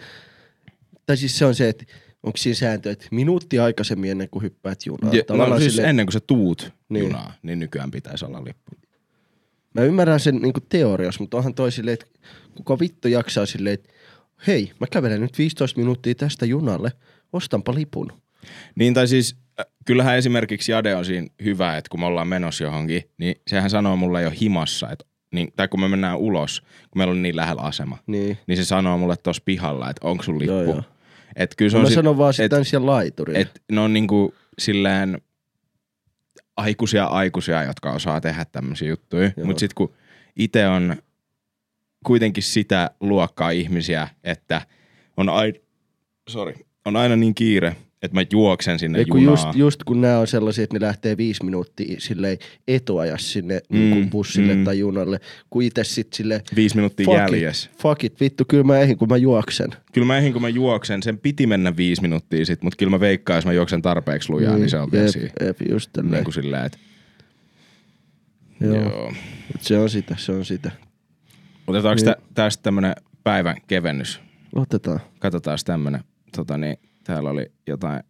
tai 1.06 1.18
siis 1.18 1.38
se 1.38 1.46
on 1.46 1.56
se, 1.56 1.70
että 1.70 1.86
onko 2.24 2.38
siinä 2.38 2.56
sääntö, 2.56 2.92
että 2.92 3.08
minuutti 3.12 3.60
aikaisemmin 3.60 4.12
ennen 4.12 4.30
kuin 4.30 4.44
hyppäät 4.44 4.80
junaan. 4.86 5.16
Ja, 5.16 5.24
no 5.30 5.60
siis 5.60 5.72
silleen- 5.74 5.90
ennen 5.90 6.06
kuin 6.06 6.14
sä 6.14 6.20
tuut 6.20 6.62
niin. 6.62 6.74
Niin. 6.90 7.04
junaan, 7.04 7.34
niin 7.44 7.60
nykyään 7.60 7.92
pitäisi 7.92 8.26
olla 8.26 8.44
lippu. 8.44 8.72
Mä 9.74 9.82
ymmärrän 9.82 10.20
sen 10.20 10.36
niinku 10.36 10.60
teoriassa, 10.60 11.24
mutta 11.24 11.38
onhan 11.38 11.54
toi 11.54 11.72
silleen, 11.72 11.94
että 11.94 12.06
kuka 12.56 12.80
vittu 12.80 13.08
jaksaa 13.08 13.46
silleen, 13.46 13.74
että 13.74 13.90
hei, 14.48 14.72
mä 14.80 14.88
kävelen 14.92 15.22
nyt 15.22 15.38
15 15.38 15.80
minuuttia 15.80 16.16
tästä 16.16 16.46
junalle, 16.46 16.92
ostanpa 17.34 17.74
lipun. 17.76 18.12
Niin 18.76 18.94
tai 18.94 19.08
siis, 19.08 19.36
äh, 19.60 19.66
kyllähän 19.86 20.18
esimerkiksi 20.18 20.72
Jade 20.72 20.96
on 20.96 21.06
siinä 21.06 21.28
hyvä, 21.44 21.78
että 21.78 21.90
kun 21.90 22.00
me 22.00 22.06
ollaan 22.06 22.28
menossa 22.28 22.64
johonkin, 22.64 23.04
niin 23.18 23.36
sehän 23.48 23.70
sanoo 23.70 23.96
mulle 23.96 24.22
jo 24.22 24.32
himassa, 24.42 24.90
että 24.92 25.06
niin, 25.34 25.54
tai 25.56 25.68
kun 25.68 25.80
me 25.80 25.88
mennään 25.88 26.18
ulos, 26.18 26.62
kun 26.62 26.98
meillä 27.00 27.12
on 27.12 27.22
niin 27.22 27.36
lähellä 27.36 27.62
asema, 27.62 27.98
Niin. 28.08 28.38
niin 28.48 28.58
se 28.58 28.66
sanoo 28.66 28.98
mulle 28.98 29.16
tuossa 29.18 29.42
pihalla, 29.46 29.90
että 29.90 30.08
onko 30.08 30.24
sun 30.24 30.40
lippu. 30.40 30.54
Joo, 30.54 30.64
joo. 30.64 30.84
Et 31.36 31.56
kyllä 31.58 31.70
se 31.72 31.76
No 31.78 31.80
on 31.80 31.84
mä 31.84 31.90
sit- 31.90 31.96
sanon 31.96 32.18
vaan 32.18 32.34
sitä 32.34 32.64
siellä 32.64 32.86
laiturilla. 32.92 33.40
Et 33.40 33.62
ne 33.72 33.80
on 33.82 33.94
niinku 33.94 34.34
silleen 34.60 35.22
aikuisia 36.58 37.06
aikuisia, 37.06 37.64
jotka 37.64 37.92
osaa 37.92 38.22
tehdä 38.22 38.46
tämmöisiä 38.52 38.90
juttuja. 38.90 39.32
Mutta 39.44 39.60
sitten 39.60 39.76
kun 39.76 39.94
itse 40.36 40.68
on 40.68 40.96
kuitenkin 42.06 42.44
sitä 42.44 42.92
luokkaa 43.00 43.50
ihmisiä, 43.50 44.08
että 44.24 44.62
on, 45.18 45.30
ai- 45.30 45.62
sorry, 46.30 46.54
on 46.86 46.96
aina 46.96 47.16
niin 47.16 47.36
kiire, 47.36 47.76
että 48.02 48.16
mä 48.16 48.26
juoksen 48.32 48.80
sinne 48.80 49.00
Ei, 49.00 49.06
kun 49.06 49.22
junaan. 49.24 49.48
just, 49.48 49.60
just 49.60 49.84
kun 49.84 50.02
nämä 50.02 50.20
on 50.20 50.28
sellaisia, 50.28 50.64
että 50.64 50.80
ne 50.80 50.86
lähtee 50.86 51.18
viisi 51.18 51.46
minuuttia 51.46 51.96
silleen 52.00 52.38
etuajas 52.68 53.34
sinne 53.34 53.62
mm, 53.70 53.78
niin 53.80 54.10
bussille 54.10 54.56
mm. 54.56 54.64
tai 54.64 54.80
junalle, 54.80 55.20
kun 55.50 55.62
itse 55.64 55.84
sit 55.84 56.14
sille 56.14 56.42
Viisi 56.56 56.76
minuuttia 56.76 57.06
fuck 57.06 57.18
jäljessä. 57.18 57.70
It, 57.74 57.82
fuck 57.82 58.04
it, 58.04 58.20
vittu, 58.20 58.46
kyllä 58.48 58.64
mä 58.64 58.80
ehdin, 58.80 58.98
kun 58.98 59.10
mä 59.10 59.18
juoksen. 59.18 59.70
Kyllä 59.94 60.08
mä 60.08 60.18
ehdin, 60.18 60.34
kun 60.34 60.42
mä 60.42 60.50
juoksen, 60.50 61.04
sen 61.04 61.18
piti 61.18 61.48
mennä 61.48 61.78
viisi 61.78 62.02
minuuttia 62.02 62.46
sit, 62.46 62.62
mutta 62.62 62.78
kyllä 62.78 62.90
mä 62.90 63.00
veikkaan, 63.00 63.38
jos 63.38 63.46
mä 63.46 63.54
juoksen 63.54 63.82
tarpeeksi 63.82 64.30
lujaa, 64.30 64.58
niin, 64.58 64.70
se 64.70 64.78
on 64.78 64.92
vesi. 64.92 65.20
Jep, 65.20 65.32
jep, 65.42 65.58
just 65.70 65.90
tälleen. 65.94 66.14
Niin 66.14 66.24
kuin 66.24 66.34
silleen, 66.34 66.66
että 66.66 66.78
Joo. 68.62 68.76
joo. 68.76 69.12
Mut 69.54 69.62
Se 69.62 69.78
on 69.80 69.90
sitä, 69.90 70.16
se 70.20 70.32
on 70.32 70.46
sitä. 70.46 70.72
Otetaanko 71.68 71.96
Niin. 71.96 72.06
tä, 72.06 72.16
tästä 72.34 72.64
tämmönen 72.64 72.96
päivän 73.24 73.56
kevennys? 73.68 74.22
Otetaan. 74.56 75.00
Katsotaan 75.20 75.58
tämmönen. 75.66 76.04
Tota 76.36 76.58
niin, 76.58 76.78
täällä 77.04 77.30
oli 77.30 77.52
jotain. 77.68 78.04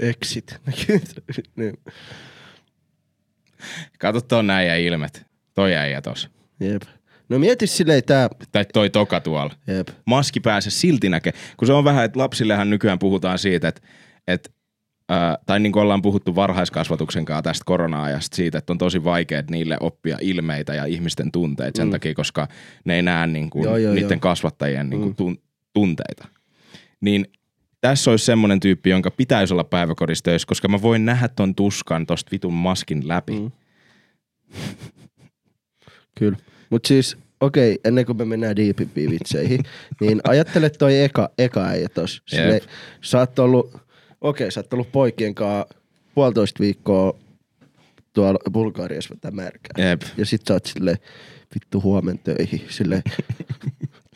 Exit. 0.00 0.60
niin. 1.56 1.78
Kato 3.98 4.20
ton 4.20 4.50
äijä 4.50 4.76
ilmet. 4.76 5.26
Toi 5.54 5.74
äijä 5.76 6.02
tos. 6.02 6.28
Jep. 6.60 6.82
No 7.28 7.38
mieti 7.38 7.66
silleen 7.66 8.02
tää, 8.04 8.28
Tai 8.52 8.64
toi 8.72 8.90
toka 8.90 9.20
tuolla. 9.20 9.54
jep. 9.66 9.88
maski 10.04 10.40
päässä 10.40 10.70
silti 10.70 11.08
näkee. 11.08 11.32
Kun 11.56 11.66
se 11.66 11.72
on 11.72 11.84
vähän, 11.84 12.04
että 12.04 12.18
lapsillehan 12.18 12.70
nykyään 12.70 12.98
puhutaan 12.98 13.38
siitä, 13.38 13.68
että, 13.68 13.80
että 14.28 14.50
ää, 15.08 15.38
tai 15.46 15.60
niin 15.60 15.72
kuin 15.72 15.82
ollaan 15.82 16.02
puhuttu 16.02 16.34
varhaiskasvatuksen 16.34 17.24
kanssa 17.24 17.42
tästä 17.42 17.62
korona-ajasta 17.66 18.36
siitä, 18.36 18.58
että 18.58 18.72
on 18.72 18.78
tosi 18.78 19.04
vaikea 19.04 19.42
niille 19.50 19.76
oppia 19.80 20.18
ilmeitä 20.20 20.74
ja 20.74 20.84
ihmisten 20.84 21.32
tunteita 21.32 21.76
sen 21.76 21.86
Mm. 21.86 21.90
takia, 21.90 22.14
koska 22.14 22.48
ne 22.84 22.94
ei 22.96 23.02
näe 23.02 23.26
niin 23.26 23.50
kuin 23.50 23.64
Joo, 23.64 23.76
joo, 23.76 23.94
niiden 23.94 24.10
joo. 24.10 24.20
kasvattajien 24.20 24.90
niin 24.90 25.00
kuin 25.00 25.10
Mm. 25.10 25.16
tun, 25.16 25.38
tunteita. 25.72 26.28
Niin 27.00 27.26
tässä 27.80 28.10
olisi 28.10 28.24
semmoinen 28.24 28.60
tyyppi, 28.60 28.90
jonka 28.90 29.10
pitäisi 29.10 29.54
olla 29.54 29.64
päiväkodissa 29.64 30.24
töissä, 30.24 30.46
koska 30.46 30.68
mä 30.68 30.82
voin 30.82 31.04
nähdä 31.04 31.28
ton 31.28 31.54
tuskan 31.54 32.06
tosta 32.06 32.30
vitun 32.32 32.54
maskin 32.54 33.08
läpi. 33.08 33.32
Mm. 33.32 33.50
Kyllä. 36.18 36.38
Mut 36.70 36.84
siis, 36.84 37.16
okei, 37.40 37.78
ennen 37.84 38.06
kuin 38.06 38.16
me 38.16 38.24
mennään 38.24 38.56
diipimpiin 38.56 39.10
vitseihin, 39.10 39.60
niin 40.00 40.20
ajattele 40.24 40.70
toi 40.70 41.02
eka, 41.02 41.30
eka 41.38 41.64
äijä 41.64 41.88
tos. 41.88 42.22
Sille, 42.26 42.54
Jep. 42.54 42.62
sä 43.00 43.18
oot 43.18 43.38
ollut, 43.38 43.76
okei, 44.20 44.50
sä 44.50 44.60
oot 44.60 44.72
ollut 44.72 44.92
poikien 44.92 45.34
kanssa 45.34 45.74
puolitoista 46.14 46.60
viikkoa 46.60 47.18
tuolla 48.12 48.38
Bulgariassa 48.52 49.14
vetää 49.14 49.30
märkää. 49.30 49.88
Jep. 49.88 50.02
Ja 50.16 50.26
sit 50.26 50.42
sä 50.48 50.54
oot 50.54 50.66
silleen, 50.66 50.96
vittu 51.54 51.82
huomen 51.82 52.18
töihin, 52.18 52.62
sille 52.68 53.02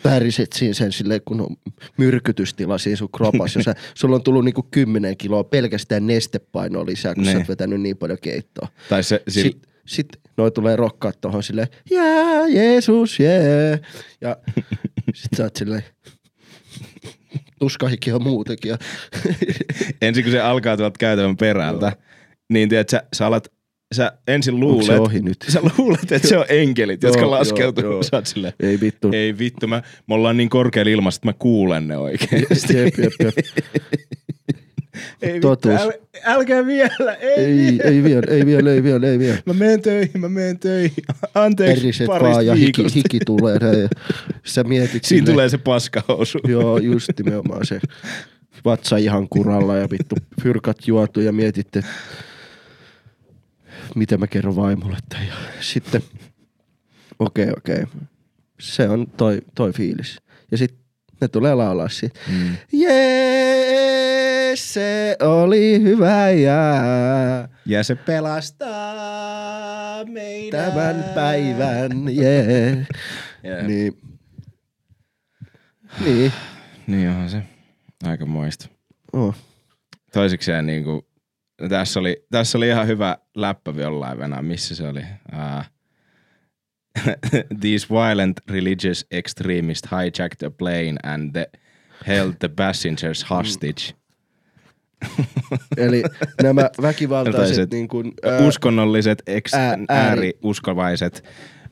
päriset 0.02 0.52
siinä 0.52 0.74
sen 0.74 0.92
silleen, 0.92 1.20
kun 1.24 1.40
on 1.40 1.56
myrkytystila 1.96 2.78
siinä 2.78 2.96
sun 2.96 3.08
kropas. 3.16 3.56
Ja 3.56 3.62
sä, 3.62 3.74
sulla 3.94 4.16
on 4.16 4.22
tullut 4.22 4.44
niinku 4.44 4.66
10 4.70 5.16
kiloa 5.16 5.44
pelkästään 5.44 6.06
nestepainoa 6.06 6.86
lisää, 6.86 7.14
kun 7.14 7.24
Ne. 7.24 7.32
sä 7.32 7.38
oot 7.38 7.48
vetänyt 7.48 7.80
niin 7.80 7.96
paljon 7.96 8.18
keittoa. 8.22 8.68
Tai 8.88 9.02
se, 9.02 9.22
sil, 9.34 9.42
Sitten 9.42 9.70
sit 9.86 10.08
noi 10.36 10.50
tulee 10.50 10.76
rokkaa 10.76 11.12
tohon 11.12 11.42
silleen, 11.42 11.68
jää, 11.90 12.48
Jeesus, 12.48 13.20
jee. 13.20 13.80
Ja 14.20 14.36
sit 15.14 15.30
sä 15.36 15.42
oot 15.42 15.56
silleen, 15.56 15.82
tuskahikki 17.58 18.12
on 18.12 18.22
muutenkin. 18.22 18.68
Ja 18.68 18.78
ensin 20.02 20.24
kun 20.24 20.32
se 20.32 20.40
alkaa 20.40 20.76
tuolta 20.76 20.98
käytävän 20.98 21.36
perältä, 21.36 21.92
niin 22.52 22.68
tiedät, 22.68 22.88
sä, 22.88 23.02
sä 23.12 23.26
alat, 23.26 23.48
sä 23.92 24.12
ensin 24.28 24.60
luulet, 24.60 24.86
se 24.86 24.98
ohi 24.98 25.20
nyt? 25.20 25.36
sä 25.52 25.60
luulet, 25.78 26.12
että 26.12 26.28
se 26.28 26.38
on 26.38 26.44
enkelit, 26.48 27.02
jotka 27.02 27.20
Joo, 27.20 27.30
laskeutuu. 27.30 27.84
joo, 27.84 27.92
joo. 27.92 28.02
Sä 28.02 28.22
silleen, 28.24 28.52
Ei 28.60 28.80
vittu. 28.80 29.10
ei 29.12 29.38
vittu, 29.38 29.66
mä, 29.66 29.82
me 30.08 30.14
ollaan 30.14 30.36
niin 30.36 30.48
korkealla 30.48 30.90
ilmassa, 30.90 31.18
että 31.18 31.28
mä 31.28 31.32
kuulen 31.38 31.88
ne 31.88 31.96
oikein. 31.96 32.46
Jep, 32.74 32.98
jep, 32.98 33.12
jep. 33.22 33.34
ei 35.22 35.40
Totuus. 35.40 35.80
äl, 35.80 35.92
älkää 36.24 36.66
vielä, 36.66 37.14
ei, 37.14 37.44
Ei, 37.44 37.80
ei 37.84 38.02
vielä, 38.02 38.26
ei 38.30 38.46
vielä, 38.46 38.70
ei 38.72 38.82
vielä, 38.82 39.06
ei 39.06 39.18
vielä. 39.18 39.38
Mä 39.46 39.52
menen 39.52 39.82
töihin, 39.82 40.20
mä 40.20 40.28
menen 40.28 40.58
töihin. 40.58 41.04
Anteeksi 41.34 42.06
parista 42.06 42.30
vaan 42.34 42.46
ja 42.46 42.54
hiki, 42.54 42.82
hiki 42.94 43.18
tulee. 43.26 43.54
Ja 43.54 43.88
sä 44.44 44.64
mietit 44.64 45.04
Siinä 45.04 45.26
tulee 45.26 45.48
se 45.48 45.58
paskahousu. 45.58 46.38
Joo, 46.48 46.78
just 46.78 47.10
nimenomaan 47.24 47.66
se 47.66 47.80
vatsa 48.64 48.96
ihan 48.96 49.28
kuralla 49.28 49.76
ja 49.76 49.90
vittu 49.90 50.14
fyrkat 50.42 50.76
juotu 50.86 51.20
ja 51.20 51.32
mietitte, 51.32 51.82
miten 53.94 54.20
mä 54.20 54.26
kerron 54.26 54.56
vaimolle 54.56 54.98
tämän. 55.08 55.26
Ja 55.26 55.34
sitten, 55.60 56.02
okei, 57.18 57.44
okay, 57.44 57.54
okei. 57.56 57.82
Okay. 57.82 58.00
Se 58.60 58.88
on 58.88 59.06
toi, 59.16 59.42
toi 59.54 59.72
fiilis. 59.72 60.20
Ja 60.50 60.58
sitten 60.58 60.78
ne 61.20 61.28
tulee 61.28 61.54
laulaa 61.54 61.88
siitä. 61.88 62.20
Mm. 62.28 62.56
Jee, 62.72 64.56
se 64.56 65.16
oli 65.20 65.82
hyvä 65.82 66.30
ja 66.30 66.64
Ja 67.66 67.84
se 67.84 67.94
pelastaa 67.94 68.74
meidän. 70.04 70.60
tämän 70.60 71.04
päivän, 71.14 71.90
jee. 72.10 72.86
Yeah. 73.44 73.66
Niin. 73.66 73.98
Niin, 76.00 76.16
niin, 76.16 76.32
niin 76.86 77.08
onhan 77.08 77.30
se 77.30 77.42
aika 78.04 78.26
moista. 78.26 78.68
oh. 79.12 79.34
Toisekseen 80.12 80.66
niin 80.66 80.84
kuin, 81.58 81.70
tässä, 81.70 82.00
oli, 82.00 82.24
tässä 82.30 82.58
oli 82.58 82.68
ihan 82.68 82.86
hyvä 82.86 83.16
läppä 83.36 83.72
jollain 83.76 84.18
venä. 84.18 84.42
Missä 84.42 84.74
se 84.74 84.88
oli? 84.88 85.00
Uh, 85.32 85.64
These 87.60 87.86
violent 87.90 88.40
religious 88.48 89.06
extremists 89.10 89.90
hijacked 89.90 90.46
a 90.46 90.50
plane 90.50 90.94
and 91.02 91.32
the, 91.32 91.50
held 92.06 92.32
the 92.38 92.48
passengers 92.48 93.30
hostage. 93.30 93.94
Eli 95.76 96.02
nämä 96.42 96.70
väkivaltaiset 96.82 97.70
niin 97.70 97.88
kuin, 97.88 98.12
Ää, 98.24 98.38
Uskonnolliset 98.38 99.22
ex, 99.26 99.54
ää- 99.54 99.60
ääri, 99.68 99.76
ääri- 99.78 99.88
ääriuskovaiset 99.90 101.24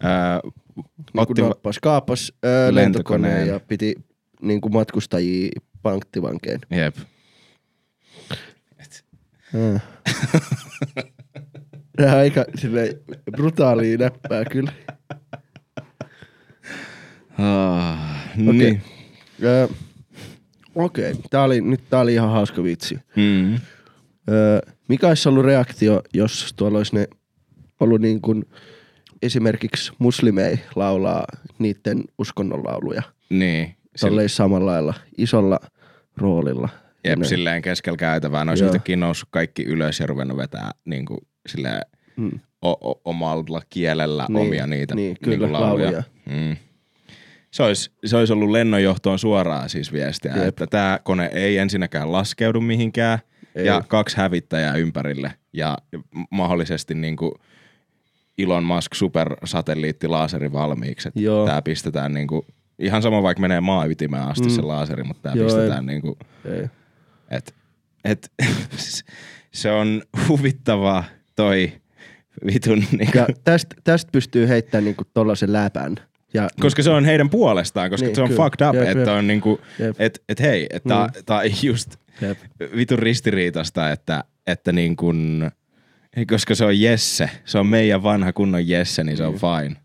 ää, 0.03 0.41
niin 0.45 0.85
otti, 1.15 1.35
kuin 1.35 1.49
nappas, 1.49 1.79
kaapas 1.79 2.33
ää, 2.43 2.51
Lentokoneen. 2.53 2.85
lentokoneen 3.33 3.49
ja 3.49 3.61
piti 3.61 3.95
niin 4.43 4.61
kuin 4.61 4.73
matkustajia 4.73 5.51
pankkivankeen. 5.83 6.61
jep. 6.71 6.97
Ah. 9.55 9.83
Tämä 11.97 12.13
on 12.13 12.19
aika 12.19 12.45
silleen, 12.55 12.95
brutaalia 13.31 13.99
näppää 13.99 14.45
kyllä. 14.45 14.73
Ah, 17.39 17.99
Okei. 18.49 18.53
Niin. 18.53 18.83
Öö, 19.43 19.69
Okei, 20.75 21.11
okay. 21.11 21.23
tää 21.31 21.43
oli, 21.43 21.61
nyt 21.61 21.81
tää 21.91 22.01
oli 22.01 22.15
ihan 22.15 22.31
hauska 22.31 22.63
vitsi. 22.63 22.99
Mm. 23.17 23.55
Öö, 24.29 24.61
mikä 24.89 25.09
olisi 25.09 25.29
ollut 25.29 25.45
reaktio, 25.45 26.03
jos 26.15 26.53
tuolla 26.57 26.79
olisi 26.79 26.95
ne 26.95 27.09
ollut 27.81 28.01
niin 28.01 28.21
kuin 28.21 28.45
esimerkiksi 29.23 29.93
muslimei 29.99 30.59
laulaa 30.75 31.25
niiden 31.59 32.05
uskonnon 32.19 32.65
lauluja. 32.65 33.03
Niin. 33.31 33.77
Tolleen 34.01 34.29
samalla 34.29 34.71
lailla, 34.71 34.95
isolla 35.19 35.61
roolilla. 36.17 36.69
Jep, 37.05 37.19
näin. 37.19 37.29
silleen 37.29 37.63
keskellä 37.63 37.97
käytävää. 37.97 38.45
Ne 38.45 38.51
olisi 38.51 38.65
yhtäkkiä 38.65 38.97
noussut 38.97 39.29
kaikki 39.33 39.63
ylös 39.63 40.01
ja 40.01 40.07
ruvennut 40.07 40.37
vetää 40.37 40.71
niin 40.85 41.05
kuin, 41.07 41.19
silleen, 41.49 41.81
Mm. 42.17 42.31
o- 42.65 42.91
o- 42.91 43.01
omalla 43.05 43.63
kielellä 43.71 44.27
Niin, 44.29 44.37
omia 44.47 44.67
niitä 44.67 44.95
niin, 44.95 45.17
kyllä, 45.25 45.53
lauluja. 45.53 46.03
Mm. 46.27 46.57
Se, 47.51 47.63
olisi, 47.63 47.91
se 48.05 48.17
olisi 48.17 48.33
ollut 48.33 48.51
lennonjohtoon 48.51 49.19
suoraan 49.19 49.69
siis 49.69 49.93
viestiä, 49.93 50.33
Jep. 50.37 50.47
että 50.47 50.67
tämä 50.67 50.99
kone 51.05 51.31
ei 51.33 51.59
ensinnäkään 51.59 52.13
laskeudu 52.13 52.61
mihinkään 52.61 53.19
Ei. 53.55 53.67
ja 53.67 53.83
kaksi 53.89 54.17
hävittäjää 54.17 54.75
ympärille 54.77 55.33
ja 55.53 55.79
mahdollisesti 56.31 56.95
niin 56.95 57.17
kuin 57.17 57.33
Elon 58.39 58.65
Musk 58.65 58.95
supersatelliitti 58.95 60.09
laaseri 60.09 60.53
valmiiksi. 60.53 61.09
että. 61.09 61.21
Tämä 61.47 61.63
pistetään 61.63 62.15
niin 62.15 62.27
kuin, 62.27 62.43
ihan 62.79 63.03
sama 63.03 63.23
vaikka 63.23 63.41
menee 63.41 63.61
maa 63.61 63.85
ytimeen 63.87 64.23
asti 64.23 64.45
Mm. 64.49 64.51
se 64.51 64.63
laaseri, 64.63 65.05
mutta 65.05 65.23
tämä 65.23 65.35
Joo, 65.35 65.45
pistetään 65.47 65.87
niin 65.87 66.01
kuin, 66.03 66.17
Ei. 66.45 66.69
Et, 67.31 67.55
et, 68.05 68.33
se 69.53 69.71
on 69.71 70.03
huvittavaa 70.29 71.05
toi 71.37 71.73
vitun 72.47 72.85
niinku, 72.99 73.19
Ja 73.19 73.27
tästä, 73.45 73.77
tästä 73.85 74.13
pystyy 74.13 74.49
heittämään 74.49 74.85
niinku 74.85 75.05
tollasen 75.15 75.53
läpän. 75.53 75.97
Ja, 76.35 76.49
koska 76.61 76.83
se 76.83 76.91
on 76.91 77.05
heidän 77.05 77.31
puolestaan, 77.31 77.91
koska 77.91 78.07
Niin, 78.07 78.15
se 78.17 78.23
on 78.23 78.29
kyllä. 78.29 78.45
fucked 78.45 78.69
up, 78.69 78.75
Jep, 78.75 78.85
että 78.89 78.99
jep. 78.99 79.09
on 79.19 79.27
niinku, 79.27 79.61
et, 79.99 80.23
et 80.29 80.41
hei, 80.41 80.67
että 80.71 80.95
Mm. 80.95 81.23
tää 81.27 81.39
on 81.39 81.45
just 81.63 81.97
Jep. 82.21 82.39
vitun 82.77 82.99
ristiriitasta, 82.99 83.91
että, 83.91 84.25
että 84.47 84.73
niin 84.73 84.97
kun, 84.97 85.51
koska 86.31 86.55
se 86.55 86.65
on 86.65 86.81
Jesse, 86.81 87.31
se 87.45 87.59
on 87.59 87.67
meidän 87.67 88.03
vanha 88.03 88.33
kunnon 88.33 88.69
Jesse, 88.69 89.05
niin 89.05 89.17
se 89.17 89.25
on 89.25 89.35
fine. 89.35 89.77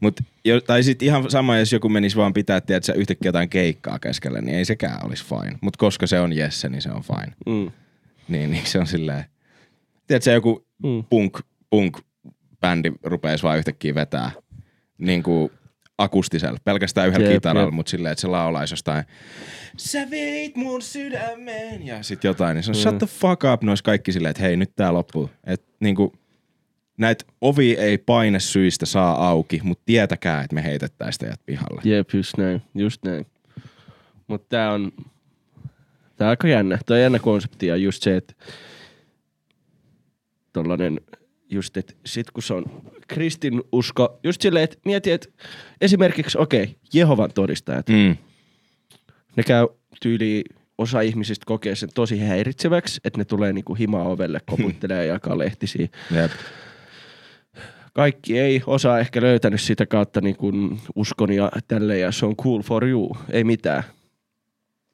Mut 0.00 0.20
jo, 0.46 0.60
tai 0.60 0.82
sitten 0.82 1.06
ihan 1.06 1.30
sama, 1.30 1.58
jos 1.58 1.72
joku 1.72 1.88
menisi 1.88 2.16
vaan 2.16 2.32
pitää, 2.32 2.60
tiedätkö, 2.60 2.92
yhtäkkiä 2.92 3.28
jotain 3.28 3.48
keikkaa 3.48 3.98
keskelle, 3.98 4.40
niin 4.40 4.56
ei 4.58 4.64
sekään 4.64 5.06
olisi 5.06 5.24
fine. 5.24 5.58
Mutta 5.62 5.78
koska 5.78 6.06
se 6.06 6.20
on 6.20 6.32
Jesse, 6.32 6.68
niin 6.68 6.82
se 6.82 6.90
on 6.90 7.02
fine. 7.02 7.32
Mm. 7.46 7.70
Niin, 8.28 8.50
niin 8.50 8.66
se 8.66 8.78
on 8.78 8.86
silleen, 8.86 9.24
tiedätkö, 10.06 10.30
joku 10.32 10.66
Mm. 10.82 11.04
punk, 11.10 11.38
punk-bändi 11.70 12.92
rupeaisi 13.02 13.42
vaan 13.42 13.58
yhtäkkiä 13.58 13.94
vetää 13.94 14.30
niin 14.98 15.22
kuin 15.22 15.50
akustisella, 15.98 16.58
pelkästään 16.64 17.08
yhdellä 17.08 17.26
Jep, 17.26 17.36
kitaralla, 17.36 17.70
mutta 17.70 17.90
silleen, 17.90 18.12
että 18.12 18.20
se 18.20 18.26
laulaisi 18.26 18.72
jostain 18.72 19.04
Sä 19.76 20.10
veit 20.10 20.56
mun 20.56 20.82
sydämen 20.82 21.86
ja 21.86 22.02
sit 22.02 22.24
jotain, 22.24 22.54
niin 22.54 22.62
se 22.64 22.70
on 22.70 22.76
Mm. 22.76 22.80
shut 22.80 22.98
the 22.98 23.06
fuck 23.06 23.44
up, 23.54 23.62
ne 23.62 23.70
olisi 23.70 23.84
kaikki 23.84 24.12
silleen, 24.12 24.30
että 24.30 24.42
hei 24.42 24.56
nyt 24.56 24.72
tää 24.76 24.92
loppuu. 24.94 25.30
Että 25.44 25.66
niinku, 25.80 26.12
näitä 26.96 27.24
ovi 27.40 27.72
ei 27.72 27.98
paine 27.98 28.40
syistä 28.40 28.86
saa 28.86 29.28
auki, 29.28 29.60
mutta 29.64 29.82
tietäkää, 29.86 30.42
että 30.42 30.54
me 30.54 30.64
heitettäisiin 30.64 31.20
teidät 31.20 31.40
pihalle. 31.46 31.80
Jep, 31.84 32.10
just 32.14 32.36
näin, 32.38 32.62
just 32.74 33.04
näin. 33.04 33.26
Mutta 34.26 34.46
tää 34.48 34.72
on, 34.72 34.92
tää 36.16 36.26
on 36.26 36.30
aika 36.30 36.48
jännä. 36.48 36.78
Tää 36.86 36.94
on 36.94 37.00
jännä 37.00 37.18
konsepti 37.18 37.66
ja 37.66 37.76
just 37.76 38.02
se, 38.02 38.16
että 38.16 38.34
tollanen, 40.52 41.00
just 41.50 41.76
että 41.76 41.94
sit 42.06 42.30
kun 42.30 42.42
se 42.42 42.54
on 42.54 42.64
kristinusko, 43.08 44.20
just 44.22 44.40
silleen, 44.40 44.64
että 44.64 44.78
mieti, 44.84 45.10
että 45.12 45.28
esimerkiksi, 45.80 46.38
okei, 46.38 46.62
okay, 46.62 46.74
Jehovan 46.92 47.30
todistajat, 47.34 47.88
Mm. 47.88 48.16
ne 49.36 49.42
käy 49.42 49.66
tyyliin, 50.02 50.44
osa 50.78 51.00
ihmisistä 51.00 51.44
kokee 51.46 51.74
sen 51.74 51.88
tosi 51.94 52.20
häiritseväksi, 52.20 53.00
että 53.04 53.18
ne 53.18 53.24
tulee 53.24 53.52
niinku 53.52 53.74
himaa 53.74 54.02
ovelle, 54.08 54.40
koputtelee 54.46 55.06
ja 55.06 55.12
jakaa 55.12 55.38
lehtisiä. 55.38 55.88
Jep. 56.10 56.30
Kaikki 57.96 58.38
ei, 58.38 58.62
osa 58.66 58.98
ehkä 58.98 59.20
löytänyt 59.22 59.60
sitä 59.60 59.86
kautta 59.86 60.20
niin 60.20 60.36
kuin 60.36 60.80
uskon 60.94 61.32
ja 61.32 61.52
tälleen 61.68 62.00
ja 62.00 62.12
se 62.12 62.26
on 62.26 62.36
cool 62.36 62.62
for 62.62 62.84
you, 62.84 63.16
ei 63.30 63.44
mitään. 63.44 63.82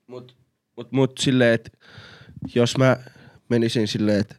Mut, 0.06 0.36
mut, 0.76 0.92
mut 0.92 1.18
silleen, 1.18 1.54
että 1.54 1.70
jos 2.54 2.78
mä 2.78 2.96
menisin 3.48 3.88
silleen, 3.88 4.20
että 4.20 4.34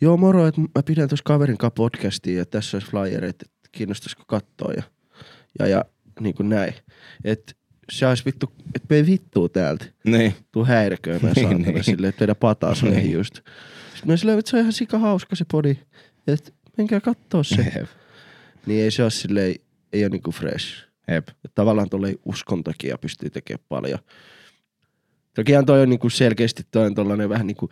joo 0.00 0.16
moro, 0.16 0.46
että 0.46 0.60
mä 0.60 0.82
pidän 0.86 1.08
tuossa 1.08 1.22
kaverin 1.24 1.58
kanssa 1.58 1.74
podcastia 1.74 2.38
ja 2.38 2.46
tässä 2.46 2.76
olisi 2.76 2.90
flyerit, 2.90 3.42
että 3.42 3.68
kiinnostaisiko 3.72 4.22
katsoa 4.26 4.72
ja, 4.72 4.82
ja, 5.58 5.66
ja 5.66 5.84
niin 6.20 6.34
kuin 6.34 6.48
näin. 6.48 6.74
Että 7.24 7.52
se 7.92 8.06
olisi 8.06 8.24
vittu, 8.24 8.52
että 8.74 8.94
me 8.94 9.06
vittuu 9.06 9.48
täältä. 9.48 9.84
Niin. 10.04 10.34
Tuu 10.52 10.64
häiriköimään 10.64 11.32
Niin, 11.36 11.48
saatana 11.48 11.70
niin. 11.72 11.84
silleen, 11.84 12.08
että 12.08 12.22
vedä 12.22 12.34
pataa 12.34 12.74
sulle 12.74 12.94
Niin. 12.94 13.12
just. 13.12 13.34
Sitten 13.34 14.10
mä 14.10 14.16
silleen, 14.16 14.38
että 14.38 14.50
se 14.50 14.56
on 14.56 14.60
ihan 14.60 14.72
sika 14.72 14.98
hauska 14.98 15.36
se 15.36 15.44
podi. 15.52 15.76
Että 16.26 16.50
menkää 16.78 17.00
kattoo 17.00 17.42
se. 17.42 17.86
Niin 18.66 18.84
ei 18.84 18.90
se 18.90 19.02
ole 19.02 19.10
silleen, 19.10 19.54
ei 19.92 20.04
ole 20.04 20.08
niinku 20.10 20.30
fresh. 20.32 20.84
Jep. 21.08 21.28
Et 21.44 21.54
tavallaan 21.54 21.90
tuolle 21.90 22.14
uskon 22.24 22.64
takia 22.64 22.98
pystyy 22.98 23.30
tekemään 23.30 23.64
paljon. 23.68 23.98
Tokihan 25.34 25.66
toi 25.66 25.80
on 25.82 25.88
niinku 25.88 26.10
selkeästi 26.10 26.62
toi 26.70 26.86
on 26.86 26.94
tollanen 26.94 27.28
vähän 27.28 27.46
niinku 27.46 27.68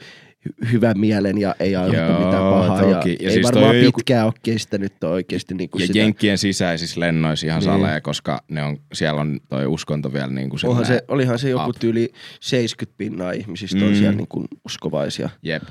hy- 0.48 0.70
hyvän 0.72 0.98
mielen 1.00 1.38
ja 1.38 1.55
ei 1.61 1.76
aiheuta 1.76 2.11
Joo, 2.12 2.24
mitään 2.26 2.42
pahaa. 2.52 2.83
Ja 2.83 2.96
toki. 2.96 3.16
Ja 3.20 3.28
ei 3.28 3.35
siis 3.35 3.46
toi 3.46 3.55
varmaan 3.55 3.76
on 3.76 3.83
joku- 3.85 3.96
pitkään 3.98 4.24
ole 4.26 4.33
kestänyt 4.42 4.92
toi 5.00 5.11
oikeesti 5.12 5.55
niinku 5.55 5.78
Ja 5.78 5.87
sitä. 5.87 5.98
Jenkkien 5.98 6.38
sisäisissä 6.38 7.00
lennoissa 7.00 7.46
ihan 7.46 7.59
Niin. 7.61 7.64
salee, 7.72 8.00
koska 8.00 8.42
ne 8.48 8.62
on, 8.62 8.76
siellä 8.92 9.20
on 9.20 9.40
toi 9.48 9.66
uskonto 9.66 10.12
vielä 10.12 10.26
niin 10.33 10.50
kuin 10.50 10.61
Onhan 10.66 10.87
se, 10.87 11.05
olihan 11.09 11.38
se 11.38 11.48
joku 11.50 11.70
up. 11.70 11.76
tyyli 11.81 12.12
70 12.40 12.98
pinnaa 12.98 13.33
ihmisistä 13.33 13.85
on 13.85 13.90
Mm. 13.90 13.96
siellä 13.96 14.16
niinku 14.16 14.44
uskovaisia. 14.64 15.31
Jep. 15.42 15.62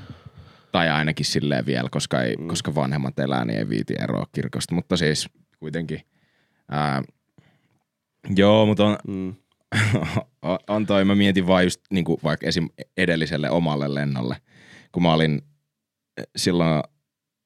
Tai 0.72 0.90
ainakin 0.90 1.26
silleen 1.26 1.66
vielä, 1.66 1.88
koska, 1.90 2.22
ei, 2.22 2.36
Mm. 2.36 2.42
mm. 2.42 2.48
koska 2.48 2.74
vanhemmat 2.74 3.18
elää, 3.18 3.44
niin 3.44 3.58
ei 3.58 3.68
viiti 3.68 3.94
eroa 4.00 4.26
kirkosta. 4.32 4.74
Mutta 4.74 4.96
siis 4.96 5.28
kuitenkin. 5.58 6.00
Ää, 6.70 7.02
joo, 8.36 8.66
mutta 8.66 8.84
on, 8.86 8.96
Mm. 9.08 9.34
on- 10.68 10.86
toi, 10.86 11.04
mä 11.04 11.14
mietin 11.14 11.46
vaan 11.46 11.64
just 11.64 11.80
niin 11.90 12.04
kuin 12.04 12.18
vaikka 12.24 12.46
esim. 12.46 12.68
edelliselle 12.96 13.50
omalle 13.50 13.94
lennolle, 13.94 14.36
kun 14.92 15.02
mä 15.02 15.12
olin 15.12 15.42
eh, 16.18 16.24
silloin, 16.36 16.82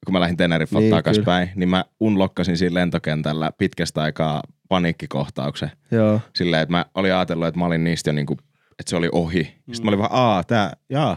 kun 0.07 0.13
mä 0.13 0.21
lähdin 0.21 0.37
Teneriffalta 0.37 0.81
Niin, 0.81 0.91
niin, 0.91 1.05
takaspäin, 1.05 1.51
niin 1.55 1.69
mä 1.69 1.85
unlokkasin 2.01 2.57
siinä 2.57 2.75
lentokentällä 2.75 3.51
pitkästä 3.59 4.03
aikaa 4.03 4.43
paniikkikohtauksen. 4.69 5.71
Joo. 5.91 6.21
Silleen, 6.35 6.63
että 6.63 6.71
mä 6.71 6.85
olin 6.95 7.15
ajatellut, 7.15 7.47
että 7.49 7.59
mä 7.59 7.67
olin 7.67 7.85
niistä 7.85 8.11
jo 8.11 8.15
niinku, 8.15 8.37
että 8.79 8.91
se 8.91 8.97
oli 8.97 9.09
ohi. 9.13 9.43
Mm. 9.67 9.75
Sitten 9.75 9.85
mä 9.85 9.89
olin 9.89 9.99
vaan, 9.99 10.13
aa, 10.13 10.45
tää, 10.45 10.73
jaa, 10.91 11.17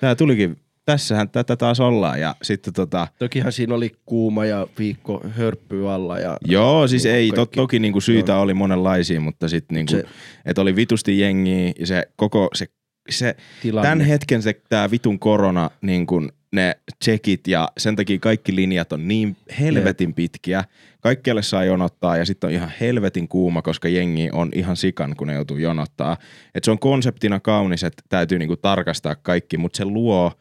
tää 0.00 0.14
tulikin, 0.14 0.56
tässähän 0.84 1.28
tätä 1.30 1.56
taas 1.56 1.80
ollaan. 1.80 2.20
Ja 2.20 2.34
sitten 2.42 2.72
tota, 2.72 3.08
Tokihan 3.18 3.52
siinä 3.52 3.74
oli 3.74 3.92
kuuma 4.06 4.44
ja 4.44 4.66
viikko 4.78 5.20
hörppy 5.30 5.88
alla 5.90 6.18
ja 6.18 6.36
joo, 6.44 6.88
siis 6.88 7.04
Niinku 7.04 7.16
ei, 7.16 7.28
to, 7.30 7.36
kaikki- 7.36 7.56
toki 7.56 7.78
niinku 7.78 8.00
syitä 8.00 8.32
Joo. 8.32 8.40
oli 8.42 8.54
monenlaisia, 8.54 9.20
mutta 9.20 9.48
sitten 9.48 9.74
niinku, 9.74 9.92
Se- 9.92 10.04
että 10.44 10.62
oli 10.62 10.76
vitusti 10.76 11.18
jengiä 11.20 11.72
ja 11.78 11.86
se 11.86 12.02
koko, 12.16 12.48
se, 12.54 12.66
se 13.10 13.36
tilanne. 13.62 13.88
tämän 13.88 14.06
hetken 14.06 14.42
se 14.42 14.60
tää 14.68 14.90
vitun 14.90 15.18
korona, 15.18 15.70
niin 15.82 16.06
kun 16.06 16.32
ne 16.52 16.76
tsekit 16.98 17.46
ja 17.48 17.68
sen 17.78 17.96
takia 17.96 18.18
kaikki 18.18 18.56
linjat 18.56 18.92
on 18.92 19.08
niin 19.08 19.36
helvetin 19.60 20.14
pitkiä. 20.14 20.64
Kaikkialle 21.00 21.42
saa 21.42 21.64
jonottaa 21.64 22.16
ja 22.16 22.24
sitten 22.24 22.48
on 22.48 22.54
ihan 22.54 22.72
helvetin 22.80 23.28
kuuma, 23.28 23.62
koska 23.62 23.88
jengi 23.88 24.28
on 24.32 24.50
ihan 24.54 24.76
sikan, 24.76 25.16
kun 25.16 25.26
ne 25.26 25.34
joutuu 25.34 25.56
jonottaa. 25.56 26.16
Et 26.54 26.64
se 26.64 26.70
on 26.70 26.78
konseptina 26.78 27.40
kaunis, 27.40 27.84
että 27.84 28.02
täytyy 28.08 28.38
niinku 28.38 28.56
tarkastaa 28.56 29.14
kaikki, 29.14 29.56
mutta 29.58 29.76
se 29.76 29.84
luo 29.84 30.32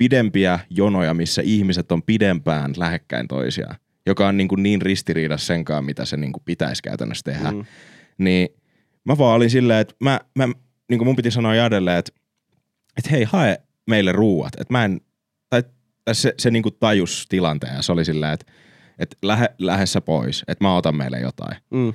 pidempiä 0.00 0.58
jonoja, 0.70 1.14
missä 1.14 1.42
ihmiset 1.44 1.92
on 1.92 2.02
pidempään 2.02 2.72
lähekkäin 2.76 3.28
toisiaan, 3.28 3.76
joka 4.06 4.28
on 4.28 4.36
niinku 4.36 4.56
niin 4.56 4.82
ristiriidassa 4.82 5.46
senkaan, 5.46 5.84
mitä 5.84 6.04
se 6.04 6.16
niinku 6.16 6.42
pitäisi 6.44 6.82
käytännössä 6.82 7.22
tehdä. 7.24 7.50
Mm. 7.50 7.64
Niin 8.18 8.48
mä 9.04 9.18
vaan 9.18 9.36
olin 9.36 9.50
silleen, 9.50 9.80
että 9.80 9.94
mä, 10.00 10.20
mä, 10.38 10.48
niinku 10.88 11.04
mun 11.04 11.16
piti 11.16 11.30
sanoa 11.30 11.54
Jadelle, 11.54 11.98
että, 11.98 12.12
että 12.98 13.10
hei, 13.10 13.24
hae 13.24 13.62
meille 13.86 14.12
ruuat. 14.12 14.52
Että 14.60 14.74
mä 14.74 14.84
en, 14.84 15.00
tai, 15.50 15.62
tai 16.04 16.14
se, 16.14 16.34
se 16.38 16.50
niinku 16.50 16.70
tajus 16.70 17.26
tilanteen 17.28 17.76
ja 17.76 17.82
se 17.82 17.92
oli 17.92 18.04
silleen, 18.04 18.32
että, 18.32 18.52
että 18.98 19.16
lähde, 19.22 19.48
lähde 19.58 19.86
sä 19.86 20.00
pois, 20.00 20.44
että 20.48 20.64
mä 20.64 20.76
otan 20.76 20.96
meille 20.96 21.20
jotain. 21.20 21.56
Mm. 21.70 21.94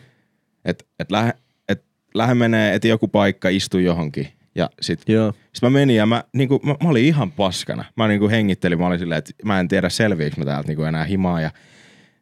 Että 0.65 0.85
et 0.99 1.11
lähde, 1.11 1.33
et 1.69 1.85
lähde 2.13 2.35
menee, 2.35 2.75
että 2.75 2.87
joku 2.87 3.07
paikka 3.07 3.49
istuu 3.49 3.79
johonkin. 3.79 4.27
Ja 4.55 4.69
sit, 4.81 5.01
Joo. 5.07 5.33
sit 5.53 5.61
mä 5.61 5.69
menin 5.69 5.95
ja 5.95 6.05
mä, 6.05 6.23
niinku, 6.33 6.59
mä, 6.63 6.75
mä, 6.83 6.89
olin 6.89 7.05
ihan 7.05 7.31
paskana. 7.31 7.85
Mä 7.95 8.07
niinku 8.07 8.29
hengittelin, 8.29 8.79
mä 8.79 8.87
olin 8.87 8.99
silleen, 8.99 9.19
että 9.19 9.31
mä 9.43 9.59
en 9.59 9.67
tiedä 9.67 9.89
selviinkö 9.89 10.35
mä 10.37 10.45
täältä 10.45 10.67
niinku 10.67 10.83
enää 10.83 11.03
himaa. 11.03 11.41
Ja 11.41 11.51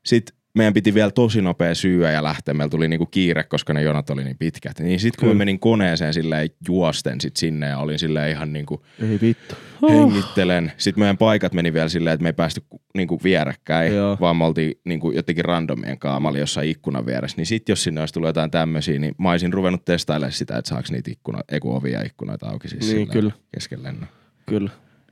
sit 0.05 0.35
meidän 0.53 0.73
piti 0.73 0.93
vielä 0.93 1.11
tosi 1.11 1.41
nopea 1.41 1.75
syyä 1.75 2.11
ja 2.11 2.23
lähteä. 2.23 2.53
Meillä 2.53 2.69
tuli 2.69 2.87
niinku 2.87 3.05
kiire, 3.05 3.43
koska 3.43 3.73
ne 3.73 3.81
jonot 3.81 4.09
oli 4.09 4.23
niin 4.23 4.37
pitkät. 4.37 4.79
Niin 4.79 4.99
sit 4.99 5.15
kun 5.15 5.21
Kyllä. 5.21 5.33
mä 5.33 5.37
menin 5.37 5.59
koneeseen 5.59 6.13
silleen 6.13 6.49
juosten 6.67 7.21
sit 7.21 7.37
sinne 7.37 7.67
ja 7.67 7.77
olin 7.77 7.99
silleen 7.99 8.31
ihan 8.31 8.53
niinku 8.53 8.85
Ei 9.11 9.19
vittu. 9.21 9.55
hengittelen. 9.89 10.71
Sitten 10.77 11.01
meidän 11.01 11.17
paikat 11.17 11.53
meni 11.53 11.73
vielä 11.73 11.89
silleen, 11.89 12.13
että 12.13 12.23
me 12.23 12.29
ei 12.29 12.33
päästy 12.33 12.61
ku- 12.69 12.81
niinku 12.93 13.19
vierekkäin, 13.23 13.95
Joo. 13.95 14.17
vaan 14.19 14.37
me 14.37 14.45
oltiin 14.45 14.73
niinku 14.85 15.11
jotenkin 15.11 15.45
randomien 15.45 15.99
kanssa. 15.99 16.19
Mä 16.19 16.27
olin 16.27 16.39
jossain 16.39 16.69
ikkunan 16.69 17.05
vieressä. 17.05 17.37
Niin 17.37 17.45
sit 17.45 17.69
jos 17.69 17.83
sinne 17.83 18.01
olisi 18.01 18.13
tullut 18.13 18.29
jotain 18.29 18.51
tämmöisiä, 18.51 18.99
niin 18.99 19.15
mä 19.17 19.31
olisin 19.31 19.53
ruvennut 19.53 19.85
testailemaan 19.85 20.31
sitä, 20.31 20.57
että 20.57 20.69
saaks 20.69 20.91
niitä 20.91 21.11
ikkunoita, 21.11 21.55
ei 21.55 21.59
ovia 21.63 21.99
ja 21.99 22.05
ikkunoita 22.05 22.49
auki 22.49 22.67
siis 22.67 22.93
Niin, 22.93 23.07
kyllä. 23.07 23.31
kesken 23.53 23.83
lennon. 23.83 24.07
Kyllä. 24.45 24.69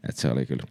Et 0.09 0.17
se 0.17 0.27
oli 0.27 0.45
kyllä. 0.45 0.63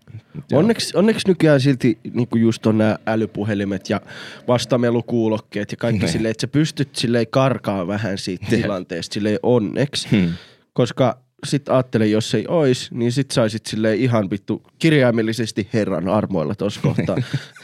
Onneksi, 0.52 0.96
onneksi 0.96 1.28
nykyään 1.28 1.60
silti 1.60 1.98
niin 2.14 2.28
just 2.40 2.66
on 2.66 2.78
nämä 2.78 2.98
älypuhelimet 3.06 3.90
ja 3.90 4.00
vastaamelukuulokkeet 4.48 5.70
ja 5.72 5.76
kaikki 5.76 5.98
Niin. 6.04 6.12
silleen, 6.12 6.30
että 6.30 6.40
sä 6.40 6.48
pystyt 6.48 6.96
silleen 6.96 7.26
karkaa 7.30 7.86
vähän 7.86 8.18
siitä 8.18 8.46
tilanteesta 8.46 9.14
silleen 9.14 9.38
onneksi. 9.42 10.08
Hmm. 10.10 10.32
Koska 10.72 11.18
sit 11.46 11.68
ajattelen, 11.68 12.10
jos 12.10 12.34
ei 12.34 12.44
ois, 12.48 12.90
niin 12.92 13.12
sit 13.12 13.30
saisit 13.30 13.66
silleen 13.66 13.98
ihan 13.98 14.30
vittu 14.30 14.62
kirjaimellisesti 14.78 15.68
Herran 15.72 16.08
armoilla 16.08 16.54
tossa 16.54 16.80
kohtaa. 16.80 17.16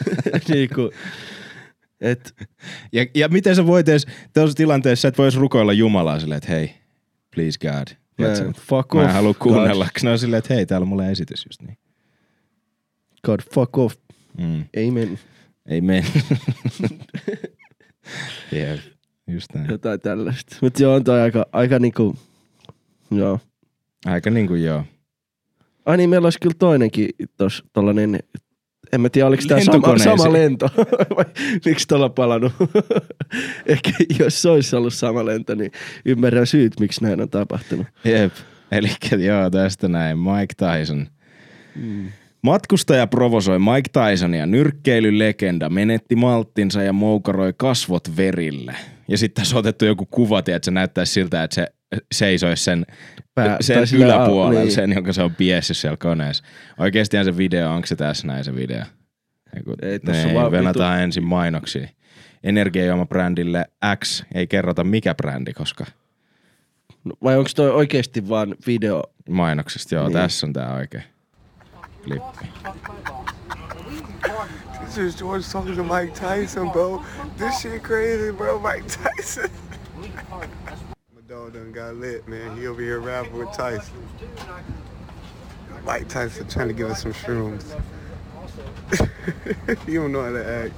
niin 0.48 0.68
kuin, 0.74 0.90
et, 2.00 2.34
Ja, 2.92 3.06
ja 3.14 3.28
miten 3.28 3.56
sä 3.56 3.66
voit 3.66 3.88
edes, 3.88 4.06
tuossa 4.34 4.56
tilanteessa 4.56 5.02
sä 5.02 5.08
et 5.08 5.18
vois 5.18 5.36
rukoilla 5.36 5.72
Jumalaa 5.72 6.20
silleen, 6.20 6.38
että 6.38 6.52
hei, 6.52 6.74
please 7.34 7.58
God. 7.58 7.96
Tiedätkö? 8.16 8.44
man, 8.44 8.54
fuck 8.54 8.94
Mä 8.94 9.00
off. 9.00 9.08
en 9.08 9.14
halua 9.14 9.34
kuunnella, 9.34 9.88
ne 10.02 10.10
on 10.10 10.18
silleen, 10.18 10.38
että 10.38 10.54
hei, 10.54 10.66
täällä 10.66 10.84
on 10.84 10.88
mulle 10.88 11.10
esitys 11.10 11.46
just 11.46 11.62
niin. 11.62 11.78
God, 13.24 13.40
fuck 13.54 13.78
off. 13.78 13.96
Mm. 14.38 14.64
Amen. 14.88 15.18
Mene. 15.80 16.04
Jep, 18.52 18.80
just 19.26 19.54
näin. 19.54 19.70
Jotain 19.70 20.00
tällaista. 20.00 20.56
Mutta 20.62 20.82
joo, 20.82 20.94
on 20.94 21.04
toi 21.04 21.20
aika, 21.20 21.46
aika 21.52 21.78
niinku, 21.78 22.16
joo. 23.10 23.40
Aika 24.06 24.30
niinku 24.30 24.54
joo. 24.54 24.84
Ai 25.86 25.96
niin, 25.96 26.10
meillä 26.10 26.26
olisi 26.26 26.40
kyllä 26.40 26.56
toinenkin 26.58 27.08
tos 27.36 27.64
tollanen, 27.72 28.18
en 28.96 29.00
mä 29.00 29.08
tiedä, 29.08 29.28
oliko 29.28 29.42
tämä 29.48 29.60
sama, 29.60 29.98
sama 29.98 30.32
lento, 30.32 30.68
vai 31.16 31.24
miksi 31.64 31.88
tuolla 31.88 32.08
palannut. 32.08 32.52
Ehkä 33.66 33.90
jos 34.18 34.42
se 34.42 34.48
olisi 34.48 34.76
ollut 34.76 34.94
sama 34.94 35.26
lento, 35.26 35.54
niin 35.54 35.72
ymmärrän 36.04 36.46
syyt, 36.46 36.80
miksi 36.80 37.04
näin 37.04 37.20
on 37.20 37.30
tapahtunut. 37.30 37.86
Jep. 38.04 38.32
Eli 38.72 38.90
joo, 39.24 39.50
tästä 39.50 39.88
näin. 39.88 40.18
Mike 40.18 40.54
Tyson. 40.56 41.06
Mm. 41.74 42.08
Matkustaja 42.42 43.06
provosoi 43.06 43.58
Mike 43.58 43.90
Tysonia. 43.92 44.46
Nyrkkeilylegenda 44.46 45.68
menetti 45.68 46.16
malttinsa 46.16 46.82
ja 46.82 46.92
moukaroi 46.92 47.54
kasvot 47.56 48.16
verille. 48.16 48.74
Ja 49.08 49.18
sitten 49.18 49.42
tässä 49.42 49.56
on 49.56 49.60
otettu 49.60 49.84
joku 49.84 50.06
kuva, 50.10 50.38
että 50.38 50.60
se 50.62 50.70
näyttäisi 50.70 51.12
siltä, 51.12 51.44
että 51.44 51.54
se 51.54 51.66
seisoisi 52.12 52.64
sen, 52.64 52.86
Pää- 53.34 53.56
sen 53.60 53.84
yläpuolella, 53.94 54.60
niin. 54.60 54.72
sen, 54.72 54.92
jonka 54.92 55.12
se 55.12 55.22
on 55.22 55.34
piessyt 55.34 55.76
siellä 55.76 55.96
koneessa. 55.96 56.44
Oikeastihan 56.78 57.24
se 57.24 57.36
video, 57.36 57.70
onko 57.74 57.86
se 57.86 57.96
tässä 57.96 58.26
näin 58.26 58.44
se 58.44 58.54
video? 58.54 58.82
Eiku, 59.56 59.74
Ei, 59.82 60.00
on 60.28 60.34
vaan 60.34 60.52
venataan 60.52 61.00
ensin 61.00 61.24
mainoksia. 61.24 61.88
Energiajuoma-brändille 62.44 63.64
X, 64.04 64.24
ei 64.34 64.46
kerrota 64.46 64.84
mikä 64.84 65.14
brändi, 65.14 65.52
koska 65.52 65.84
No, 67.04 67.12
vai 67.22 67.36
onko 67.36 67.50
toi 67.56 67.70
oikeasti 67.70 68.28
vaan 68.28 68.54
video? 68.66 69.02
mainoksesta, 69.28 69.94
joo, 69.94 70.04
Niin. 70.08 70.12
tässä 70.12 70.46
on 70.46 70.52
tää 70.52 70.74
oikein 70.74 71.04
klippi. 72.04 72.46
This 74.84 74.98
is 74.98 75.16
George 75.18 75.44
talking 75.52 75.76
to 75.76 75.82
Mike 75.84 76.12
Tyson, 76.20 76.70
bro. 76.70 77.04
This 77.36 77.60
shit 77.62 77.82
crazy, 77.82 78.32
bro. 78.32 78.60
Mike 78.60 78.86
Tyson. 78.88 79.50
Dog 81.28 81.54
done 81.54 81.72
got 81.72 81.96
lit, 81.96 82.28
man. 82.28 82.56
He 82.56 82.68
over 82.68 82.80
here 82.80 83.00
rapping 83.00 83.38
with 83.38 83.50
Tyson. 83.56 83.94
Mike 85.84 86.08
Tyson 86.08 86.46
trying 86.46 86.68
to 86.68 86.74
give 86.74 86.88
us 86.90 87.02
some 87.02 87.14
shrooms. 87.14 87.64
you 89.88 90.00
don't 90.00 90.12
know 90.12 90.22
how 90.22 90.30
to 90.30 90.64
act. 90.64 90.74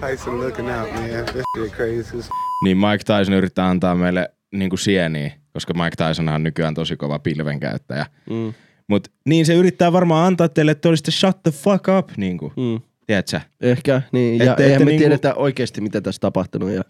Tyson 0.00 0.40
looking 0.40 0.68
out, 0.68 0.92
man. 0.92 1.24
This 1.24 1.44
shit 1.56 1.72
crazy. 1.72 2.18
as 2.18 2.28
Niin 2.64 2.76
Mike 2.76 3.04
Tyson 3.04 3.34
yrittää 3.34 3.68
antaa 3.68 3.94
meille 3.94 4.28
niinku 4.52 4.76
sieniä, 4.76 5.32
koska 5.52 5.74
Mike 5.74 5.96
Tyson 5.96 6.28
on 6.28 6.42
nykyään 6.42 6.74
tosi 6.74 6.96
kova 6.96 7.18
pilven 7.18 7.60
käyttäjä. 7.60 8.06
Mm. 8.30 8.54
Mut 8.88 9.08
niin 9.26 9.46
se 9.46 9.54
yrittää 9.54 9.92
varmaan 9.92 10.26
antaa 10.26 10.48
teille, 10.48 10.72
että 10.72 10.82
te 10.82 10.88
olisitte 10.88 11.10
shut 11.10 11.42
the 11.42 11.50
fuck 11.50 11.88
up, 11.98 12.10
niinku. 12.16 12.52
Mm. 12.56 12.80
Tiedätkö? 13.06 13.40
Ehkä, 13.60 14.02
niin. 14.12 14.38
Ja 14.46 14.54
te 14.54 14.62
eihän 14.62 14.74
ette 14.74 14.84
me 14.84 14.90
niinku- 14.90 15.00
tiedetä 15.02 15.34
oikeasti, 15.34 15.80
mitä 15.80 16.00
tässä 16.00 16.20
tapahtunut. 16.20 16.70
Ja, 16.70 16.82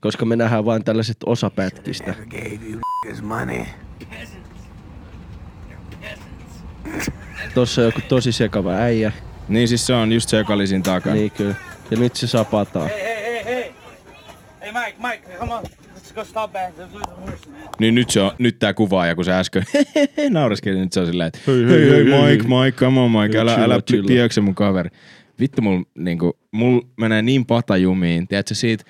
koska 0.00 0.24
me 0.24 0.36
nähdään 0.36 0.64
vain 0.64 0.84
tällaiset 0.84 1.16
osapätkistä. 1.26 2.14
Tossa 7.54 7.80
on 7.80 7.86
joku 7.86 8.00
tosi 8.08 8.32
sekava 8.32 8.72
äijä. 8.74 9.12
Niin 9.48 9.68
siis 9.68 9.86
se 9.86 9.94
on 9.94 10.12
just 10.12 10.28
se, 10.28 10.36
joka 10.36 10.54
oli 10.54 10.66
siinä 10.66 10.82
takana. 10.82 11.14
Niin 11.14 11.30
kyllä. 11.30 11.54
Ja 11.90 11.96
nyt 11.96 12.16
se 12.16 12.26
saa 12.26 12.44
pataa. 12.44 12.88
Hey, 12.88 12.98
hey, 12.98 13.44
hey. 13.44 13.64
Hey, 14.60 14.72
Mike, 14.72 14.96
Mike, 15.08 15.38
come 15.38 15.54
on. 15.54 15.62
Let's 15.64 16.14
go 16.14 16.24
stop 16.24 16.52
back. 16.52 16.78
Let's 16.78 16.94
lose 16.94 17.04
the 17.04 17.20
horse, 17.20 17.50
man. 17.50 17.60
Niin 17.78 17.94
nyt, 17.94 18.10
se 18.10 18.20
on, 18.20 18.30
nyt 18.38 18.58
tää 18.58 18.74
kuvaaja, 18.74 19.14
kun 19.14 19.24
se 19.24 19.32
äsken 19.32 19.62
naureskeli, 20.30 20.78
nyt 20.78 20.92
se 20.92 21.00
on 21.00 21.06
silleen, 21.06 21.26
että 21.28 21.38
Hei, 21.46 21.56
hei, 21.56 21.66
hei, 21.68 21.80
hei, 21.80 21.90
hei, 21.90 22.04
hei, 22.04 22.20
hei, 22.26 22.36
Mike, 22.36 22.48
Mike, 22.64 22.78
come 22.78 23.00
on 23.00 23.10
Mike, 23.10 23.38
älä, 23.38 23.54
älä 23.54 23.80
chilla. 23.82 24.06
piekse 24.06 24.40
mun 24.40 24.54
kaveri. 24.54 24.90
Vittu 25.40 25.62
mul, 25.62 25.82
niinku, 25.98 26.38
mul 26.52 26.80
menee 26.96 27.22
niin 27.22 27.46
patajumiin, 27.46 28.28
tiedätkö 28.28 28.54
siitä, 28.54 28.84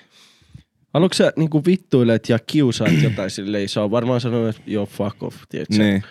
Haluatko 0.93 1.13
sä 1.13 1.33
niinku 1.35 1.65
vittuilet 1.65 2.29
ja 2.29 2.39
kiusaat 2.47 3.01
jotain 3.03 3.29
silleen? 3.29 3.69
Se 3.69 3.79
on 3.79 3.91
varmaan 3.91 4.21
sanonut, 4.21 4.49
että 4.49 4.61
joo, 4.71 4.85
fuck 4.85 5.23
off, 5.23 5.37
tiedätkö? 5.49 5.77
niin. 5.77 6.03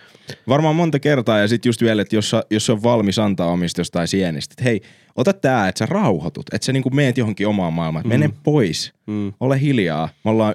Varmaan 0.49 0.77
monta 0.77 0.99
kertaa 0.99 1.39
ja 1.39 1.49
sit 1.49 1.65
just 1.65 1.83
vielä, 1.83 2.03
että 2.03 2.17
jos, 2.17 2.31
sä- 2.31 2.43
jos 2.51 2.67
se 2.67 2.73
on 2.73 2.83
valmis 2.83 3.19
antaa 3.19 3.47
omista 3.47 3.81
jostain 3.81 4.09
sienistä, 4.09 4.53
että 4.53 4.65
hei, 4.65 4.81
ota 5.17 5.33
tää, 5.33 5.69
että 5.69 5.79
sä 5.79 5.87
rauhoitut, 5.87 6.47
että 6.55 6.67
sä 6.67 6.73
niinku 6.73 6.91
meet 6.91 7.19
johonkin 7.19 7.47
omaan 7.49 7.73
maailmaan, 7.73 8.07
että 8.07 8.19
mene 8.19 8.31
pois, 8.43 8.93
Mm. 9.07 9.33
ole 9.41 9.61
hiljaa. 9.61 10.09
Me 10.25 10.31
ollaan, 10.31 10.55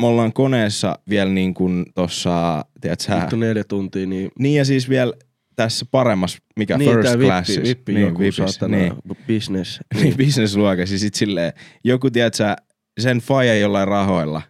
me 0.00 0.06
ollaan 0.06 0.32
koneessa 0.32 0.98
vielä 1.08 1.30
niin 1.30 1.54
kuin 1.54 1.86
tossa, 1.94 2.64
tiedätkö 2.80 3.04
sä, 3.04 3.20
Vittu 3.20 3.36
neljä 3.36 3.64
tuntia, 3.64 4.06
niin... 4.06 4.30
Niin 4.38 4.54
ja 4.58 4.64
siis 4.64 4.88
vielä 4.88 5.12
tässä 5.58 5.86
paremmas, 5.90 6.38
mikä 6.56 6.78
niin, 6.78 6.90
first 6.90 7.18
class. 7.18 7.48
vippi, 7.50 7.68
vippi 7.68 7.92
niin, 7.94 8.06
joku 8.06 8.18
vipissä, 8.18 8.46
saatana 8.48 8.76
Niin, 8.76 8.92
business. 9.26 9.80
niin 10.02 10.16
business-luokassa. 10.16 10.94
Ja 10.94 10.98
sit 10.98 11.14
silleen, 11.14 11.52
joku 11.84 12.10
tiedät 12.10 12.34
sä, 12.34 12.56
sen 13.00 13.18
faija 13.18 13.58
jollain 13.58 13.88
rahoilla. 13.88 14.42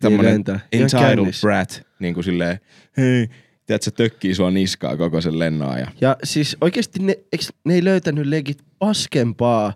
Tämmönen. 0.00 0.44
Ihan 0.48 0.60
entitled 0.72 1.40
brat. 1.40 1.82
Niin 1.98 2.14
kuin 2.14 2.24
silleen, 2.24 2.60
hei, 2.96 3.28
tiedät 3.66 3.82
sä, 3.82 3.90
tökkii 3.90 4.34
sua 4.34 4.50
niskaa 4.50 4.96
koko 4.96 5.20
sen 5.20 5.38
lennon 5.38 5.70
ajan. 5.70 5.92
Ja 6.00 6.16
siis 6.24 6.56
oikeasti 6.60 6.98
ne, 6.98 7.18
eiks, 7.32 7.52
ne 7.64 7.74
ei 7.74 7.84
löytänyt 7.84 8.26
legit 8.26 8.58
paskempaa 8.78 9.72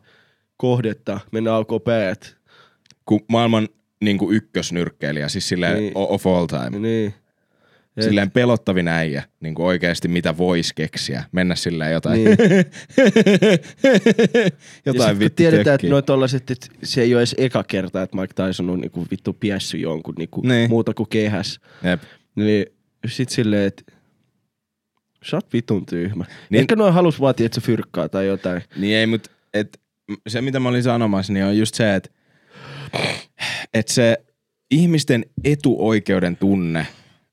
kohdetta 0.57 1.20
mennä 1.33 1.51
päät. 1.85 2.37
Kun 3.05 3.20
maailman 3.29 3.68
niin 4.01 4.18
kuin 4.18 4.37
ykkösnyrkkeilijä, 4.37 5.29
siis 5.29 5.49
silleen 5.49 5.73
Niin. 5.75 5.83
niin. 5.85 5.92
of 5.97 6.27
all 6.27 6.47
time. 6.47 6.79
Niin. 6.79 7.14
Et- 7.96 8.04
Silleen 8.04 8.30
pelottavin 8.30 8.88
äijä, 8.88 9.22
niin 9.40 9.54
kuin 9.54 9.66
oikeasti 9.66 10.09
mitä 10.09 10.37
voisi 10.37 10.74
keksiä. 10.74 11.24
Mennä 11.33 11.54
silleen 11.54 11.92
jotain, 11.92 12.24
Niin. 12.24 12.37
jotain 14.87 15.09
ja 15.14 15.18
vittu 15.18 15.37
tiedetään, 15.37 15.61
että 15.61 15.70
tökkii. 15.72 15.90
noi 15.90 16.02
tollaset, 16.02 16.50
että 16.50 16.66
se 16.83 17.02
ei 17.02 17.14
ole 17.14 17.20
edes 17.20 17.35
eka 17.38 17.64
kerta, 17.64 18.02
että 18.02 18.16
Mike 18.20 18.35
Tyson 18.46 18.70
on 18.70 18.80
niinku 18.80 19.07
vittu 19.11 19.33
piässy 19.33 19.76
jonkun 19.76 20.14
niinku 20.18 20.40
Niin. 20.40 20.70
muuta 20.70 20.94
kuin 20.94 21.09
kehäs. 21.09 21.61
Jep. 21.85 22.02
Niin 22.35 22.66
sit 23.07 23.28
silleen, 23.28 23.66
että 23.66 23.83
sä 25.24 25.37
oot 25.37 25.52
vitun 25.52 25.87
tyhmä. 25.87 26.24
Niin-. 26.50 26.61
Ehkä 26.61 26.76
noin 26.76 26.94
halus 26.94 27.20
vaatia, 27.20 27.46
että 27.46 27.61
se 27.61 27.66
fyrkkaa 27.66 28.09
tai 28.09 28.26
jotain. 28.26 28.62
Niin 28.76 28.96
ei, 28.96 29.07
mutta 29.07 29.30
et, 29.54 29.80
se 30.28 30.40
mitä 30.40 30.61
mä 30.61 30.68
olin 30.68 30.83
sanomassa, 30.83 31.33
niin 31.33 31.44
on 31.44 31.59
just 31.59 31.74
se, 31.74 31.94
että 31.94 32.11
et 33.74 33.88
se 33.88 34.16
ihmisten 34.70 35.24
etuoikeuden 35.44 36.37
tunne, 36.37 36.87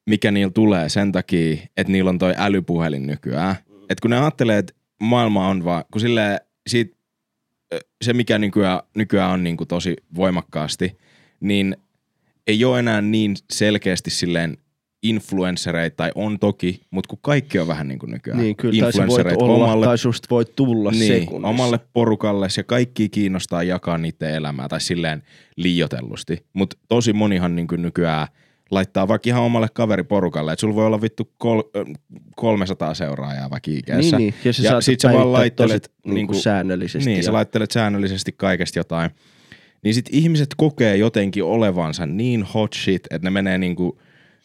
mikä 0.06 0.32
niillä 0.32 0.52
tulee 0.52 0.90
sen 0.90 1.12
takia, 1.12 1.58
että 1.78 1.92
niillä 1.92 2.10
on 2.10 2.20
toi 2.20 2.34
älypuhelin 2.38 3.08
nykyään. 3.08 3.56
Että 3.90 4.02
kun 4.02 4.12
ne 4.12 4.20
ajattelee, 4.20 4.58
että 4.58 4.74
maailma 5.02 5.48
on 5.48 5.66
vaan, 5.66 5.84
kun 5.92 6.02
silleen, 6.02 6.40
siitä, 6.68 6.96
ö, 7.74 7.80
se 8.02 8.14
mikä 8.14 8.38
nykyään, 8.38 8.80
nykyään 8.96 9.32
on 9.32 9.44
niinku 9.44 9.66
tosi 9.66 9.96
voimakkaasti, 10.16 10.98
niin 11.40 11.78
ei 12.48 12.66
ole 12.66 12.80
enää 12.80 13.02
niin 13.02 13.36
selkeästi 13.54 14.10
silleen 14.10 14.58
influenssereita, 15.04 15.96
tai 15.96 16.12
on 16.16 16.40
toki, 16.40 16.82
mutta 16.92 17.08
kun 17.08 17.20
kaikki 17.22 17.60
on 17.60 17.68
vähän 17.68 17.88
niin 17.88 18.00
kuin 18.00 18.12
nykyään. 18.12 18.40
Niin 18.40 18.56
kyllä, 18.56 18.92
tai 18.92 19.08
voit 19.08 19.28
olla, 19.38 19.66
omalle 19.66 19.86
tai 19.86 19.98
susta 19.98 20.28
voi 20.30 20.46
tulla 20.46 20.92
niin, 20.92 21.08
sekunnissa. 21.08 21.48
omalle 21.48 21.80
porukalle 21.94 22.48
ja 22.58 22.64
kaikki 22.64 23.10
kiinnostaa 23.10 23.64
jakaa 23.64 23.98
niiden 23.98 24.36
elämää 24.36 24.68
tai 24.68 24.82
silleen 24.82 25.24
liiotellusti. 25.56 26.46
Mutta 26.54 26.78
tosi 26.88 27.14
monihan 27.14 27.56
niin 27.56 27.68
nykyään 27.78 28.28
laittaa 28.72 29.08
vaikka 29.08 29.30
ihan 29.30 29.44
omalle 29.44 29.68
kaveriporukalle, 29.74 30.54
että 30.54 30.62
sulla 30.62 30.76
voi 30.76 30.86
olla 30.86 31.02
vittu 31.02 31.32
kol, 31.38 31.62
ö, 31.76 31.86
300 32.36 32.94
seuraajaa 32.94 33.50
vaikka 33.50 33.72
IGssä. 33.72 34.18
Niin, 34.18 34.18
niin. 34.18 34.34
Ja, 34.44 34.54
sä 34.54 34.64
ja 34.64 34.82
sit 34.82 35.00
sä 35.00 35.14
vaan 35.14 35.34
laittelet 35.34 35.92
tosi, 36.04 36.16
niinku, 36.16 36.34
säännöllisesti. 36.34 37.10
Niin, 37.10 37.18
ja, 37.18 37.24
sä 37.24 37.34
laittelet 37.34 37.72
säännöllisesti 37.72 38.32
kaikesta 38.32 38.80
jotain. 38.80 39.12
Niin 39.84 39.94
sit 39.94 40.10
ihmiset 40.12 40.50
kokee 40.58 40.98
jotenkin 40.98 41.44
olevansa 41.44 42.06
niin 42.06 42.44
hot 42.44 42.74
shit, 42.74 43.04
että 43.10 43.26
ne 43.26 43.30
menee 43.30 43.58
niinku 43.58 44.02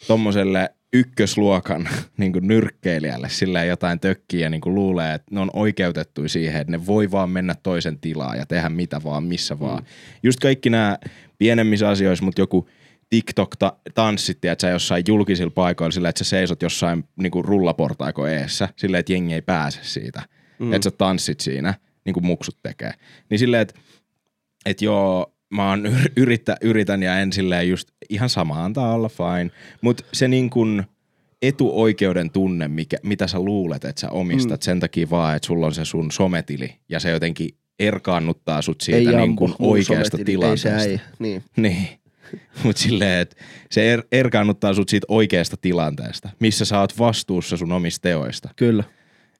tommoselle 0.07 0.71
ykkösluokan 0.93 1.89
niinku 2.19 2.39
nyrkkeilijälle 2.43 3.29
silleen 3.29 3.69
jotain 3.69 4.01
tökkiä 4.01 4.41
ja 4.41 4.51
niinku 4.51 4.75
luulee, 4.75 5.15
että 5.15 5.35
ne 5.35 5.41
on 5.41 5.51
oikeutettuja 5.53 6.29
siihen, 6.29 6.61
että 6.61 6.71
ne 6.71 6.87
voi 6.87 7.11
vaan 7.11 7.31
mennä 7.31 7.55
toisen 7.63 7.99
tilaan 7.99 8.39
ja 8.39 8.47
tehdä 8.47 8.69
mitä 8.69 9.01
vaan, 9.05 9.25
missä 9.25 9.61
vaan. 9.61 9.83
Mm. 9.83 9.87
Just 10.23 10.41
kaikki 10.41 10.71
nämä 10.71 10.99
pienemmissä 11.39 11.89
asioissa, 11.89 12.25
mutta 12.25 12.41
joku 12.41 12.69
TikTok-tanssit, 13.11 14.45
että 14.45 14.63
sä 14.63 14.69
jossain 14.69 15.05
julkisilla 15.09 15.51
paikoilla 15.51 15.91
sillä, 15.91 16.09
että 16.09 16.25
sä 16.25 16.31
seisot 16.31 16.63
jossain 16.63 17.05
niinku 17.17 17.43
rullaportaiko 17.43 18.27
eessä, 18.27 18.69
silleen, 18.77 19.01
että 19.01 19.13
jengi 19.13 19.35
ei 19.35 19.43
pääse 19.43 19.79
siitä. 19.83 20.23
Mm. 20.59 20.73
Että 20.73 20.85
sä 20.85 20.91
tanssit 20.91 21.41
siinä, 21.41 21.75
niin 22.05 22.15
kuin 22.15 22.27
muksut 22.27 22.57
tekee. 22.63 22.93
Niin 23.31 23.39
silleen, 23.39 23.63
että 23.63 23.81
et 24.67 24.83
joo, 24.83 25.33
mä 25.51 25.69
oon 25.69 25.87
yr- 25.87 26.13
yrittä, 26.17 26.57
yritän 26.61 27.03
ja 27.03 27.21
en 27.21 27.33
silleen 27.33 27.69
just 27.69 27.89
ihan 28.09 28.29
sama 28.29 28.65
antaa 28.65 28.95
olla 28.95 29.09
fine. 29.09 29.51
Mutta 29.81 30.05
se 30.13 30.29
niin 30.29 30.51
kuin 30.51 30.85
etuoikeuden 31.43 32.31
tunne, 32.31 32.69
mikä, 32.69 32.97
mitä 33.03 33.27
sä 33.27 33.41
luulet, 33.41 33.85
että 33.85 34.01
sä 34.01 34.11
omistat 34.11 34.61
mm. 34.61 34.65
sen 34.65 34.81
takia 34.81 35.11
vaan, 35.11 35.37
että 35.37 35.47
sulla 35.47 35.67
on 35.67 35.75
se 35.75 35.85
sun 35.85 36.13
sometili 36.13 36.75
ja 36.89 37.01
se 37.01 37.11
jotenkin 37.11 37.49
erkaannuttaa 37.79 38.63
sut 38.63 38.81
siitä 38.81 39.11
ei 39.11 39.17
niin 39.17 39.37
kuin 39.37 39.51
ampu 39.51 39.71
oikeasta 39.73 40.17
sometili, 40.17 40.21
Ei 40.21 40.25
tilanteesta. 40.25 40.85
se 40.85 40.91
ei. 40.91 41.01
Niin. 41.19 41.43
Niin. 41.57 41.89
Mutta 42.65 42.83
silleen, 42.83 43.21
että 43.21 43.37
se 43.71 43.93
er, 43.93 44.03
erkaannuttaa 44.13 44.75
sut 44.75 44.89
siitä 44.89 45.07
oikeasta 45.09 45.57
tilanteesta, 45.61 46.29
missä 46.41 46.65
sä 46.65 46.81
oot 46.81 46.99
vastuussa 46.99 47.57
sun 47.57 47.73
omista 47.73 48.03
teoista. 48.03 48.49
Kyllä. 48.57 48.85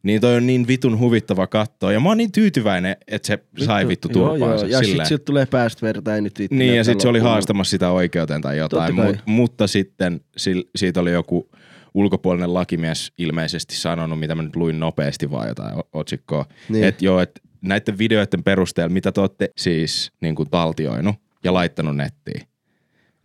Niin 0.03 0.21
toi 0.21 0.37
on 0.37 0.47
niin 0.47 0.69
vitun 0.69 0.99
huvittava 0.99 1.47
katsoa. 1.47 1.93
Ja 1.93 2.01
mä 2.01 2.09
oon 2.09 2.19
niin 2.19 2.33
tyytyväinen, 2.33 2.97
että 3.09 3.27
se 3.27 3.39
sai 3.65 3.89
vittu 3.89 4.09
Joo, 4.15 4.29
turpaansa. 4.29 4.67
joo. 4.67 4.73
Ja 4.73 4.79
sit 4.79 4.87
silleen. 4.89 5.09
sieltä 5.09 5.25
tulee 5.25 5.47
päästä 5.47 5.87
verta, 5.87 6.15
ei 6.15 6.21
nyt 6.21 6.39
vittu. 6.39 6.55
Niin, 6.55 6.77
ja 6.77 6.85
sitten 6.85 7.01
se 7.01 7.09
oli 7.09 7.19
haastamassa 7.19 7.71
sitä 7.71 7.91
oikeuteen 7.91 8.43
tai 8.43 8.59
jotain, 8.59 8.95
mut, 8.95 9.17
mutta 9.27 9.67
sitten 9.67 10.21
sil, 10.43 10.61
siitä 10.77 11.01
oli 11.01 11.13
joku 11.13 11.49
ulkopuolinen 11.95 12.55
lakimies 12.55 13.13
ilmeisesti 13.19 13.77
sanonut, 13.77 14.19
mitä 14.19 14.35
mä 14.35 14.43
nyt 14.43 14.57
luin 14.57 14.81
nopeasti 14.81 15.31
vaan 15.31 15.49
jotain 15.49 15.75
otsikkoa. 15.93 16.43
Niin. 16.49 16.73
Niin. 16.73 16.85
Että 16.85 17.05
joo, 17.05 17.21
että 17.21 17.41
näiden 17.61 17.99
videoiden 17.99 18.45
perusteella, 18.45 18.93
mitä 18.93 19.13
te 19.13 19.21
olette 19.21 19.51
siis 19.57 20.13
niin 20.21 20.35
kuin 20.35 20.51
taltioinut 20.51 21.17
ja 21.45 21.55
laittanut 21.55 21.97
nettiin, 21.97 22.43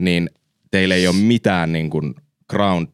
niin 0.01 0.29
teillä 0.71 0.95
ei 0.95 1.07
ole 1.07 1.15
mitään 1.15 1.71
niin 1.71 1.89
kuin 1.89 2.15
ground, 2.49 2.87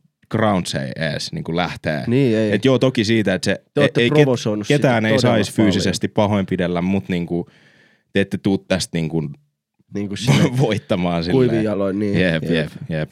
ei 0.83 0.91
edes 1.09 1.31
niin 1.33 1.43
kuin 1.43 1.55
lähtee. 1.55 2.03
Niin, 2.07 2.37
ei. 2.37 2.51
Et 2.51 2.65
joo, 2.65 2.79
toki 2.79 3.03
siitä, 3.05 3.33
että 3.33 3.45
se 3.45 3.61
Te 3.73 3.81
ootte 3.81 4.01
ei, 4.01 4.09
provosoinut 4.09 4.67
ketään 4.67 5.05
ei 5.05 5.19
saisi 5.19 5.53
fyysisesti 5.53 6.07
pahoinpidellä, 6.07 6.81
mutta 6.81 7.13
niinku, 7.13 7.49
te 8.13 8.21
ette 8.21 8.37
tuu 8.37 8.57
tästä 8.57 8.97
niinku 8.97 9.21
Niin 9.93 10.07
kuin 10.07 10.17
silleen, 10.17 10.57
voittamaan 10.67 11.23
silleen. 11.23 11.49
kuivin 11.49 11.63
jaloin, 11.63 11.99
niin. 11.99 12.19
Jep, 12.19 12.43
jep, 12.43 12.71
jep. 12.89 13.09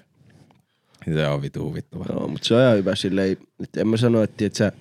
Se 1.16 1.28
on 1.28 1.41
vitu 1.41 1.64
huvittava. 1.64 2.06
Joo, 2.10 2.28
mutta 2.28 2.48
se 2.48 2.56
on 2.56 2.62
ihan 2.62 2.78
hyvä 2.78 2.96
silleen, 2.96 3.38
että 3.64 3.82
en 3.82 3.88
mä 3.88 3.98
sano, 3.98 4.24
että 4.24 4.46
et 4.46 4.56
sä, 4.56 4.72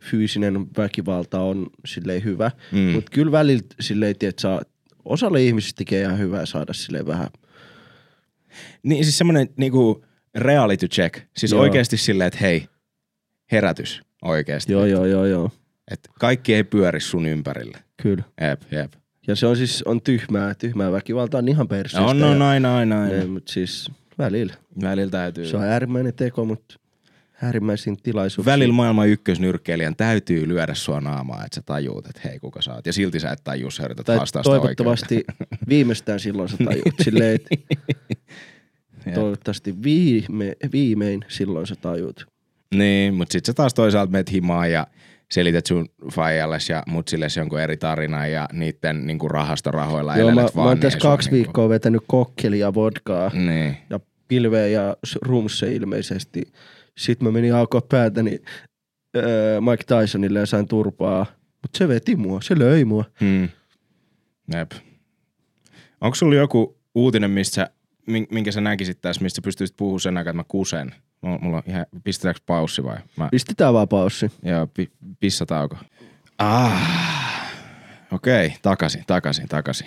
fyysinen 0.00 0.66
väkivalta 0.76 1.40
on 1.40 1.66
silleen 1.86 2.24
hyvä, 2.24 2.50
Mm. 2.72 2.78
mutta 2.78 3.10
kyllä 3.14 3.32
välillä 3.32 3.62
silleen, 3.80 4.14
että 4.20 4.60
osalle 5.04 5.42
ihmisistä 5.44 5.78
tekee 5.78 6.00
ihan 6.02 6.18
hyvää 6.18 6.46
saada 6.46 6.72
silleen 6.72 7.06
vähän. 7.06 7.28
Niin 8.82 9.04
siis 9.04 9.18
semmonen 9.18 9.48
niinku 9.56 10.04
reality 10.34 10.88
check. 10.88 11.18
Siis 11.36 11.52
Joo. 11.52 11.60
oikeasti 11.60 11.96
silleen, 11.96 12.28
että 12.28 12.38
hei, 12.40 12.66
herätys 13.52 14.02
oikeasti. 14.22 14.72
Joo, 14.72 14.84
joo, 14.86 15.06
joo, 15.06 15.26
joo, 15.26 15.50
Et 15.90 16.00
kaikki 16.20 16.54
ei 16.54 16.64
pyöri 16.64 17.00
sun 17.00 17.26
ympärille. 17.26 17.78
kyllä. 18.02 18.24
Jep, 18.40 18.62
jep. 18.72 18.92
Ja 19.26 19.36
se 19.36 19.46
on 19.46 19.56
siis 19.56 19.82
on 19.82 20.02
tyhmää, 20.02 20.54
tyhmää 20.54 20.92
väkivaltaa 20.92 21.38
on 21.38 21.48
ihan 21.48 21.68
perseestä. 21.68 22.08
On, 22.10 22.22
on 22.22 22.42
aina, 22.42 22.76
aina, 22.76 23.02
aina. 23.02 23.26
Mutta 23.26 23.52
siis 23.52 23.90
välillä. 24.18 24.54
Välillä 24.82 25.10
täytyy. 25.10 25.46
Se 25.46 25.56
on 25.56 25.62
äärimmäinen 25.62 26.14
teko, 26.14 26.44
mutta 26.44 26.74
äärimmäisiin 27.42 27.96
tilaisuuksiin. 28.02 28.52
Välillä 28.52 28.74
maailman 28.74 29.08
ykkösnyrkkeilijän 29.08 29.96
täytyy 29.96 30.48
lyödä 30.48 30.74
sua 30.74 31.00
naamaa, 31.00 31.44
että 31.44 31.54
sä 31.54 31.62
tajuut, 31.66 32.06
että 32.06 32.20
hei, 32.24 32.38
kuka 32.38 32.62
sä 32.62 32.74
oot. 32.74 32.86
Ja 32.86 32.92
silti 32.92 33.20
sä 33.20 33.30
et 33.30 33.44
tajuu, 33.44 33.70
sä 33.70 33.84
yrität 33.84 34.06
Tai 34.06 34.16
haastaa 34.16 34.42
toivottavasti 34.42 35.24
viimeistään 35.68 36.20
silloin 36.20 36.48
sä 36.48 36.56
tajut. 36.64 36.94
Silleen, 37.04 37.38
Jep. 39.06 39.14
toivottavasti 39.14 39.82
viime, 39.82 40.56
viimein 40.72 41.24
silloin 41.28 41.66
sä 41.66 41.74
tajut. 41.80 42.26
Niin, 42.74 43.14
mutta 43.14 43.32
sit 43.32 43.44
sä 43.46 43.52
taas 43.54 43.74
toisaalta 43.74 44.12
meet 44.12 44.32
himaan 44.32 44.72
ja 44.72 44.86
selität 45.30 45.66
sun 45.66 45.88
faijalles 46.12 46.68
ja 46.68 46.82
mutsilles 46.86 47.36
jonkun 47.36 47.60
eri 47.60 47.76
tarinan 47.76 48.32
ja 48.32 48.48
niitten 48.52 49.06
niinku 49.06 49.28
rahastorahoilla 49.28 50.16
Joo, 50.16 50.26
mä, 50.28 50.32
elelet 50.32 50.54
mä 50.54 50.56
vaan. 50.56 50.68
oon 50.68 50.74
niin 50.76 50.82
tässä 50.82 50.98
kaksi 50.98 51.30
viikkoa 51.30 51.68
vetänyt 51.68 52.02
kokkelia 52.06 52.66
ja 52.66 52.74
vodkaa 52.74 53.30
Niin. 53.34 53.76
ja 53.90 54.00
pilveä 54.28 54.66
ja 54.66 54.96
rumsse 55.22 55.72
ilmeisesti. 55.72 56.42
Sitten 57.00 57.28
mä 57.28 57.32
menin 57.32 57.54
aukoa 57.54 57.80
päätäni 57.80 58.38
öö, 59.16 59.60
Mike 59.60 59.84
Tysonille 59.84 60.38
ja 60.38 60.46
sain 60.46 60.68
turpaa. 60.68 61.26
Mutta 61.62 61.78
se 61.78 61.88
veti 61.88 62.16
mua, 62.16 62.40
se 62.42 62.58
löi 62.58 62.84
mua. 62.84 63.04
Hmm. 63.20 63.48
Jep. 64.54 64.72
Onko 66.00 66.14
sulla 66.14 66.34
joku 66.34 66.78
uutinen, 66.94 67.30
mistä 67.30 67.54
sä, 67.54 67.70
min- 68.06 68.26
minkä 68.30 68.52
sä 68.52 68.60
näkisit 68.60 69.00
tässä, 69.00 69.22
mistä 69.22 69.40
pystyisit 69.42 69.76
puhumaan 69.76 70.00
sen 70.00 70.16
aikaa, 70.16 70.30
että 70.30 70.36
mä 70.36 70.44
kusen? 70.48 70.94
Mulla 71.40 71.56
on 71.56 71.62
ihan, 71.66 71.86
pistetäänkö 72.04 72.40
paussi 72.46 72.84
vai? 72.84 72.96
Mä, 73.16 73.28
Pistetään 73.30 73.74
vaan 73.74 73.88
paussi. 73.88 74.32
joo, 74.42 74.66
pi, 74.66 74.90
pissatauko. 75.20 75.76
Ah. 76.38 77.52
Okei, 78.12 78.46
okay, 78.46 78.58
takaisin, 78.62 79.04
takaisin, 79.06 79.48
takaisin. 79.48 79.86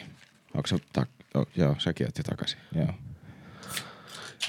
Onko 0.54 0.68
se, 0.68 0.76
ta- 0.94 1.06
oh, 1.34 1.48
joo, 1.56 1.76
säkin 1.78 2.08
oot 2.08 2.18
jo 2.18 2.24
takaisin, 2.24 2.60
joo. 2.76 2.88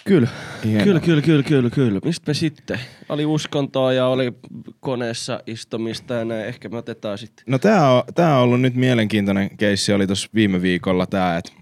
Kyllä, 0.04 0.28
Hienoa. 0.64 0.84
kyllä, 0.84 1.00
kyllä, 1.00 1.22
kyllä, 1.22 1.42
kyllä, 1.42 1.70
kyllä. 1.70 2.00
Mistä 2.04 2.30
me 2.30 2.34
sitten? 2.34 2.80
Oli 3.08 3.26
uskontoa 3.26 3.92
ja 3.92 4.06
oli 4.06 4.32
koneessa 4.80 5.40
istumista 5.46 6.14
ja 6.14 6.24
näin. 6.24 6.46
Ehkä 6.46 6.68
me 6.68 6.76
otetaan 6.76 7.18
sitten. 7.18 7.44
No 7.46 7.58
tää 7.58 7.90
on, 7.90 8.02
tää 8.14 8.36
on 8.36 8.42
ollut 8.42 8.60
nyt 8.60 8.74
mielenkiintoinen 8.74 9.56
keissi, 9.56 9.92
oli 9.92 10.06
tuossa 10.06 10.28
viime 10.34 10.62
viikolla 10.62 11.06
tää, 11.06 11.36
että 11.36 11.52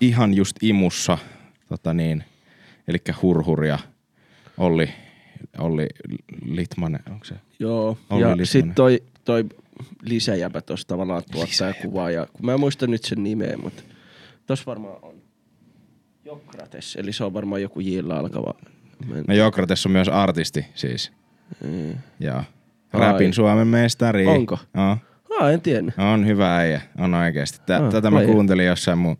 ihan 0.00 0.34
just 0.34 0.56
imussa, 0.62 1.18
tota 1.68 1.94
niin, 1.94 2.24
eli 2.88 2.98
hurhuria, 3.22 3.78
Olli, 4.58 4.88
Olli 5.58 5.86
Litmanen, 6.44 7.02
onko 7.10 7.24
se? 7.24 7.34
Joo. 7.58 7.98
Olli 8.10 8.42
ja 8.42 8.46
sitten 8.46 8.74
toi, 8.74 9.02
toi 9.24 9.44
lisäjäpä 10.02 10.60
tuossa 10.60 10.88
tavallaan 10.88 11.22
tuottaa 11.32 11.68
ja 11.68 11.74
kuvaa. 11.74 12.10
Ja, 12.10 12.26
kun 12.32 12.46
mä 12.46 12.54
en 12.54 12.60
muista 12.60 12.86
nyt 12.86 13.04
sen 13.04 13.22
nimeä, 13.22 13.56
mutta 13.56 13.82
tossa 14.46 14.66
varmaan 14.66 14.98
on 15.02 15.21
Jokrates. 16.24 16.96
Eli 16.96 17.12
se 17.12 17.24
on 17.24 17.34
varmaan 17.34 17.62
joku 17.62 17.80
Jillä 17.80 18.18
alkava. 18.18 18.54
En- 19.16 19.24
No 19.28 19.34
Jokrates 19.34 19.86
on 19.86 19.92
myös 19.92 20.08
artisti 20.08 20.66
siis. 20.74 21.12
Mm. 21.64 21.94
Joo. 22.20 22.36
Ai. 22.36 23.00
Rapin 23.00 23.32
Suomen 23.34 23.66
mestari. 23.66 24.26
Onko? 24.26 24.58
On, 24.74 24.96
Ah, 25.40 25.52
en 25.52 25.60
tiennyt. 25.60 25.94
on 25.98 26.26
hyvä 26.26 26.56
äijä, 26.56 26.80
on 26.98 27.14
oikeesti. 27.14 27.58
Tä, 27.66 27.76
Ah, 27.76 27.90
tätä 27.92 28.10
mä 28.10 28.24
kuuntelin 28.24 28.66
jossain 28.66 28.98
mun 28.98 29.16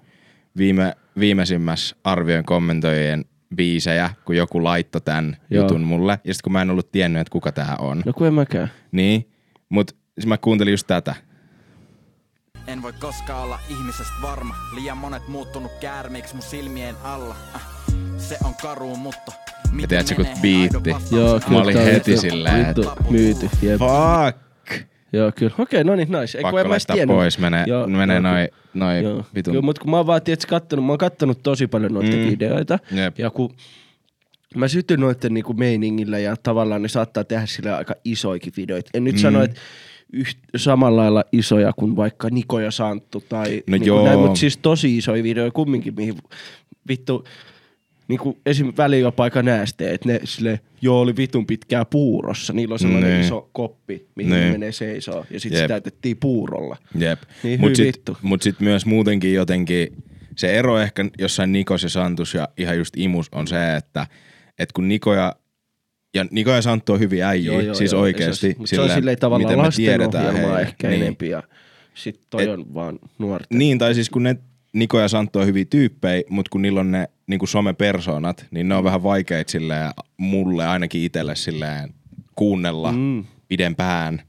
viime, 0.57 0.93
viimeisimmässä 1.19 1.97
arvioin 2.05 2.45
kommentoijien 2.45 3.25
biisejä, 3.57 4.11
kun 4.25 4.37
joku 4.37 4.65
laittoi 4.65 5.01
tämän 5.01 5.37
Joo. 5.51 5.63
jutun 5.65 5.81
mulle. 5.81 6.13
Ja 6.25 6.35
sitten 6.35 6.45
kun 6.45 6.53
mä 6.53 6.63
en 6.63 6.71
ollut 6.71 6.93
tiennyt, 6.93 7.21
että 7.21 7.31
kuka 7.33 7.53
tää 7.53 7.77
on. 7.79 8.03
No 8.07 8.13
kun 8.13 8.27
en 8.27 8.35
mäkään. 8.35 8.71
Niin, 8.93 9.29
mut 9.69 9.97
siis 10.15 10.27
mä 10.27 10.39
kuuntelin 10.39 10.71
just 10.73 10.87
tätä. 10.87 11.15
En 12.67 12.83
voi 12.83 12.93
koskaan 12.93 13.43
olla 13.45 13.59
ihmisestä 13.69 14.13
varma. 14.23 14.55
Liian 14.75 14.99
monet 14.99 15.29
muuttunut 15.29 15.73
käärmeiksi 15.81 16.35
mun 16.35 16.43
silmien 16.43 16.95
alla. 17.05 17.37
Äh, 17.55 17.63
se 18.19 18.39
on 18.45 18.55
karu, 18.63 18.97
mutta... 18.97 19.33
miten 19.73 19.89
tiedätkö, 19.89 20.15
kun 20.15 20.25
menee, 20.25 20.41
biitti? 20.43 20.91
Joo, 21.17 21.41
kyllä. 21.41 21.63
olin 21.63 21.75
tää 21.75 21.83
on 21.85 21.91
heti 21.93 22.17
silleen, 22.17 22.67
Vittu 22.67 22.91
myyty. 23.11 23.49
Jep. 23.63 23.79
Fuck! 23.79 24.39
Joo, 25.13 25.33
kyllä. 25.37 25.55
Okei, 25.59 25.85
no 25.85 25.97
niin, 25.97 26.09
nice. 26.21 26.39
Ei, 26.39 26.43
Pakko 26.43 26.59
en 26.59 26.67
mä 26.67 26.71
laittaa 26.71 26.97
tiennyt. 26.97 27.17
pois, 27.17 27.39
menee, 27.39 27.65
Joo, 27.67 27.87
menee 27.87 28.17
joo, 28.17 28.23
noin 28.23 28.49
noi 28.75 29.03
Joo. 29.03 29.25
vitun. 29.35 29.53
Kyllä, 29.53 29.65
mutta 29.65 29.83
kun 29.83 29.91
mä 29.91 29.97
oon 29.97 30.07
vaan 30.07 30.23
tietysti 30.23 30.49
kattonut, 30.49 30.85
mä 30.87 30.93
oon 30.93 30.99
kattonut 30.99 31.43
tosi 31.43 31.67
paljon 31.67 31.95
noita 31.95 32.17
Mm. 32.17 32.23
videoita. 32.31 32.79
Jep. 32.91 33.19
Ja 33.19 33.31
kun 33.31 33.55
mä 34.55 34.69
sytyn 34.69 35.01
noiden 35.01 35.35
niinku 35.35 35.53
meiningillä 35.53 36.19
ja 36.19 36.37
tavallaan 36.43 36.83
ne 36.83 36.89
saattaa 36.89 37.25
tehdä 37.25 37.47
sille 37.47 37.73
aika 37.73 37.95
isoikin 38.05 38.53
videoita. 38.57 38.91
En 38.95 39.05
nyt 39.05 39.15
mm. 39.15 39.21
sano, 39.21 39.43
että 39.43 39.61
yht, 40.13 40.39
samalla 40.57 41.03
lailla 41.03 41.25
isoja 41.33 41.73
kuin 41.73 41.97
vaikka 41.97 42.29
Niko 42.31 42.61
ja 42.61 42.71
Santtu 42.71 43.25
tai 43.29 43.63
No 43.67 43.77
joo. 43.77 44.05
näin, 44.05 44.19
mutta 44.19 44.37
siis 44.41 44.57
tosi 44.57 44.97
isoja 44.99 45.23
videoita 45.23 45.55
kumminkin, 45.55 45.95
mihin 45.95 46.15
vittu 46.89 47.25
niinku 48.09 48.39
esim. 48.47 48.73
väliin 48.77 49.03
jopa 49.03 49.23
aika 49.25 49.43
nääste, 49.43 49.95
että 49.95 50.09
ne 50.09 50.21
sille 50.25 50.61
joo 50.83 51.01
oli 51.01 51.17
vitun 51.17 51.47
pitkää 51.47 51.85
puurossa. 51.85 52.53
Niillä 52.53 52.73
on 52.73 52.79
sellainen 52.79 53.11
Niin. 53.11 53.21
iso 53.25 53.49
koppi, 53.53 54.07
mihin 54.15 54.31
Niin. 54.33 54.45
ne 54.45 54.53
menee 54.53 54.73
seisoo 54.73 55.25
ja 55.31 55.41
sitten 55.41 55.61
se 55.61 55.69
täytettiin 55.69 56.17
puurolla. 56.17 56.77
Jep. 56.99 57.23
Niin 57.43 57.61
mut 57.61 57.77
sit, 57.77 57.87
vittu. 57.87 58.17
mut 58.23 58.43
sit 58.43 58.61
myös 58.61 58.87
muutenkin 58.87 59.35
jotenkin, 59.35 59.89
se 60.37 60.55
ero 60.59 60.79
ehkä 60.81 61.05
jossain 61.19 61.53
Nikos 61.53 61.83
ja 61.83 61.89
Santus 61.89 62.35
ja 62.35 62.49
ihan 62.57 62.79
just 62.79 62.97
Imus 62.97 63.29
on 63.33 63.49
se, 63.49 63.77
että 63.77 64.07
et 64.59 64.73
kun 64.73 64.89
Niko 64.89 65.15
ja, 65.15 65.37
ja 66.15 66.27
Niko 66.31 66.51
ja 66.51 66.63
Santtu 66.63 66.93
on 66.93 67.01
hyviä 67.01 67.29
äijiä, 67.29 67.53
Joo, 67.53 67.61
joo, 67.61 67.75
siis 67.75 67.93
joo. 67.93 68.01
oikeesti. 68.03 68.47
Ja 68.61 68.67
Se, 68.67 68.77
se 68.77 68.81
on 68.81 68.91
silleen 68.91 69.19
tavallaan 69.19 69.59
lastenohjelmaa 69.59 70.61
ehkä 70.61 70.89
niin. 70.89 71.03
enempi 71.03 71.29
ja 71.29 71.43
sit 71.95 72.21
toi 72.31 72.43
Et- 72.43 72.49
on 72.51 72.75
vaan 72.75 72.99
nuorten. 73.19 73.59
Niin, 73.59 73.79
tai 73.79 73.95
siis 73.95 74.11
kun 74.11 74.23
ne 74.23 74.37
Niko 74.73 75.01
ja 75.01 75.09
Santtu 75.09 75.39
on 75.39 75.47
hyviä 75.47 75.65
tyyppejä, 75.65 76.23
mutta 76.29 76.49
kun 76.51 76.63
niillä 76.63 76.81
on 76.81 76.91
ne 76.91 77.09
niin 77.27 77.49
somepersonat, 77.49 78.47
niin 78.51 78.69
ne 78.69 78.75
on 78.75 78.85
vähän 78.85 79.03
vaikeita 79.03 79.51
silleen, 79.51 79.91
mulle 80.17 80.67
ainakin 80.67 81.03
itselle 81.03 81.37
silleen 81.37 81.95
kuunnella 82.35 82.93
Mm. 82.93 83.25
pidempään. 83.49 84.23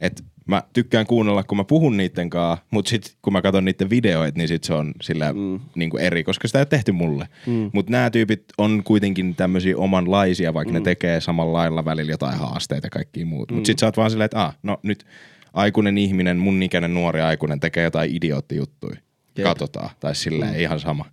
Et 0.00 0.24
mä 0.50 0.62
tykkään 0.72 1.06
kuunnella, 1.06 1.42
kun 1.42 1.58
mä 1.58 1.64
puhun 1.64 1.96
niitten 1.96 2.30
kanssa, 2.30 2.64
mutta 2.70 2.88
sit 2.88 3.16
kun 3.22 3.32
mä 3.32 3.42
katson 3.42 3.64
niiden 3.64 3.90
videoita, 3.90 4.38
niin 4.38 4.48
sit 4.48 4.64
se 4.64 4.74
on 4.74 4.92
sillä 5.02 5.32
mm. 5.32 5.60
niin 5.74 5.90
kuin 5.90 6.02
eri, 6.02 6.24
koska 6.24 6.48
sitä 6.48 6.58
ei 6.58 6.60
ole 6.60 6.66
tehty 6.66 6.92
mulle. 6.92 7.28
Mm. 7.46 7.70
Mutta 7.72 7.92
nämä 7.92 8.10
tyypit 8.10 8.44
on 8.58 8.82
kuitenkin 8.84 9.34
tämmöisiä 9.34 9.76
omanlaisia, 9.76 10.54
vaikka 10.54 10.72
mm. 10.72 10.78
ne 10.78 10.80
tekee 10.80 11.20
samalla 11.20 11.52
lailla 11.52 11.84
välillä 11.84 12.12
jotain 12.12 12.38
haasteita 12.38 12.86
ja 12.86 12.90
kaikki 12.90 13.24
muut. 13.24 13.50
Mm. 13.50 13.54
Mutta 13.54 13.66
sit 13.66 13.78
sä 13.78 13.86
oot 13.86 13.96
vaan 13.96 14.10
silleen, 14.10 14.24
että 14.24 14.44
ah, 14.44 14.56
no 14.62 14.80
nyt 14.82 15.04
aikuinen 15.52 15.98
ihminen, 15.98 16.36
mun 16.36 16.62
ikäinen 16.62 16.94
nuori 16.94 17.20
aikuinen 17.20 17.60
tekee 17.60 17.84
jotain 17.84 18.16
idioottijuttuja. 18.16 18.96
Jep. 19.36 19.44
Katsotaan. 19.44 19.90
Tai 20.00 20.14
silleen 20.14 20.54
mm. 20.54 20.60
ihan 20.60 20.80
sama. 20.80 21.04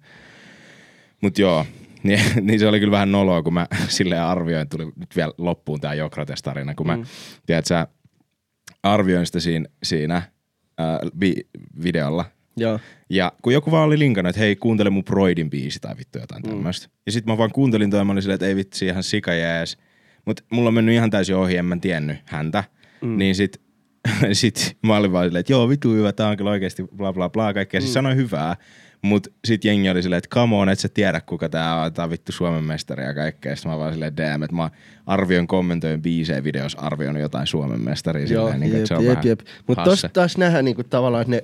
Mut 1.21 1.39
joo, 1.39 1.65
niin, 2.03 2.21
niin, 2.41 2.59
se 2.59 2.67
oli 2.67 2.79
kyllä 2.79 2.91
vähän 2.91 3.11
noloa, 3.11 3.43
kun 3.43 3.53
mä 3.53 3.67
silleen 3.87 4.23
arvioin, 4.23 4.69
tuli 4.69 4.85
nyt 4.85 5.15
vielä 5.15 5.33
loppuun 5.37 5.81
tää 5.81 5.93
Jokrates-tarina, 5.93 6.75
kun 6.75 6.87
mä, 6.87 6.97
mm. 6.97 7.03
tiedät 7.45 7.65
sä, 7.65 7.87
arvioin 8.93 9.25
sitä 9.25 9.39
siinä, 9.39 9.65
siinä 9.83 10.21
ää, 10.77 10.99
vi- 11.21 11.47
videolla. 11.83 12.25
Joo. 12.57 12.79
Ja 13.09 13.31
kun 13.41 13.53
joku 13.53 13.71
vaan 13.71 13.83
oli 13.87 13.99
linkannut, 13.99 14.29
että 14.29 14.39
hei, 14.39 14.55
kuuntele 14.55 14.89
mun 14.89 15.03
Broidin 15.03 15.49
biisi 15.49 15.79
tai 15.79 15.97
vittu 15.97 16.19
jotain 16.19 16.43
Mm. 16.43 16.49
tämmöistä. 16.49 16.87
Ja 17.05 17.11
sit 17.11 17.25
mä 17.25 17.37
vaan 17.37 17.51
kuuntelin 17.51 17.89
toi 17.91 17.99
ja 17.99 18.03
mä 18.03 18.11
olin 18.11 18.21
silleen, 18.23 18.35
että 18.35 18.45
ei 18.47 18.55
vitsi, 18.55 18.85
ihan 18.85 19.03
sika 19.03 19.33
jees. 19.33 19.77
Mut 20.25 20.41
mulla 20.51 20.67
on 20.67 20.73
mennyt 20.73 20.95
ihan 20.95 21.09
täysin 21.09 21.35
ohi, 21.35 21.57
en 21.57 21.65
mä 21.65 21.77
tiennyt 21.81 22.17
häntä. 22.25 22.63
Mm. 23.01 23.17
Niin 23.17 23.35
sit, 23.35 23.61
sit 24.33 24.77
mä 24.83 24.97
olin 24.97 25.11
vaan 25.11 25.25
silleen, 25.25 25.39
että 25.39 25.53
joo, 25.53 25.69
vitu 25.69 25.93
hyvä, 25.93 26.13
tää 26.13 26.27
on 26.29 26.37
kyllä 26.37 26.51
oikeesti 26.51 26.83
bla 26.95 27.13
bla 27.13 27.29
bla, 27.29 27.53
kaikkea. 27.53 27.79
Mm. 27.79 27.81
Siis 27.81 27.93
sanoi 27.93 28.15
hyvää. 28.15 28.55
Mut 29.01 29.27
sit 29.45 29.65
jengi 29.65 29.89
oli 29.89 30.03
silleen, 30.03 30.17
että 30.17 30.29
come 30.29 30.55
on, 30.55 30.69
et 30.69 30.79
sä 30.79 30.89
tiedä 30.89 31.21
kuka 31.21 31.49
tää 31.49 31.81
on, 31.81 31.93
tää 31.93 32.05
on 32.05 32.11
vittu 32.11 32.31
Suomen 32.31 32.63
mestari 32.63 33.03
ja 33.03 33.13
kaikkea. 33.13 33.55
Sitten 33.55 33.71
mä 33.71 33.79
vaan 33.79 33.93
silleen, 33.93 34.17
damn, 34.17 34.43
että 34.43 34.55
mä 34.55 34.69
arvioin 35.05 35.47
kommentoin 35.47 36.01
biisejä 36.01 36.43
videossa, 36.43 36.79
arvioinut 36.79 37.21
jotain 37.21 37.47
Suomen 37.47 37.81
mestaria 37.81 38.25
Joo, 38.25 38.43
silleen, 38.43 38.59
niin, 38.59 38.77
jep, 38.77 38.85
se 38.85 38.95
on 38.95 39.05
jep, 39.05 39.25
jep. 39.25 39.39
Mutta 39.67 39.81
hasse. 39.81 39.91
tossa 39.91 40.09
taas 40.09 40.37
nähdään 40.37 40.65
niinku 40.65 40.83
tavallaan, 40.83 41.21
että 41.21 41.31
ne 41.31 41.43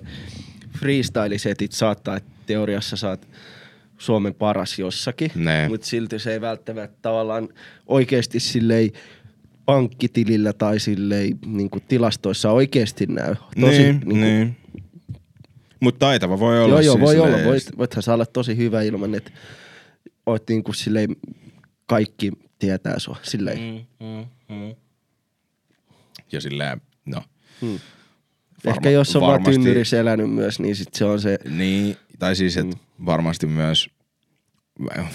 freestyle-setit 0.80 1.72
saattaa, 1.72 2.18
että 2.18 2.30
teoriassa 2.45 2.97
saat 2.97 3.28
Suomen 3.97 4.34
paras 4.34 4.80
jossakin, 4.80 5.32
Ne. 5.36 5.66
mutta 5.70 5.88
silti 5.88 6.20
se 6.20 6.34
ei 6.34 6.41
välttämättä 6.41 6.97
tavallaan 7.01 7.49
oikeasti 7.88 8.39
silleen 8.39 8.89
pankkitilillä 9.66 10.54
tai 10.54 10.80
silleen 10.80 11.39
niin 11.45 11.70
tilastoissa 11.88 12.51
oikeasti 12.51 13.06
näy. 13.06 13.36
Tosi, 13.36 13.78
niin, 13.84 13.93
niinku, 13.99 14.16
niin. 14.16 14.58
Mutta 15.84 16.00
taitava 16.00 16.40
voi 16.40 16.64
olla 16.64 16.70
Joo, 16.74 16.80
joo, 16.82 16.96
siis 16.96 17.02
voi 17.06 17.20
olla. 17.20 17.44
Voit, 17.46 17.78
voithan 17.78 18.04
sä 18.04 18.14
olla 18.14 18.26
tosi 18.26 18.58
hyvä 18.58 18.82
ilman, 18.82 19.16
että 19.16 19.32
oot 20.26 20.44
niinku 20.50 20.74
silleen, 20.74 21.16
kaikki 21.86 22.32
tietää 22.60 23.00
sua. 23.00 23.18
Silleen. 23.24 23.86
Mm, 24.00 24.06
mm, 24.08 24.26
mm. 24.56 24.76
Ja 26.32 26.42
silleen, 26.42 26.82
no. 27.06 27.22
Mm. 27.62 27.68
Varma- 28.66 28.76
Ehkä 28.76 28.90
jos 28.90 29.16
on 29.16 29.22
vaan 29.22 29.32
varmasti- 29.32 29.52
tynnyrissä 29.52 30.00
elänyt 30.00 30.32
myös, 30.32 30.60
niin 30.60 30.76
sit 30.76 30.94
se 30.94 31.06
on 31.06 31.22
se, 31.22 31.40
Niin, 31.50 31.98
tai 32.20 32.36
siis, 32.36 32.58
että 32.58 32.76
mm. 32.76 33.06
varmasti 33.06 33.46
myös, 33.48 33.90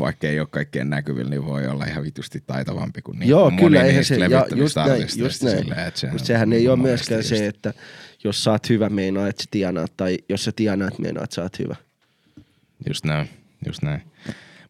vaikka 0.01 0.27
ei 0.27 0.41
ole 0.41 0.49
kaikkien 0.51 0.91
näkyvillä, 0.91 1.31
niin 1.31 1.47
voi 1.47 1.66
olla 1.66 1.85
ihan 1.85 2.05
vitusti 2.05 2.43
taitavampi 2.47 3.03
kuin 3.03 3.19
niin 3.19 3.29
Joo, 3.29 3.51
moni 3.51 3.62
kyllä, 3.62 3.83
eihän 3.83 4.05
se, 4.05 4.16
ja 4.16 4.47
just 4.57 4.77
näin, 4.77 5.07
just 5.16 5.43
näin. 5.43 5.59
silleen, 5.59 5.87
että 5.87 6.01
se 6.01 6.07
Mutta 6.07 6.23
on 6.23 6.27
sehän 6.27 6.53
ei 6.53 6.69
ole 6.69 6.77
myöskään 6.77 7.19
just- 7.19 7.29
se, 7.29 7.47
että 7.47 7.75
jos 8.25 8.45
sä 8.45 8.51
oot 8.51 8.69
hyvä, 8.69 8.89
meinaa, 8.89 9.29
että 9.29 9.43
sä 9.43 9.49
tienaat, 9.51 9.93
tai 9.97 10.19
jos 10.29 10.45
sä 10.45 10.53
tienaat, 10.57 10.99
meinaa, 10.99 11.25
että 11.25 11.35
sä 11.35 11.43
oot 11.43 11.59
hyvä. 11.59 11.77
Just 12.89 13.05
näin, 13.05 13.29
just 13.66 13.83
näin. 13.83 14.03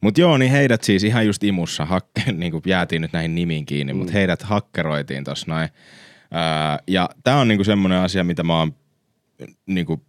Mut 0.01 0.19
joo, 0.19 0.39
niin 0.39 0.51
heidät 0.51 0.85
siis 0.85 1.05
ihan 1.05 1.27
just 1.27 1.45
imussa, 1.45 1.85
hakke, 1.85 2.33
niin 2.33 2.53
kuin 2.53 2.63
jäätiin 2.67 3.03
nyt 3.03 3.13
näihin 3.13 3.35
nimiin 3.35 3.67
kiinni, 3.67 3.93
mm. 3.93 3.99
mutta 3.99 4.13
heidät 4.13 4.43
hakkeroitiin 4.43 5.25
tossa 5.25 5.47
noin. 5.49 5.69
Öö, 6.35 6.85
ja 6.87 7.11
tää 7.25 7.37
on 7.37 7.49
niinku 7.49 7.65
semmonen 7.65 7.99
asia, 7.99 8.25
mitä 8.25 8.43
mä 8.43 8.59
oon 8.59 8.75
niinku 9.67 10.05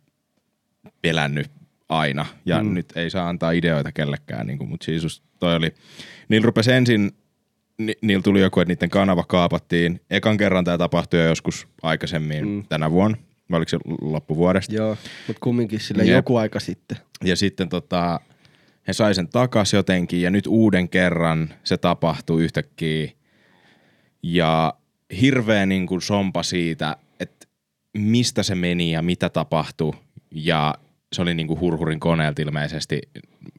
pelännyt 1.01 1.51
aina. 1.89 2.25
Ja 2.45 2.63
mm. 2.63 2.73
nyt 2.73 2.93
ei 2.95 3.09
saa 3.09 3.29
antaa 3.29 3.51
ideoita 3.51 3.91
kellekään, 3.91 4.47
niinku, 4.47 4.65
mutta 4.65 4.85
siis 4.85 5.03
just 5.03 5.23
toi 5.39 5.55
oli, 5.55 5.73
niillä 6.29 6.45
rupesi 6.45 6.71
ensin, 6.71 7.11
ni, 7.77 7.93
niillä 8.01 8.23
tuli 8.23 8.41
joku, 8.41 8.59
että 8.59 8.73
niiden 8.73 8.89
kanava 8.89 9.23
kaapattiin. 9.23 10.01
Ekan 10.09 10.37
kerran 10.37 10.65
tämä 10.65 10.77
tapahtui 10.77 11.19
jo 11.19 11.25
joskus 11.25 11.67
aikaisemmin 11.81 12.47
mm. 12.47 12.63
tänä 12.69 12.91
vuonna, 12.91 13.17
vai 13.51 13.57
oliko 13.57 13.69
se 13.69 13.77
loppuvuodesta? 14.01 14.75
Joo, 14.75 14.97
mutta 15.27 15.39
kumminkin 15.39 15.79
sille 15.79 16.03
Jep. 16.03 16.15
joku 16.15 16.35
aika 16.35 16.59
sitten. 16.59 16.97
Ja 17.23 17.35
sitten 17.35 17.69
tota, 17.69 18.19
he 18.87 18.93
sai 18.93 19.15
sen 19.15 19.27
takas 19.27 19.73
jotenkin 19.73 20.21
ja 20.21 20.29
nyt 20.29 20.47
uuden 20.47 20.89
kerran 20.89 21.49
se 21.63 21.77
tapahtui 21.77 22.43
yhtäkkiä. 22.43 23.11
Ja 24.23 24.73
hirveä 25.21 25.65
niin 25.65 25.87
kuin 25.87 26.01
sompa 26.01 26.43
siitä, 26.43 26.97
että 27.19 27.47
mistä 27.97 28.43
se 28.43 28.55
meni 28.55 28.91
ja 28.91 29.01
mitä 29.01 29.29
tapahtui. 29.29 29.93
Ja 30.31 30.75
se 31.15 31.21
oli 31.21 31.35
niin 31.35 31.47
kuin 31.47 31.59
hurhurin 31.59 31.99
koneelta 31.99 32.41
ilmeisesti 32.41 33.01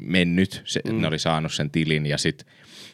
mennyt. 0.01 0.63
Se, 0.65 0.81
mm. 0.85 1.01
Ne 1.01 1.07
oli 1.07 1.19
saanut 1.19 1.53
sen 1.53 1.71
tilin 1.71 2.07
ja 2.07 2.19
sitten 2.19 2.47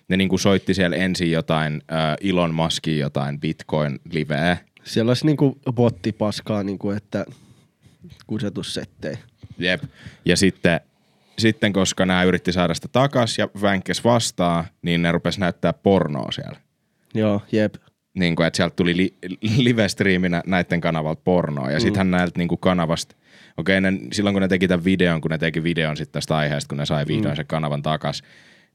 ne 0.09 0.17
niin 0.17 0.29
kuin 0.29 0.41
soitti 0.41 0.75
siellä 0.75 0.97
ensin 0.97 1.31
jotain 1.31 1.83
äh, 1.93 2.31
Elon 2.31 2.55
Muskin 2.55 2.99
jotain 2.99 3.41
Bitcoin-liveä. 3.41 4.57
Siellä 4.85 5.11
olisi 5.11 5.27
niinku 5.27 5.59
bottipaskaa, 5.73 6.63
niinku, 6.63 6.91
että 6.91 7.25
kusetussettejä. 8.27 9.19
Jep. 9.59 9.83
Ja 10.25 10.37
sitten, 10.37 10.81
sitten 11.39 11.73
koska 11.73 12.07
nämä 12.07 12.23
yritti 12.23 12.53
saada 12.53 12.75
sitä 12.75 12.89
takas 12.89 13.39
ja 13.39 13.49
vänkes 13.61 14.05
vastaan, 14.05 14.65
niin 14.83 15.03
ne 15.03 15.13
rupes 15.13 15.39
näyttää 15.39 15.73
pornoa 15.73 16.33
siellä. 16.33 16.61
Joo, 17.15 17.43
jep. 17.53 17.75
Niin 18.15 18.37
kuin, 18.37 18.47
että 18.47 18.57
sieltä 18.57 18.77
tuli 18.77 18.97
li- 18.97 19.15
live-striiminä 19.41 20.43
näiden 20.47 20.81
kanavalta 20.81 21.23
pornoa. 21.25 21.71
Ja 21.71 21.81
sittenhän 21.81 22.11
näiltä 22.11 22.39
niin 22.39 22.49
kuin 22.49 22.59
kanavasta, 22.59 23.17
okei, 23.57 23.81
ne, 23.81 23.93
silloin 24.13 24.35
kun 24.35 24.43
ne 24.43 24.49
teki 24.49 24.69
tämän 24.69 24.85
videon, 24.85 25.21
kun 25.21 25.31
ne 25.31 25.39
teki 25.39 25.63
videon 25.63 25.97
sitten 25.97 26.13
tästä 26.13 26.37
aiheesta, 26.37 26.69
kun 26.69 26.79
ne 26.79 26.87
sai 26.87 27.07
vihdoin 27.07 27.33
mm. 27.33 27.37
sen 27.37 27.47
kanavan 27.47 27.83
takas, 27.83 28.23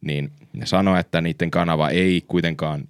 niin 0.01 0.31
ne 0.53 0.65
sanoi, 0.65 0.99
että 0.99 1.21
niiden 1.21 1.51
kanava 1.51 1.89
ei 1.89 2.23
kuitenkaan 2.27 2.83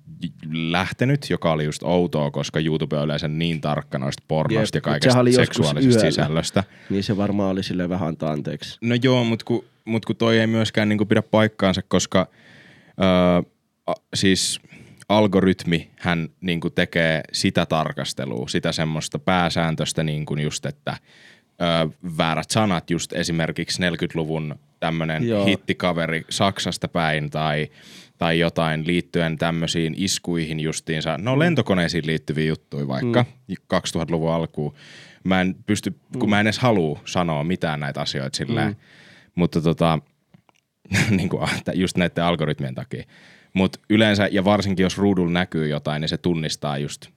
lähtenyt, 0.51 1.29
joka 1.29 1.51
oli 1.51 1.65
just 1.65 1.83
outoa, 1.83 2.31
koska 2.31 2.59
YouTube 2.59 2.97
on 2.97 3.05
yleensä 3.05 3.27
niin 3.27 3.61
tarkka 3.61 3.97
noista 3.97 4.23
pornosta 4.27 4.77
Jep, 4.77 4.85
ja 4.85 4.91
kaikesta 4.91 5.19
oli 5.19 5.33
seksuaalisesta 5.33 5.99
yöllä. 5.99 6.11
sisällöstä. 6.11 6.63
Niin 6.89 7.03
se 7.03 7.17
varmaan 7.17 7.51
oli 7.51 7.63
sille 7.63 7.89
vähän 7.89 8.07
antaa 8.07 8.31
anteeksi. 8.31 8.77
No 8.81 8.95
joo, 9.03 9.23
mutta 9.23 9.45
kun, 9.45 9.63
mut 9.85 10.05
kun 10.05 10.15
toi 10.15 10.39
ei 10.39 10.47
myöskään 10.47 10.89
niinku 10.89 11.05
pidä 11.05 11.21
paikkaansa, 11.21 11.81
koska 11.87 12.27
öö, 13.01 13.51
a, 13.87 13.93
siis 14.13 14.59
algoritmi 15.09 15.89
hän 15.97 16.29
niinku 16.41 16.69
tekee 16.69 17.21
sitä 17.33 17.65
tarkastelua, 17.65 18.47
sitä 18.47 18.71
semmoista 18.71 19.19
pääsääntöstä 19.19 20.03
niinku 20.03 20.35
just, 20.35 20.65
että 20.65 20.97
öö, 21.61 21.87
väärät 22.17 22.51
sanat 22.51 22.89
just 22.89 23.13
esimerkiksi 23.13 23.81
40-luvun 23.81 24.55
tämmönen 24.79 25.27
Joo. 25.27 25.45
hittikaveri 25.45 26.25
Saksasta 26.29 26.87
päin 26.87 27.29
tai, 27.29 27.67
tai 28.17 28.39
jotain 28.39 28.87
liittyen 28.87 29.37
tämmöisiin 29.37 29.93
iskuihin 29.97 30.59
justiinsa, 30.59 31.17
no 31.17 31.39
lentokoneisiin 31.39 32.07
liittyviä 32.07 32.45
juttuja 32.45 32.87
vaikka 32.87 33.25
mm. 33.47 33.55
2000-luvun 33.73 34.33
alkuun. 34.33 34.73
Mä 35.23 35.41
en 35.41 35.55
pysty, 35.65 35.95
kun 36.19 36.29
mä 36.29 36.39
en 36.39 36.47
edes 36.47 36.59
halua 36.59 36.99
sanoa 37.05 37.43
mitään 37.43 37.79
näitä 37.79 38.01
asioita 38.01 38.37
silleen, 38.37 38.67
mm. 38.67 38.75
mutta 39.35 39.61
tota, 39.61 39.99
niin 41.09 41.29
kuin, 41.29 41.49
just 41.73 41.97
näiden 41.97 42.23
algoritmien 42.23 42.75
takia. 42.75 43.03
Mutta 43.53 43.79
yleensä, 43.89 44.29
ja 44.31 44.43
varsinkin 44.43 44.83
jos 44.83 44.97
ruudulla 44.97 45.31
näkyy 45.31 45.67
jotain, 45.67 46.01
niin 46.01 46.09
se 46.09 46.17
tunnistaa 46.17 46.77
just 46.77 47.07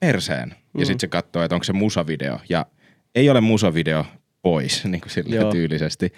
perseen. 0.00 0.48
Mm. 0.48 0.80
Ja 0.80 0.86
sitten 0.86 1.00
se 1.00 1.06
katsoo, 1.06 1.42
että 1.42 1.54
onko 1.54 1.64
se 1.64 1.72
musavideo. 1.72 2.40
Ja 2.48 2.66
ei 3.18 3.30
ole 3.30 3.40
musavideo 3.40 4.04
pois, 4.42 4.84
niin 4.84 5.00
kuin 5.00 5.10
sille 5.10 5.36
Joo. 5.36 5.52
tyylisesti. 5.52 6.12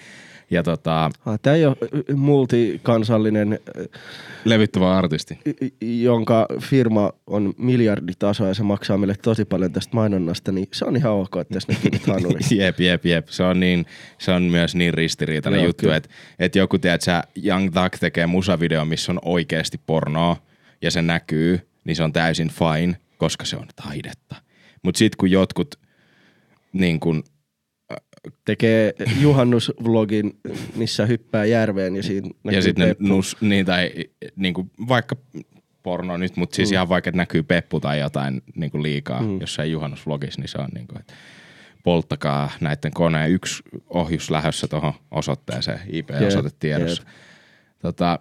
Ja 0.51 0.62
tota, 0.62 1.11
Ah, 1.26 1.38
Tämä 1.42 1.57
ei 1.57 1.66
ole 1.66 1.76
multikansallinen, 2.14 3.59
levittävä 4.44 4.96
artisti. 4.96 5.38
jonka 5.80 6.46
firma 6.61 7.12
on 7.26 7.55
miljarditaso 7.59 8.46
ja 8.46 8.55
se 8.55 8.62
maksaa 8.62 8.98
meille 8.98 9.14
tosi 9.22 9.44
paljon 9.44 9.72
tästä 9.72 9.96
mainonnasta, 9.96 10.53
niin 10.53 10.68
se 10.72 10.84
on 10.84 10.96
ihan 10.96 11.12
ok, 11.12 11.36
että 11.40 11.55
tässä 11.55 11.72
nyt 11.92 12.07
hanuri. 12.07 12.40
Jep, 12.51 12.80
jep, 12.80 13.07
jep. 13.07 13.28
Se 13.28 13.42
on, 13.42 13.61
niin, 13.61 13.86
se 14.18 14.32
on 14.32 14.42
myös 14.42 14.74
niin 14.74 14.94
ristiriitainen 14.94 15.59
Joo, 15.61 15.66
juttu, 15.66 15.90
että 15.90 16.09
et 16.38 16.57
joku, 16.57 16.78
tiedät 16.78 17.03
sä, 17.03 17.24
Young 17.44 17.70
Thug 17.72 17.92
tekee 18.01 18.26
musavideo, 18.26 18.84
missä 18.84 19.12
on 19.12 19.18
oikeasti 19.24 19.80
pornoa 19.86 20.36
ja 20.82 20.90
se 20.90 21.03
näkyy, 21.03 21.61
niin 21.84 21.96
se 21.96 22.03
on 22.03 22.12
täysin 22.12 22.48
fine, 22.51 22.96
koska 23.18 23.44
se 23.44 23.57
on 23.57 23.66
taidetta. 23.84 24.36
Mutta 24.82 24.98
sitten 24.98 25.16
kun 25.18 25.30
jotkut 25.30 25.74
niin 26.72 27.00
kun, 27.00 27.24
Tekee 28.44 28.94
juhannusvlogin, 29.20 30.40
missä 30.76 31.06
hyppää 31.06 31.44
järveen 31.44 31.96
ja 31.96 32.02
siinä 32.02 32.28
ja 32.28 32.32
näkyy 32.44 32.62
sitten 32.62 32.88
ne 32.88 32.94
Peppu. 32.94 33.06
nus, 33.06 33.36
niin 33.40 33.66
tai 33.66 33.92
niin 34.36 34.54
kuin 34.54 34.70
vaikka 34.88 35.16
porno 35.82 36.16
nyt, 36.16 36.36
mutta 36.36 36.56
siis 36.56 36.70
mm. 36.70 36.72
ihan 36.72 36.88
vaikka 36.88 37.10
että 37.10 37.16
näkyy 37.16 37.42
peppu 37.42 37.80
tai 37.80 38.00
jotain 38.00 38.42
niin 38.54 38.70
kuin 38.70 38.82
liikaa 38.82 39.22
mm. 39.22 39.40
jossain 39.40 39.72
juhannusvlogissa, 39.72 40.40
niin 40.40 40.48
se 40.48 40.58
on 40.58 40.68
niin 40.74 40.86
kuin, 40.86 41.00
että 41.00 41.14
polttakaa 41.82 42.50
näiden 42.60 42.90
koneen 42.94 43.30
yksi 43.30 43.62
ohjus 43.88 44.30
lähdössä 44.30 44.68
tuohon 44.68 44.92
osoitteeseen, 45.10 45.80
IP-osoite 45.92 46.50
tiedossa. 46.58 47.02
Tota, 47.78 48.18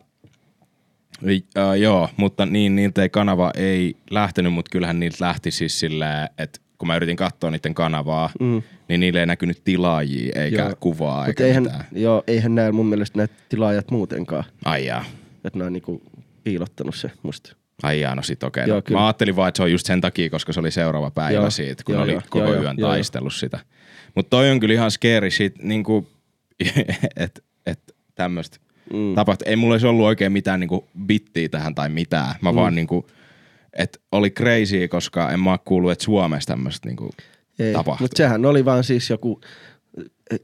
äh, 1.58 1.78
joo, 1.80 2.10
mutta 2.18 2.46
niin, 2.46 2.76
niiltä 2.76 3.02
ei 3.02 3.10
kanava 3.10 3.52
ei 3.56 3.96
lähtenyt, 4.12 4.54
mutta 4.54 4.70
kyllähän 4.72 5.00
niiltä 5.00 5.26
lähti 5.26 5.52
siis 5.52 5.80
silleen, 5.80 6.30
että 6.38 6.60
kun 6.80 6.88
mä 6.88 6.96
yritin 6.96 7.16
katsoa 7.16 7.52
niiden 7.52 7.74
kanavaa, 7.74 8.30
mm. 8.40 8.62
niin 8.90 9.00
niille 9.00 9.20
ei 9.20 9.26
näkynyt 9.26 9.62
tilaajia 9.64 10.42
eikä 10.42 10.62
Joo. 10.62 10.74
kuvaa 10.80 11.20
Mut 11.20 11.28
eikä 11.28 11.46
eihän, 11.46 11.64
mitään. 11.64 11.86
joo, 11.92 12.24
eihän 12.28 12.56
näillä 12.56 12.72
mun 12.72 12.86
mielestä 12.86 13.18
näitä 13.18 13.34
tilaajat 13.50 13.92
muutenkaan, 13.92 14.44
Ai 14.66 14.86
jaa. 14.86 15.06
että 15.46 15.60
ne 15.60 15.66
on 15.66 15.74
niinku 15.74 16.02
piilottanut 16.44 16.96
se 16.96 17.12
musta. 17.24 17.56
Ai 17.84 18.02
jaa, 18.02 18.16
no 18.16 18.22
sit 18.22 18.44
okei. 18.44 18.64
Joo, 18.68 18.76
No, 18.76 18.82
kyllä. 18.82 19.00
mä 19.00 19.08
ajattelin 19.08 19.36
vaan, 19.36 19.50
että 19.50 19.58
se 19.58 19.64
on 19.64 19.72
just 19.72 19.86
sen 19.86 20.02
takia, 20.02 20.30
koska 20.30 20.54
se 20.54 20.60
oli 20.60 20.72
seuraava 20.72 21.12
päivä 21.12 21.34
Joo, 21.34 21.50
siitä, 21.50 21.84
kun 21.84 21.96
joo, 21.96 22.04
oli 22.04 22.12
joo, 22.12 22.22
koko 22.30 22.46
joo, 22.54 22.62
yön 22.62 22.76
joo, 22.78 22.90
taistellut 22.90 23.34
sitä. 23.34 23.60
Mutta 24.16 24.30
toi 24.30 24.52
on 24.52 24.60
kyllä 24.60 24.74
ihan 24.74 24.92
scary 24.92 25.32
shit, 25.32 25.64
niinku, 25.64 26.08
että 27.16 27.42
et 27.66 27.96
tämmöistä 28.16 28.58
mm. 28.94 29.16
tapahtui. 29.16 29.48
Ei 29.50 29.56
mulla 29.56 29.74
olisi 29.74 29.88
ollut 29.88 30.06
oikein 30.06 30.32
mitään 30.32 30.60
niinku 30.60 30.88
bittiä 31.06 31.50
tähän 31.50 31.76
tai 31.76 31.90
mitään. 31.90 32.36
Mä 32.42 32.52
mm. 32.52 32.56
vaan 32.56 32.76
niinku, 32.76 33.08
että 33.74 34.00
oli 34.12 34.30
crazy, 34.30 34.88
koska 34.88 35.32
en 35.32 35.40
mä 35.40 35.52
oo 35.52 35.58
kuullut, 35.66 35.92
että 35.92 36.06
Suomessa 36.06 36.48
tämmöistä 36.48 36.88
niinku 36.90 37.10
tapahtuu. 37.74 38.04
mutta 38.04 38.18
sehän 38.18 38.46
oli 38.46 38.66
vaan 38.66 38.84
siis 38.84 39.10
joku, 39.10 39.42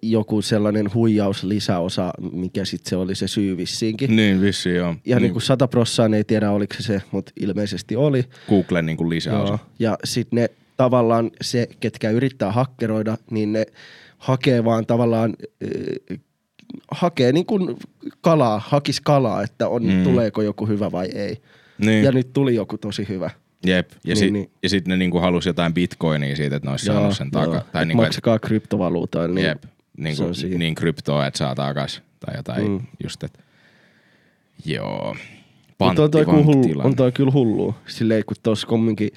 joku 0.02 0.42
sellainen 0.42 0.94
huijaus 0.94 1.44
lisäosa, 1.44 2.14
mikä 2.32 2.66
sitten 2.66 2.90
se 2.90 2.96
oli 2.96 3.16
se 3.16 3.28
syy 3.28 3.58
vissiinkin. 3.58 4.16
Niin, 4.16 4.42
vissi 4.42 4.76
joo. 4.76 4.96
Ja 5.06 5.20
niin 5.20 5.32
kuin 5.32 5.42
sata 5.42 5.68
prossaan 5.68 6.14
ei 6.14 6.24
tiedä 6.24 6.52
oliko 6.52 6.74
se 6.74 6.84
se, 6.84 7.02
mutta 7.12 7.32
ilmeisesti 7.40 7.96
oli. 7.96 8.24
Googlen 8.50 8.86
niinku 8.86 9.10
lisäosa. 9.10 9.52
Joo. 9.54 9.60
Ja 9.80 9.98
sitten 10.04 10.38
ne 10.38 10.50
tavallaan 10.78 11.32
se, 11.42 11.68
ketkä 11.80 12.10
yrittää 12.10 12.52
hakkeroida, 12.52 13.18
niin 13.32 13.54
ne 13.54 13.66
hakee 14.18 14.66
vaan 14.66 14.86
tavallaan, 14.86 15.34
äh, 16.12 16.20
hakee 16.92 17.32
niin 17.32 17.46
kuin 17.46 17.78
kalaa, 18.22 18.62
hakis 18.68 19.02
kalaa, 19.02 19.44
että 19.44 19.68
on, 19.68 19.84
mm. 19.84 20.04
tuleeko 20.04 20.42
joku 20.42 20.68
hyvä 20.68 20.92
vai 20.92 21.06
ei. 21.06 21.38
Niin. 21.78 22.04
Ja 22.04 22.12
nyt 22.12 22.34
tuli 22.34 22.56
joku 22.56 22.78
tosi 22.78 23.06
hyvä. 23.10 23.30
Jep. 23.66 23.92
Ja, 23.92 23.98
Niin, 24.06 24.18
sit, 24.18 24.34
niin. 24.34 24.50
ja 24.64 24.70
sitten 24.70 24.90
ne 24.92 24.98
niinku 24.98 25.20
halusi 25.20 25.50
jotain 25.50 25.74
bitcoinia 25.74 26.36
siitä, 26.36 26.56
että 26.56 26.68
ne 26.68 26.72
olisi 26.72 26.86
saanut 26.86 27.18
sen 27.18 27.32
takaa. 27.32 27.58
Et 27.58 27.72
Tai 27.72 27.86
niinku, 27.86 28.02
et- 28.04 28.08
maksakaa 28.08 28.40
kryptovaluutaa. 28.40 29.28
Niin 29.28 29.48
Jep, 29.48 29.64
niin, 29.98 30.16
siinä. 30.36 30.58
niin 30.58 30.76
kryptoa, 30.76 31.28
että 31.28 31.38
saa 31.38 31.56
takas 31.56 32.02
tai 32.20 32.36
jotain 32.38 32.68
Mm. 32.72 32.82
just, 33.04 33.24
että 33.24 33.40
joo. 34.66 35.16
Mutta 35.80 36.04
on 36.04 36.12
toi, 36.12 36.26
kyllä 36.26 36.44
hullu, 36.44 36.82
on 36.84 36.96
toi 36.96 37.12
kyllä 37.12 37.32
hullu. 37.32 37.76
Silleen, 37.88 38.24
kun 38.26 38.38
tuossa 38.44 38.68
kumminkin 38.68 39.10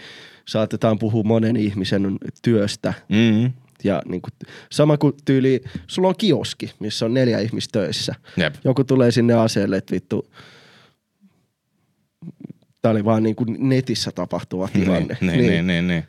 saatetaan 0.44 0.98
puhua 0.98 1.22
monen 1.22 1.56
ihmisen 1.56 2.18
työstä 2.42 2.94
Mm. 3.08 3.52
Ja 3.84 4.02
niin 4.08 4.22
kuin, 4.22 4.32
sama 4.70 4.96
kuin 4.98 5.12
tyyli, 5.24 5.60
sulla 5.86 6.08
on 6.08 6.14
kioski, 6.18 6.72
missä 6.78 7.04
on 7.06 7.14
neljä 7.14 7.38
ihmistä 7.38 7.72
töissä. 7.80 8.14
Jep. 8.36 8.54
Joku 8.64 8.84
tulee 8.84 9.10
sinne 9.10 9.34
aseelle, 9.34 9.76
että 9.76 9.94
vittu, 9.94 10.30
tää 12.82 12.90
oli 12.92 13.04
vaan 13.04 13.22
niin 13.22 13.36
kuin 13.36 13.56
netissä 13.68 14.10
tapahtuva 14.14 14.68
tilanne. 14.72 15.16
Niin, 15.20 15.32
niin, 15.32 15.46
niin, 15.50 15.66
niin, 15.66 15.88
niin. 15.88 16.04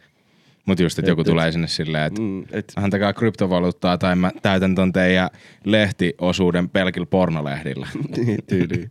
Mutta 0.65 0.83
just, 0.83 0.99
että 0.99 1.11
joku 1.11 1.21
Et- 1.21 1.27
tulee 1.27 1.51
sinne 1.51 1.67
silleen, 1.67 2.03
että 2.03 2.21
Mm, 2.21 2.43
et, 2.51 2.73
antakaa 2.75 3.13
kryptovaluuttaa 3.13 3.97
tai 3.97 4.15
mä 4.15 4.31
täytän 4.41 4.75
ton 4.75 4.93
teidän 4.93 5.29
lehtiosuuden 5.65 6.69
pelkillä 6.69 7.05
pornolehdillä. 7.05 7.87
niin 8.25 8.39
tyyliin. 8.49 8.89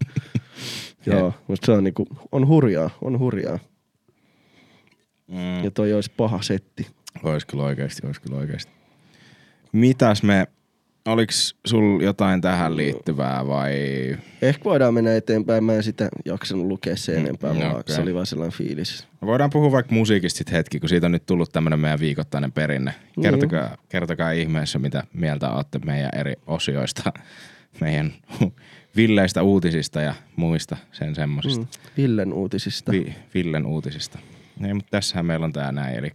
Joo, 1.06 1.34
mutta 1.46 1.66
se 1.66 1.72
on 1.72 1.84
niinku, 1.84 2.06
on 2.32 2.48
hurjaa, 2.48 2.90
on 3.02 3.18
hurjaa. 3.18 3.58
Mm. 5.28 5.64
Ja 5.64 5.70
toi 5.70 5.92
olisi 5.92 6.12
paha 6.16 6.42
setti. 6.42 6.86
Ois 7.22 7.44
kyllä 7.44 7.62
oikeesti, 7.64 8.06
ois 8.06 8.20
kyllä 8.20 8.36
oikeesti. 8.38 8.72
Mitäs 9.72 10.22
me, 10.22 10.46
oliks 11.08 11.56
sul 11.66 12.00
jotain 12.00 12.40
tähän 12.40 12.76
liittyvää 12.76 13.46
vai? 13.46 13.72
Ehkä 14.42 14.64
voidaan 14.64 14.94
mennä 14.94 15.16
eteenpäin. 15.16 15.64
Mä 15.64 15.72
en 15.74 15.82
sitä 15.82 16.08
jaksanut 16.24 16.66
lukea 16.66 16.96
sen 16.96 17.14
Mm, 17.14 17.20
enempää, 17.24 17.54
vaan 17.58 17.76
okei. 17.76 17.94
se 17.96 18.02
oli 18.02 18.14
vaan 18.14 18.26
sellainen 18.26 18.58
fiilis. 18.58 19.08
Voidaan 19.22 19.50
puhua 19.50 19.72
vaikka 19.72 19.94
musiikista 19.94 20.38
sit 20.38 20.52
hetki, 20.52 20.80
kun 20.80 20.88
siitä 20.88 21.06
on 21.06 21.12
nyt 21.12 21.26
tullut 21.26 21.52
tämmönen 21.52 21.78
meidän 21.80 22.00
viikoittainen 22.00 22.52
perinne. 22.52 22.94
Niin. 23.16 23.22
Kertokaa, 23.22 23.76
kertokaa 23.88 24.30
ihmeessä, 24.30 24.78
mitä 24.78 25.04
mieltä 25.12 25.50
olette 25.50 25.78
meidän 25.84 26.10
eri 26.16 26.32
osioista, 26.46 27.12
meidän 27.80 28.12
villeistä 28.96 29.42
uutisista 29.42 30.00
ja 30.00 30.14
muista 30.36 30.76
sen 30.92 31.14
semmosista. 31.14 31.62
Mm. 31.64 31.68
Villen 31.96 32.32
uutisista. 32.32 32.92
Vi- 32.92 33.14
Villen 33.34 33.66
uutisista. 33.66 34.18
Niin, 34.58 34.76
mutta 34.76 34.90
tässähän 34.90 35.26
meillä 35.26 35.44
on 35.44 35.52
tää 35.52 35.72
näin, 35.72 35.98
eli 35.98 36.10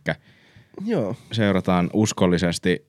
Joo. 0.85 1.15
seurataan 1.31 1.89
uskollisesti 1.93 2.85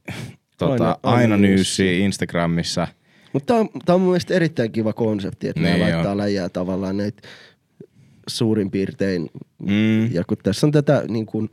tota, 0.58 0.98
Aina- 1.02 1.36
nyyssiä 1.36 1.92
Instagramissa. 1.92 2.88
Mutta 3.32 3.46
tää 3.54 3.60
on, 3.60 3.68
tää 3.84 3.94
on 3.94 4.00
mun 4.00 4.10
mielestä 4.10 4.34
erittäin 4.34 4.72
kiva 4.72 4.92
konsepti, 4.92 5.48
että 5.48 5.60
Niin 5.62 5.72
niin 5.74 5.80
joo. 5.88 5.90
laittaa 5.90 6.16
läjää 6.16 6.48
tavallaan 6.48 6.96
näitä 6.96 7.22
suurin 8.28 8.70
piirtein. 8.70 9.30
Mm. 9.62 10.12
Ja 10.14 10.24
kun 10.26 10.36
tässä 10.42 10.66
on 10.66 10.70
tätä 10.72 11.02
niin 11.08 11.26
kuin, 11.26 11.50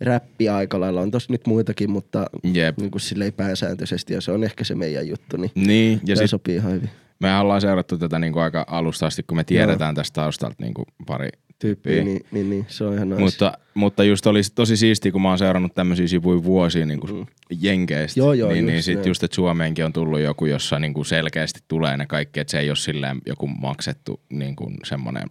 räppiä 0.00 0.56
aika 0.56 0.80
lailla, 0.80 1.00
on 1.00 1.10
tossa 1.10 1.32
nyt 1.32 1.46
muitakin, 1.46 1.90
mutta 1.90 2.26
Jep. 2.54 2.78
niin 2.78 2.90
kuin 2.90 3.00
silleen 3.02 3.32
pääsääntöisesti, 3.32 4.14
ja 4.14 4.20
se 4.20 4.32
on 4.32 4.44
ehkä 4.44 4.64
se 4.64 4.74
meidän 4.74 5.08
juttu, 5.08 5.36
niin 5.36 5.50
Niin, 5.54 6.00
ja 6.06 6.16
sit 6.16 6.30
sopii 6.30 6.54
ihan 6.56 6.72
hyvin. 6.72 6.90
me 7.20 7.38
ollaan 7.38 7.60
seurattu 7.60 7.98
tätä 7.98 8.18
niinku 8.18 8.38
aika 8.38 8.64
alusta 8.68 9.06
asti, 9.06 9.22
kun 9.22 9.36
me 9.36 9.44
tiedetään 9.44 9.94
tästä 9.94 10.14
taustalta 10.20 10.56
niinku 10.60 10.84
pari 11.06 11.28
Tyyppiä, 11.58 11.92
tyyppiä. 11.92 12.04
niin, 12.04 12.26
niin, 12.32 12.50
niin, 12.50 12.66
se 12.68 12.84
on 12.84 12.94
ihan 12.94 13.08
nice. 13.08 13.20
Mutta, 13.22 13.58
mutta 13.74 14.04
just 14.04 14.26
oli 14.26 14.40
tosi 14.54 14.76
siistiä, 14.76 15.12
kun 15.12 15.22
mä 15.22 15.28
oon 15.28 15.38
seurannut 15.38 15.74
tämmöisiä 15.74 16.06
sivuja 16.08 16.44
vuosia 16.44 16.86
niin 16.86 17.00
kuin 17.00 17.26
jenkeistä. 17.60 18.20
Joo, 18.20 18.32
joo, 18.32 18.52
niin, 18.52 18.66
niin 18.66 18.74
just 18.76 18.84
sit 18.84 18.94
näin. 18.94 19.08
just, 19.08 19.22
että 19.22 19.34
Suomeenkin 19.34 19.84
on 19.84 19.92
tullut 19.92 20.20
joku, 20.20 20.46
jossa 20.46 20.78
niin 20.78 20.94
kuin 20.94 21.06
selkeästi 21.06 21.60
tulee 21.68 21.96
ne 21.96 22.06
kaikki, 22.06 22.40
että 22.40 22.50
se 22.50 22.58
ei 22.58 22.70
ole 22.70 22.76
silleen 22.76 23.18
joku 23.26 23.46
maksettu 23.46 24.20
niin 24.30 24.56
kuin 24.56 24.76
semmoinen 24.84 25.30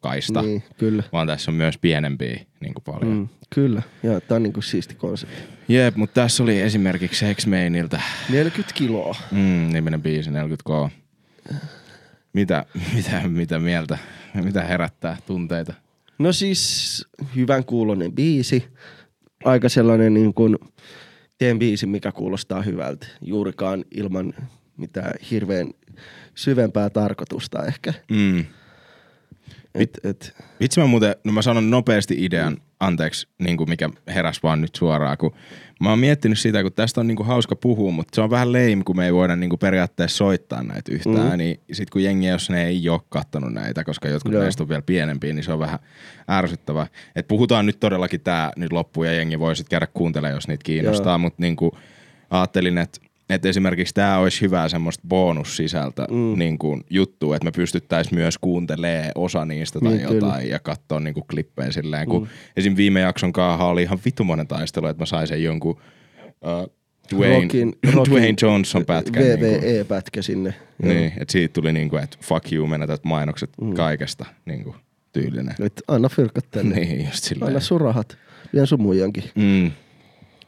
kaista, 0.00 0.42
Niin, 0.42 0.62
kyllä. 0.78 1.02
vaan 1.12 1.26
tässä 1.26 1.50
on 1.50 1.54
myös 1.54 1.78
pienempiä 1.78 2.40
niin 2.60 2.74
kuin 2.74 2.84
paljon. 2.84 3.12
Mm. 3.12 3.18
Mm, 3.18 3.28
kyllä, 3.54 3.82
ja 4.02 4.20
tää 4.20 4.36
on 4.36 4.42
niinku 4.42 4.62
siisti 4.62 4.94
konsepti. 4.94 5.42
Jep, 5.68 5.96
mutta 5.96 6.14
tässä 6.20 6.42
oli 6.42 6.60
esimerkiksi 6.60 7.34
X-Mainiltä 7.34 8.00
40 8.30 8.74
kiloa. 8.74 9.16
mm, 9.30 9.68
niminen 9.72 10.02
biisi 10.02 10.30
40K. 10.30 10.90
Mitä, 12.32 12.66
mitä, 12.94 13.22
mitä 13.28 13.58
mieltä, 13.58 13.98
mitä 14.44 14.64
herättää 14.64 15.16
tunteita? 15.26 15.74
No 16.18 16.32
siis 16.32 17.04
hyvän 17.36 17.64
kuulonen 17.64 18.12
biisi. 18.12 18.64
Aika 19.44 19.68
sellainen 19.68 20.14
niin 20.14 20.34
kuin, 20.34 20.58
teen 21.38 21.58
biisi, 21.58 21.86
mikä 21.86 22.12
kuulostaa 22.12 22.62
hyvältä. 22.62 23.06
Juurikaan 23.20 23.84
ilman 23.90 24.34
mitään 24.76 25.12
hirveän 25.30 25.70
syvempää 26.34 26.90
tarkoitusta 26.90 27.66
ehkä. 27.66 27.94
Mm. 28.10 28.44
Et, 29.74 30.00
et, 30.04 30.36
Vitsi 30.60 30.80
mä 30.80 30.86
muuten, 30.86 31.16
no 31.24 31.32
mä 31.32 31.42
sanon 31.42 31.70
nopeasti 31.70 32.24
idean, 32.24 32.56
anteeksi, 32.82 33.28
niin 33.38 33.56
kuin 33.56 33.70
mikä 33.70 33.90
heräs 34.08 34.42
vaan 34.42 34.60
nyt 34.60 34.74
suoraan, 34.74 35.18
kun 35.18 35.34
mä 35.80 35.90
oon 35.90 35.98
miettinyt 35.98 36.38
sitä, 36.38 36.62
kun 36.62 36.72
tästä 36.72 37.00
on 37.00 37.06
niin 37.06 37.16
kuin 37.16 37.26
hauska 37.26 37.56
puhua, 37.56 37.92
mutta 37.92 38.14
se 38.14 38.20
on 38.20 38.30
vähän 38.30 38.52
lame, 38.52 38.82
kun 38.84 38.96
me 38.96 39.06
ei 39.06 39.14
voida 39.14 39.36
niin 39.36 39.50
kuin 39.50 39.58
periaatteessa 39.58 40.16
soittaa 40.16 40.62
näitä 40.62 40.92
yhtään, 40.92 41.30
Mm. 41.30 41.38
niin 41.38 41.60
sit 41.72 41.90
kun 41.90 42.02
jengi, 42.02 42.26
jos 42.26 42.50
ne 42.50 42.66
ei 42.66 42.88
ole 42.88 43.00
kattonut 43.08 43.52
näitä, 43.52 43.84
koska 43.84 44.08
jotkut 44.08 44.32
Joo. 44.32 44.42
näistä 44.42 44.62
on 44.62 44.68
vielä 44.68 44.82
pienempiä, 44.82 45.32
niin 45.32 45.44
se 45.44 45.52
on 45.52 45.58
vähän 45.58 45.78
ärsyttävää. 46.30 46.86
Et 47.16 47.28
puhutaan 47.28 47.66
nyt 47.66 47.80
todellakin 47.80 48.20
tää 48.20 48.52
nyt 48.56 48.72
loppuun 48.72 49.06
ja 49.06 49.12
jengi 49.12 49.38
voi 49.38 49.56
sit 49.56 49.68
käydä 49.68 49.86
kuuntelemaan, 49.94 50.34
jos 50.34 50.48
niitä 50.48 50.64
kiinnostaa, 50.64 51.18
mutta 51.18 51.42
niin 51.42 51.56
kuin 51.56 51.72
ajattelin, 52.30 52.78
että 52.78 53.00
että 53.34 53.48
esimerkiksi 53.48 53.94
tämä 53.94 54.18
olisi 54.18 54.40
hyvää 54.40 54.68
semmoista 54.68 55.04
bonussisältä 55.08 56.06
mm. 56.10 56.38
niin 56.38 56.58
kuin 56.58 56.84
juttu, 56.90 57.32
että 57.32 57.44
me 57.44 57.50
pystyttäisiin 57.50 58.14
myös 58.14 58.38
kuuntelemaan 58.38 59.12
osa 59.14 59.44
niistä 59.44 59.80
tai 59.80 59.88
Niin, 59.88 59.98
niin, 59.98 60.08
kyllä. 60.08 60.26
jotain 60.26 60.48
ja 60.48 60.58
katsoa 60.58 61.00
niin 61.00 61.14
kuin 61.14 61.26
klippejä 61.30 61.72
silleen, 61.72 62.08
kun 62.08 62.22
mm. 62.22 62.28
esim. 62.56 62.76
viime 62.76 63.00
jakson 63.00 63.32
kaaha 63.32 63.68
oli 63.68 63.82
ihan 63.82 63.98
vittumonen 64.04 64.46
taistelu, 64.46 64.86
että 64.86 65.02
mä 65.02 65.06
sain 65.06 65.28
sen 65.28 65.44
jonkun 65.44 65.76
uh, 66.24 66.72
Dwayne, 67.14 67.40
Rockin, 67.40 67.72
Rockin 67.94 68.14
Dwayne 68.14 68.34
Johnson. 68.42 68.84
Niin, 68.88 69.12
kuin, 69.12 69.24
VVE-pätkä 69.40 70.22
sinne. 70.22 70.54
Joo. 70.82 70.92
niin 70.92 71.12
että 71.20 71.32
siitä 71.32 71.52
tuli 71.52 71.72
niin 71.72 71.90
kuin, 71.90 72.02
että 72.02 72.16
fuck 72.20 72.52
you, 72.52 72.66
menetät 72.66 73.04
mainokset 73.04 73.50
mm. 73.60 73.74
kaikesta 73.74 74.26
niin 74.44 74.64
kuin, 74.64 74.76
tyylinen. 75.12 75.54
Et 75.60 75.82
anna 75.88 76.08
fyrkat 76.08 76.44
tänne. 76.50 76.74
Niin, 76.74 77.04
just 77.04 77.24
silleen. 77.24 77.48
Anna 77.48 77.60
sun 77.60 77.80
rahat. 77.80 78.16
Vien 78.54 78.66
sun 78.66 78.82
muijankin. 78.82 79.24
Mm. 79.34 79.70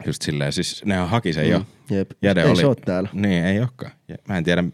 Just 0.07 0.23
silleen, 0.23 0.53
siis 0.53 0.85
nehän 0.85 1.09
haki 1.09 1.33
sen 1.33 1.45
mm. 1.45 1.51
jo. 1.51 1.67
Jep. 1.91 2.11
Jäde 2.23 2.43
ei 2.43 2.51
oli, 2.51 2.61
se 2.61 2.67
oo 2.67 2.75
täällä. 2.75 3.09
Niin, 3.13 3.45
ei 3.45 3.61
olekaan. 3.61 3.93
Ja 4.09 4.17
Mä 4.29 4.39
en 4.39 4.45
tiedä, 4.45 4.65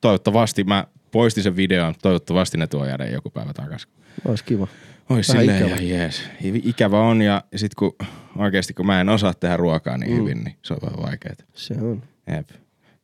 toivottavasti 0.00 0.64
mä 0.64 0.86
poistin 1.10 1.42
sen 1.42 1.56
videon, 1.56 1.94
toivottavasti 2.02 2.58
ne 2.58 2.66
tuo 2.66 2.86
Jäde 2.86 3.10
joku 3.10 3.30
päivä 3.30 3.52
takaisin. 3.52 3.90
Ois 4.24 4.42
kiva. 4.42 4.68
Ois 5.10 5.28
Vähän 5.28 5.42
silleen 5.42 5.58
ikävä. 5.58 5.74
ihan 5.74 5.88
jees. 5.88 6.22
Ikävä 6.64 7.00
on 7.00 7.22
ja 7.22 7.44
sit 7.56 7.74
kun 7.74 7.96
oikeesti 8.36 8.74
kun 8.74 8.86
mä 8.86 9.00
en 9.00 9.08
osaa 9.08 9.34
tehdä 9.34 9.56
ruokaa 9.56 9.98
niin 9.98 10.12
mm. 10.12 10.16
hyvin, 10.18 10.44
niin 10.44 10.56
se 10.62 10.74
on 10.74 10.80
vähän 10.82 11.02
vaikeeta. 11.02 11.44
Se 11.54 11.74
on. 11.74 12.02
Jep. 12.36 12.48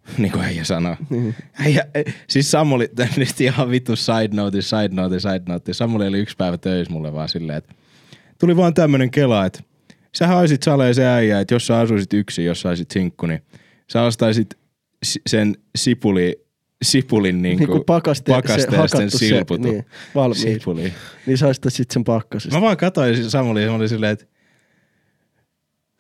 Niin 0.19 0.33
kuin 0.33 0.45
äijä 0.45 0.65
sanoo. 0.65 0.97
Niin. 1.11 1.35
Äijä, 1.61 1.87
e, 1.95 2.03
siis 2.29 2.51
Samuli, 2.51 2.91
nyt 3.17 3.41
ihan 3.41 3.71
vittu 3.71 3.97
side 3.97 4.29
note, 4.33 4.63
side 4.63 4.89
note, 4.91 5.21
side 5.21 5.43
note. 5.49 5.75
Samuli 5.75 6.07
oli 6.07 6.19
yksi 6.19 6.37
päivä 6.37 6.59
töissä 6.59 6.93
mulle 6.93 7.13
vaan 7.13 7.29
silleen, 7.29 7.59
että 7.59 7.75
tuli 8.41 8.57
vaan 8.57 8.75
tämmönen 8.75 9.11
kela, 9.11 9.47
että 9.47 9.61
sä 10.19 10.27
haisit 10.27 10.63
saleen 10.63 10.95
se 10.95 11.07
äijä, 11.07 11.41
että 11.41 11.55
jos 11.55 11.67
sä 11.67 11.79
asuisit 11.79 12.13
yksin, 12.13 12.45
jos 12.45 12.61
saisit 12.61 12.91
sinkku, 12.91 13.27
niin 13.27 13.43
sä 13.93 14.03
ostaisit 14.03 14.55
si- 15.03 15.21
sen 15.27 15.57
sipuli, 15.77 16.45
sipulin 16.85 17.43
niinku, 17.43 17.65
Niinku 17.65 17.79
pakaste- 17.79 18.15
se 18.27 18.33
pakasteen 18.33 18.57
ja 18.57 18.61
sitten 18.61 18.79
hakattu 18.79 19.19
se, 19.19 19.27
silputun. 19.29 19.71
niin, 19.71 19.85
valmiin. 20.15 20.41
Sipuli. 20.59 20.93
Niin 21.27 21.39
sä 21.39 21.47
sit 21.69 21.91
sen 21.91 22.05
pakkasesta. 22.05 22.57
Mä 22.57 22.61
vaan 22.63 22.77
katsoin 22.77 23.31
Samuli 23.31 23.63
ja 23.63 23.69
mä 23.69 23.75
olin 23.77 23.89
silleen, 23.89 24.13
että 24.13 24.25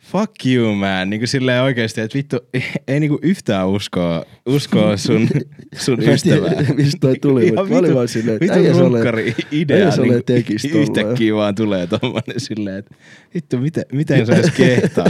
fuck 0.05 0.33
you 0.47 0.75
man, 0.75 1.11
niinku 1.11 1.27
silleen 1.27 1.63
oikeesti, 1.63 2.01
että 2.01 2.19
vittu, 2.19 2.39
ei 2.89 3.01
niinku 3.01 3.19
yhtään 3.23 3.69
uskoa, 3.69 4.25
uskoa 4.47 4.97
sun, 4.97 5.29
sun 5.85 5.99
Mä 5.99 6.05
en 6.05 6.13
ystävää. 6.15 6.53
mistä 6.77 6.99
toi 7.01 7.17
tuli, 7.21 7.47
mutta 7.53 7.65
mä 7.73 7.79
olin 7.79 7.95
vaan 7.95 8.09
silleen, 8.09 8.35
että 8.37 8.45
vittu 8.45 8.59
äijä 8.59 8.75
se 8.75 8.81
ole- 8.83 8.89
runkkari 8.99 9.35
idea, 9.51 9.91
niinku, 9.97 10.23
tekis 10.27 10.63
tolleen. 10.63 10.83
yhtäkkiä 10.83 11.35
vaan 11.35 11.55
tulee 11.55 11.87
tommonen 11.87 12.41
silleen, 12.41 12.77
että 12.79 12.95
vittu, 13.35 13.59
miten, 13.59 13.85
miten 13.93 14.27
sä 14.27 14.35
edes 14.37 14.51
kehtaa, 14.51 15.07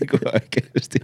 niinku 0.00 0.18
oikeesti. 0.34 0.98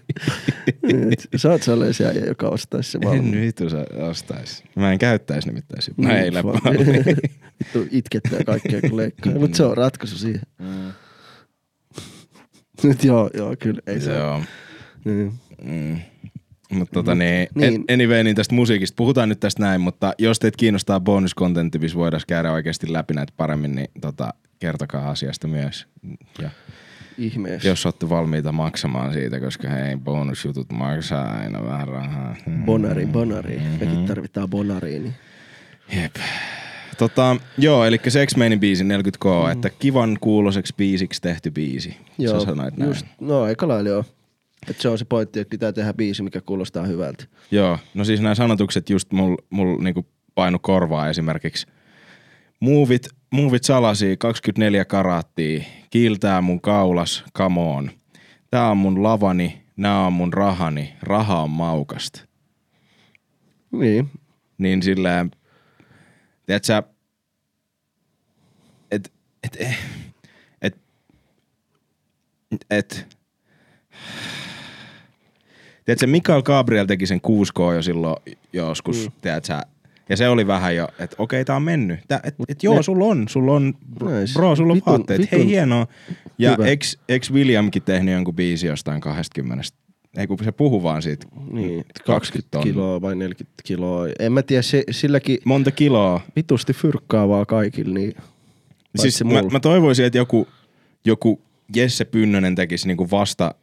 Et 1.13 1.29
Sä 1.37 1.51
oot 1.51 1.63
sellainen 1.63 1.95
se 1.95 2.07
äijä, 2.07 2.25
joka 2.27 2.49
ostaisi 2.49 2.91
se 2.91 2.99
En 3.03 3.09
valmiin. 3.09 3.41
vittu 3.41 3.71
sä 3.71 3.87
ostais. 4.11 4.65
Mä 4.77 4.93
en 4.93 4.99
käyttäis 4.99 5.47
nimittäin 5.47 5.83
sitä. 5.83 6.03
No 6.03 6.09
Niin, 6.09 6.21
eilen 6.21 6.43
fuck. 6.43 6.65
vaan. 6.65 6.77
Vittu 6.77 7.87
itkettää 7.91 8.45
kaikkea 8.47 8.81
kun 8.81 8.97
leikkaa. 8.97 9.33
Mutta 9.33 9.57
se 9.57 9.63
on 9.65 9.77
ratkaisu 9.77 10.19
siihen. 10.19 10.41
Mm. 10.59 10.93
Nyt 12.85 13.05
joo, 13.05 13.31
joo, 13.35 13.57
kyllä. 13.59 13.81
Ei 13.87 14.01
se 14.01 14.13
Joo. 14.15 14.43
Niin. 15.05 15.33
Mm. 15.65 15.99
Mutta 16.73 16.93
tota 16.93 17.15
niin, 17.15 17.49
Niin. 17.55 17.75
niin. 17.75 17.85
anyway, 17.93 18.23
niin 18.25 18.37
tästä 18.37 18.55
musiikista 18.55 18.97
puhutaan 18.97 19.29
nyt 19.29 19.41
tästä 19.41 19.63
näin, 19.63 19.81
mutta 19.81 20.13
jos 20.19 20.39
teitä 20.39 20.57
kiinnostaa 20.57 21.01
bonuskontentti, 21.01 21.79
missä 21.79 21.99
voidaan 21.99 22.23
käydä 22.29 22.53
oikeasti 22.53 22.93
läpi 22.93 23.15
näitä 23.15 23.33
paremmin, 23.37 23.75
niin 23.75 23.89
tota, 24.01 24.35
kertokaa 24.59 25.11
asiasta 25.11 25.49
myös. 25.49 25.87
Ja 26.43 26.51
Ihmeessä. 27.19 27.69
jos 27.69 27.87
olette 27.87 28.09
valmiita 28.09 28.53
maksamaan 28.53 29.13
siitä, 29.13 29.41
koska 29.41 29.69
hei, 29.69 29.97
bonusjutut 29.97 30.73
maksaa 30.73 31.39
aina 31.39 31.65
vähän 31.65 31.89
rahaa. 31.89 32.37
Bonari, 32.65 33.07
bonari. 33.07 33.63
Mekin 33.81 34.07
tarvitaan 34.07 34.49
bonaria. 34.51 35.01
Niin. 35.01 35.15
Jep. 36.03 36.15
Tota, 36.99 37.37
joo, 37.59 37.85
eli 37.85 38.01
Sex 38.09 38.37
Mainin 38.37 38.61
biisi 38.61 38.85
40K, 38.85 39.45
mm. 39.45 39.53
että 39.53 39.71
kivan 39.71 40.19
kuuloseksi 40.21 40.75
biisiksi 40.77 41.23
tehty 41.23 41.51
biisi. 41.51 41.97
Joo, 42.19 42.41
Sä 42.41 42.47
sanoit 42.47 42.77
näin. 42.77 42.89
just, 42.89 43.07
no 43.21 43.43
aika 43.43 43.69
lailla 43.69 43.89
joo. 43.89 44.05
Et 44.71 44.81
se 44.81 44.89
on 44.89 44.99
se 44.99 45.05
pointti, 45.05 45.41
että 45.41 45.51
pitää 45.51 45.73
tehdä 45.73 45.93
biisi, 45.93 46.23
mikä 46.23 46.41
kuulostaa 46.41 46.87
hyvältä. 46.87 47.25
Joo, 47.51 47.79
no 47.95 48.05
siis 48.05 48.21
nämä 48.21 48.35
sanotukset 48.35 48.91
just 48.91 49.13
mul, 49.13 49.37
mul 49.51 49.79
niinku 49.79 50.07
painu 50.35 50.59
korvaa 50.59 51.09
esimerkiksi. 51.09 51.67
Muuvit, 52.61 53.09
muuvit 53.31 53.65
salasi 53.65 54.17
24 54.17 54.85
karaattia, 54.85 55.63
kiiltää 55.91 56.41
mun 56.41 56.61
kaulas, 56.61 57.25
come 57.39 57.61
on. 57.61 57.91
Tää 58.51 58.71
on 58.71 58.77
mun 58.77 59.03
lavani, 59.03 59.63
nää 59.77 60.07
on 60.07 60.13
mun 60.13 60.33
rahani, 60.33 60.93
raha 61.03 61.43
on 61.43 61.51
maukasta. 61.51 62.21
Niin. 63.73 64.11
Niin 64.59 64.83
silleen, 64.83 65.31
tiedät 66.47 66.65
sä, 66.65 66.83
et, 68.91 69.13
et, 69.43 69.57
et, 69.61 69.79
et, 70.63 70.77
et, 72.71 73.07
tiedätkö, 75.85 76.07
Mikael 76.07 76.43
Gabriel 76.43 76.87
teki 76.87 77.07
sen 77.07 77.21
6K 77.27 77.75
jo 77.75 77.83
silloin 77.83 78.17
joskus, 78.53 79.07
mm. 79.07 79.13
tiedät 79.23 79.45
sä, 79.45 79.63
ja 80.09 80.17
se 80.17 80.29
oli 80.29 80.47
vähän 80.47 80.77
jo, 80.77 80.89
että 80.99 81.17
okei, 81.19 81.45
tää 81.45 81.57
on 81.57 81.63
mennyt. 81.63 82.01
Tää, 82.09 82.21
et, 82.25 82.35
et 82.49 82.63
joo, 82.63 82.77
ne- 82.77 82.83
sulla 82.83 83.05
on, 83.05 83.29
sulla 83.29 83.53
on, 83.53 83.75
Nice. 84.01 84.33
bro, 84.35 84.57
sulla 84.57 84.73
on 84.73 84.79
Vitun- 84.79 84.91
vaatteet. 84.91 85.33
Hei, 85.33 85.47
hienoa. 85.47 85.87
Ja 86.39 86.51
hyvä. 86.51 86.67
eks, 86.67 86.99
eks 87.09 87.33
Williamkin 87.33 87.83
tehnyt 87.83 88.15
jonkun 88.15 88.35
biisi 88.35 88.67
jostain 88.67 89.01
20? 89.01 89.65
Ei 90.17 90.27
kun 90.27 90.39
se 90.45 90.53
puhuu 90.53 90.83
vaan 90.83 91.03
siitä. 91.03 91.27
Niin, 91.51 91.85
20 91.85 92.03
20 92.05 92.49
tonnia. 92.51 92.73
kiloa 92.73 93.01
vai 93.01 93.17
40 93.17 93.63
kiloa. 93.65 94.07
En 94.19 94.33
mä 94.33 94.43
tiedä, 94.43 94.63
se, 94.63 94.85
silläkin 94.91 95.39
Monta 95.45 95.71
kiloa. 95.71 96.21
vitusti 96.37 96.73
fyrkkaa 96.73 97.29
vaan 97.29 97.47
kaikille, 97.47 97.99
niin 97.99 98.15
Siis 98.99 99.25
mä, 99.25 99.43
mä, 99.43 99.61
toivoisin, 99.61 100.05
että 100.05 100.19
joku, 100.19 100.49
joku 101.05 101.41
Jesse 101.77 102.05
Pynnönen 102.05 102.55
tekisi 102.55 102.87
niinku 102.87 103.11
vasta, 103.11 103.55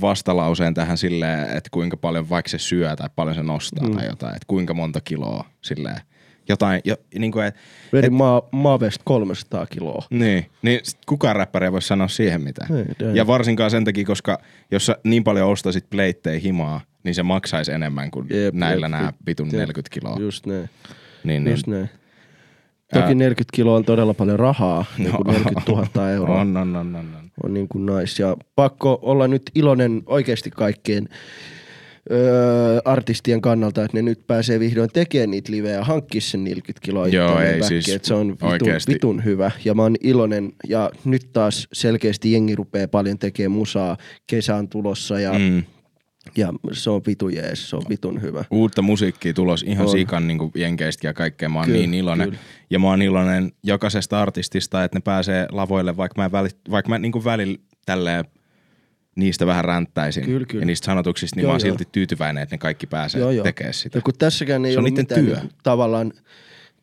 vastalauseen 0.00 0.74
tähän 0.74 0.98
silleen, 0.98 1.56
että 1.56 1.70
kuinka 1.70 1.96
paljon 1.96 2.28
vaikka 2.28 2.48
se 2.48 2.58
syö 2.58 2.96
tai 2.96 3.08
paljon 3.16 3.34
se 3.34 3.42
nostaa 3.42 3.88
mm. 3.88 3.96
tai 3.96 4.06
jotain, 4.06 4.36
että 4.36 4.46
kuinka 4.46 4.74
monta 4.74 5.00
kiloa 5.00 5.44
silleen. 5.62 6.00
Jotain, 6.48 6.80
jo, 6.84 6.96
niinku, 7.18 7.38
et, 7.38 7.54
Vedin 7.92 8.12
maa, 8.12 8.42
maavest 8.52 9.00
300 9.04 9.66
kiloa. 9.66 10.04
niin, 10.10 10.46
niin 10.62 10.80
sit 10.82 10.98
kukaan 11.06 11.36
räppäri 11.36 11.66
ei 11.66 11.72
voi 11.72 11.82
sanoa 11.82 12.08
siihen 12.08 12.40
mitään. 12.40 12.76
Ei, 12.76 13.08
ei. 13.08 13.16
ja 13.16 13.26
varsinkaan 13.26 13.70
sen 13.70 13.84
takia, 13.84 14.04
koska 14.04 14.38
jos 14.70 14.86
sä 14.86 14.96
niin 15.04 15.24
paljon 15.24 15.50
ostaisit 15.50 15.90
pleittejä 15.90 16.38
himaa, 16.40 16.80
niin 17.04 17.14
se 17.14 17.22
maksaisi 17.22 17.72
enemmän 17.72 18.10
kuin 18.10 18.26
Jep, 18.30 18.54
näillä 18.54 18.88
nämä 18.88 19.04
jep, 19.04 19.14
vitun 19.26 19.46
jep. 19.46 19.58
40 19.60 19.94
kiloa. 19.94 20.16
Just 20.20 20.46
näin. 20.46 20.70
niin, 21.24 21.44
niin. 21.44 21.52
Just 21.52 21.66
näin. 21.66 21.90
Toki 22.94 23.14
40 23.14 23.56
kiloa 23.56 23.76
on 23.76 23.84
todella 23.84 24.14
paljon 24.14 24.38
rahaa, 24.38 24.84
niin 24.98 25.10
kuin 25.10 25.26
No, 25.26 25.32
40 25.32 25.72
000 25.72 26.10
euroa. 26.10 26.40
On, 26.40 26.56
on, 26.56 26.76
on, 26.76 26.96
on, 26.96 26.96
on. 26.96 27.30
on 27.44 27.54
niin 27.54 27.68
kuin 27.68 27.86
nice. 27.86 28.22
Ja 28.22 28.36
pakko 28.56 28.98
olla 29.02 29.28
nyt 29.28 29.42
iloinen 29.54 30.02
oikeasti 30.06 30.50
kaikkien 30.50 31.08
öö, 32.10 32.80
artistien 32.84 33.40
kannalta, 33.40 33.84
että 33.84 33.96
ne 33.96 34.02
nyt 34.02 34.26
pääsee 34.26 34.60
vihdoin 34.60 34.90
tekemään 34.92 35.30
niitä 35.30 35.52
livejä 35.52 35.74
ja 35.74 35.84
hankkia 35.84 36.20
sen 36.20 36.44
40 36.44 36.84
kiloa 36.84 37.08
Joo, 37.08 37.40
ei 37.40 37.62
siis 37.62 37.98
se 38.02 38.14
on 38.14 38.28
vitun, 38.52 38.68
vitun 38.88 39.24
hyvä. 39.24 39.50
Ja 39.64 39.74
mä 39.74 39.82
oon 39.82 39.96
iloinen 40.00 40.52
ja 40.68 40.90
nyt 41.04 41.32
taas 41.32 41.68
selkeästi 41.72 42.32
jengi 42.32 42.54
rupeaa 42.54 42.88
paljon 42.88 43.18
tekemään 43.18 43.52
musaa. 43.58 43.96
Kesä 44.26 44.56
on 44.56 44.68
tulossa 44.68 45.20
ja, 45.20 45.32
mm. 45.38 45.62
Ja 46.36 46.52
se 46.72 46.90
on 46.90 47.02
vitu 47.06 47.28
jees, 47.28 47.70
se 47.70 47.76
on 47.76 47.82
vitun 47.88 48.22
hyvä. 48.22 48.44
uutta 48.50 48.82
musiikkia 48.82 49.34
tulos 49.34 49.62
ihan 49.62 49.86
On. 49.86 49.92
sikan 49.92 50.26
niin 50.26 50.38
jenkeistä 50.54 51.06
ja 51.06 51.14
kaikkea. 51.14 51.48
Mä 51.48 51.58
oon 51.58 51.66
Kyllä, 51.66 51.78
niin 51.80 51.94
iloinen. 51.94 52.26
kyllä. 52.28 52.38
Ja 52.70 52.78
mä 52.78 52.86
oon 52.86 53.02
iloinen 53.02 53.52
jokaisesta 53.62 54.22
artistista, 54.22 54.84
että 54.84 54.96
ne 54.96 55.00
pääsee 55.04 55.46
lavoille, 55.52 55.96
vaikka 55.96 56.22
mä, 56.22 56.32
väli, 56.32 56.48
vaikka 56.70 56.88
mä 56.88 56.98
niin 56.98 57.24
välillä 57.24 57.58
tälleen 57.86 58.24
niistä 59.16 59.46
vähän 59.46 59.64
ränttäisin. 59.64 60.24
Kyllä, 60.24 60.46
kyllä. 60.46 60.62
Ja 60.62 60.66
niistä 60.66 60.84
sanotuksista, 60.84 61.36
niin 61.36 61.42
Joo, 61.42 61.48
mä 61.48 61.52
oon 61.52 61.60
joo. 61.60 61.78
silti 61.78 61.88
tyytyväinen, 61.92 62.42
että 62.42 62.54
ne 62.54 62.58
kaikki 62.58 62.86
pääsee 62.86 63.20
Joo, 63.20 63.30
joo. 63.30 63.42
tekemään 63.44 63.74
sitä. 63.74 63.98
Ja 63.98 64.02
kun 64.02 64.14
tässäkään 64.18 64.64
ei 64.64 64.72
Se 64.72 64.78
ole 64.78 64.90
mitään 64.90 65.24
työ. 65.24 65.36
niin, 65.36 65.50
tavallaan, 65.62 66.12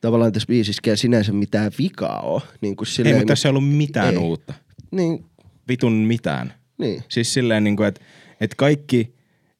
tavallaan 0.01 0.31
tässä 0.31 0.47
biisissäkään 0.47 0.97
sinänsä 0.97 1.33
mitään 1.33 1.71
vikaa 1.77 2.19
ole. 2.19 2.41
Niin 2.61 2.75
kuin 2.75 2.87
Ei, 2.87 2.91
silleen, 2.93 3.15
mutta 3.15 3.31
tässä 3.31 3.49
ei 3.49 3.49
ollut 3.49 3.69
mitään 3.69 4.13
ei. 4.13 4.17
uutta. 4.17 4.53
Niin, 4.91 5.25
Vitun 5.67 5.93
mitään. 5.93 6.53
niin. 6.77 7.03
Siis 7.09 7.33
silleen, 7.33 7.63
niin 7.63 7.75
kuin, 7.77 7.87
että, 7.87 8.01
että 8.41 8.55
kaikki 8.55 9.15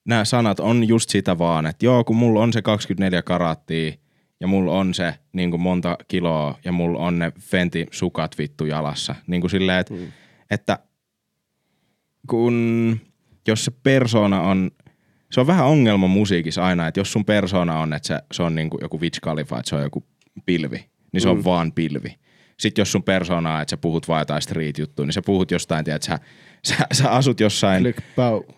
nämä 0.06 0.26
sanat 0.26 0.60
on 0.60 0.88
just 0.88 1.10
sitä 1.10 1.38
vaan, 1.38 1.66
että 1.66 1.86
joo, 1.86 2.04
kun 2.04 2.16
mulla 2.16 2.40
on 2.44 2.54
se 2.54 2.62
24 2.62 3.22
karaattia 3.22 3.94
ja 4.40 4.48
mulla 4.48 4.72
on 4.72 4.94
se 4.94 5.14
niin 5.34 5.52
kuin 5.52 5.62
monta 5.62 5.98
kiloa 6.08 6.60
ja 6.66 6.72
mulla 6.72 7.00
on 7.00 7.20
ne 7.20 7.32
Fenty-sukat 7.40 8.38
vittu 8.38 8.66
jalassa. 8.66 9.16
Niin 9.28 9.42
kuin 9.42 9.52
silleen, 9.52 9.80
että, 9.80 9.94
mm. 9.94 10.08
että 10.52 10.80
kun 12.28 13.00
jos 13.48 13.66
se 13.66 13.72
persona 13.84 14.42
on, 14.42 14.72
se 15.32 15.40
on 15.40 15.48
vähän 15.48 15.66
ongelma 15.66 16.08
musiikissa 16.08 16.66
aina, 16.66 16.88
että 16.88 17.00
jos 17.00 17.12
sun 17.12 17.26
persona 17.26 17.80
on, 17.80 17.94
että 17.94 18.08
se, 18.08 18.20
se 18.32 18.44
on 18.44 18.56
niin 18.56 18.70
kuin 18.70 18.82
joku 18.82 19.02
Witch 19.02 19.20
Khalifa, 19.22 19.60
että 19.60 19.70
se 19.70 19.76
on 19.76 19.82
joku 19.84 20.04
pilvi, 20.46 20.86
niin 21.12 21.22
se 21.22 21.28
mm. 21.28 21.32
on 21.32 21.44
vaan 21.44 21.72
pilvi. 21.72 22.16
Sitten 22.60 22.82
jos 22.82 22.92
sun 22.92 23.04
persona 23.04 23.56
on, 23.56 23.62
että 23.62 23.70
sä 23.70 23.78
puhut 23.78 24.08
vaan 24.08 24.22
jotain 24.22 24.42
street-juttuja, 24.42 25.06
niin 25.06 25.14
sä 25.14 25.22
puhut 25.22 25.52
jostain, 25.52 25.86
tiedät, 25.86 26.04
sä, 26.04 26.20
sä, 26.68 26.76
sä 26.94 27.12
asut 27.12 27.40
jossain 27.40 27.84
Click. 27.84 28.00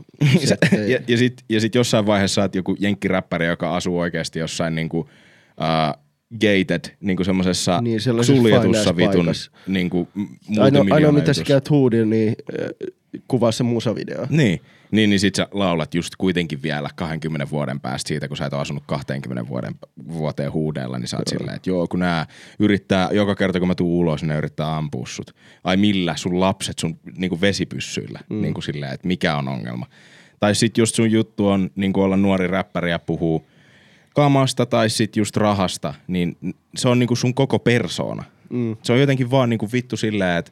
Sä- 0.49 0.57
ja, 0.87 0.99
ja 1.07 1.17
sitten 1.17 1.45
ja 1.49 1.61
sit 1.61 1.75
jossain 1.75 2.05
vaiheessa 2.05 2.35
sä 2.35 2.41
oot 2.41 2.55
joku 2.55 2.75
jenkkiräppäri, 2.79 3.45
joka 3.45 3.75
asuu 3.75 3.99
oikeasti 3.99 4.39
jossain 4.39 4.75
niinku, 4.75 4.99
uh, 4.99 6.05
gated, 6.41 6.95
niinku 6.99 7.23
semmosessa 7.23 7.81
Niin, 7.81 7.99
suljetussa 8.21 8.95
vitun 8.95 9.31
niinku, 9.67 10.07
m- 10.13 10.59
Ainoa, 10.59 10.85
ainoa 10.91 11.11
mitä 11.11 11.33
sä 11.33 11.43
käyt 11.43 11.69
huudilla, 11.69 12.05
niin 12.05 12.35
kuvaa 13.27 13.51
se 13.51 13.63
musavideo. 13.63 14.27
Niin, 14.29 14.61
niin, 14.91 15.09
niin 15.09 15.19
sit 15.19 15.35
sä 15.35 15.47
laulat 15.51 15.95
just 15.95 16.13
kuitenkin 16.17 16.63
vielä 16.63 16.89
20 16.95 17.49
vuoden 17.49 17.79
päästä 17.79 18.07
siitä, 18.07 18.27
kun 18.27 18.37
sä 18.37 18.45
et 18.45 18.53
ole 18.53 18.61
asunut 18.61 18.83
20 18.87 19.47
vuoden, 19.47 19.75
vuoteen 20.07 20.51
huudeella, 20.51 20.99
niin 20.99 21.07
sä 21.07 21.17
oot 21.17 21.27
silleen, 21.27 21.55
että 21.55 21.69
joo, 21.69 21.87
kun 21.87 21.99
nää 21.99 22.25
yrittää, 22.59 23.09
joka 23.11 23.35
kerta 23.35 23.59
kun 23.59 23.67
mä 23.67 23.75
tuun 23.75 23.99
ulos, 23.99 24.21
niin 24.21 24.29
ne 24.29 24.37
yrittää 24.37 24.77
ampua 24.77 25.05
sut. 25.07 25.35
Ai 25.63 25.77
millä 25.77 26.15
sun 26.15 26.39
lapset 26.39 26.79
sun 26.79 26.99
niinku 27.17 27.41
vesipyssyillä, 27.41 28.19
mm. 28.29 28.41
niinku 28.41 28.61
silleen, 28.61 28.93
että 28.93 29.07
mikä 29.07 29.37
on 29.37 29.47
ongelma. 29.47 29.85
Tai 30.39 30.55
sit 30.55 30.77
just 30.77 30.95
sun 30.95 31.11
juttu 31.11 31.47
on 31.47 31.69
niinku 31.75 32.01
olla 32.01 32.17
nuori 32.17 32.47
räppäri 32.47 32.91
ja 32.91 32.99
puhuu 32.99 33.47
kamasta 34.15 34.65
tai 34.65 34.89
sit 34.89 35.15
just 35.15 35.37
rahasta, 35.37 35.93
niin 36.07 36.37
se 36.75 36.89
on 36.89 36.99
niinku 36.99 37.15
sun 37.15 37.33
koko 37.33 37.59
persoona. 37.59 38.23
Mm. 38.49 38.77
Se 38.83 38.93
on 38.93 38.99
jotenkin 38.99 39.31
vaan 39.31 39.49
niinku 39.49 39.69
vittu 39.73 39.97
silleen, 39.97 40.37
että 40.37 40.51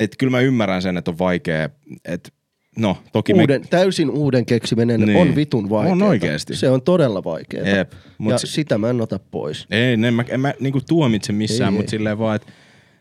et 0.00 0.16
kyllä 0.18 0.30
mä 0.30 0.40
ymmärrän 0.40 0.82
sen, 0.82 0.96
että 0.96 1.10
on 1.10 1.18
vaikea, 1.18 1.68
että 2.04 2.30
no 2.78 2.96
toki 3.12 3.32
Uuden, 3.34 3.62
täysin 3.70 4.10
uuden 4.10 4.46
keksiminen 4.46 5.00
Niin. 5.00 5.16
on 5.18 5.36
vitun 5.36 5.70
vaikeaa. 5.70 5.92
On 5.92 6.02
oikeesti. 6.02 6.56
Se 6.56 6.70
on 6.70 6.82
todella 6.82 7.24
vaikeaa. 7.24 7.68
Jep, 7.68 7.92
mut 8.18 8.32
ja 8.32 8.38
se- 8.38 8.46
sitä 8.46 8.78
mä 8.78 8.90
en 8.90 9.00
ota 9.00 9.18
pois. 9.30 9.66
me, 9.70 9.76
ei, 9.76 9.92
en 9.92 10.14
mä, 10.14 10.24
en 10.28 10.40
mä 10.40 10.54
niinku 10.60 10.80
tuomitse 10.88 11.32
missään, 11.32 11.72
mutta 11.72 11.90
silleen 11.90 12.18
vaan, 12.18 12.36
että 12.36 12.52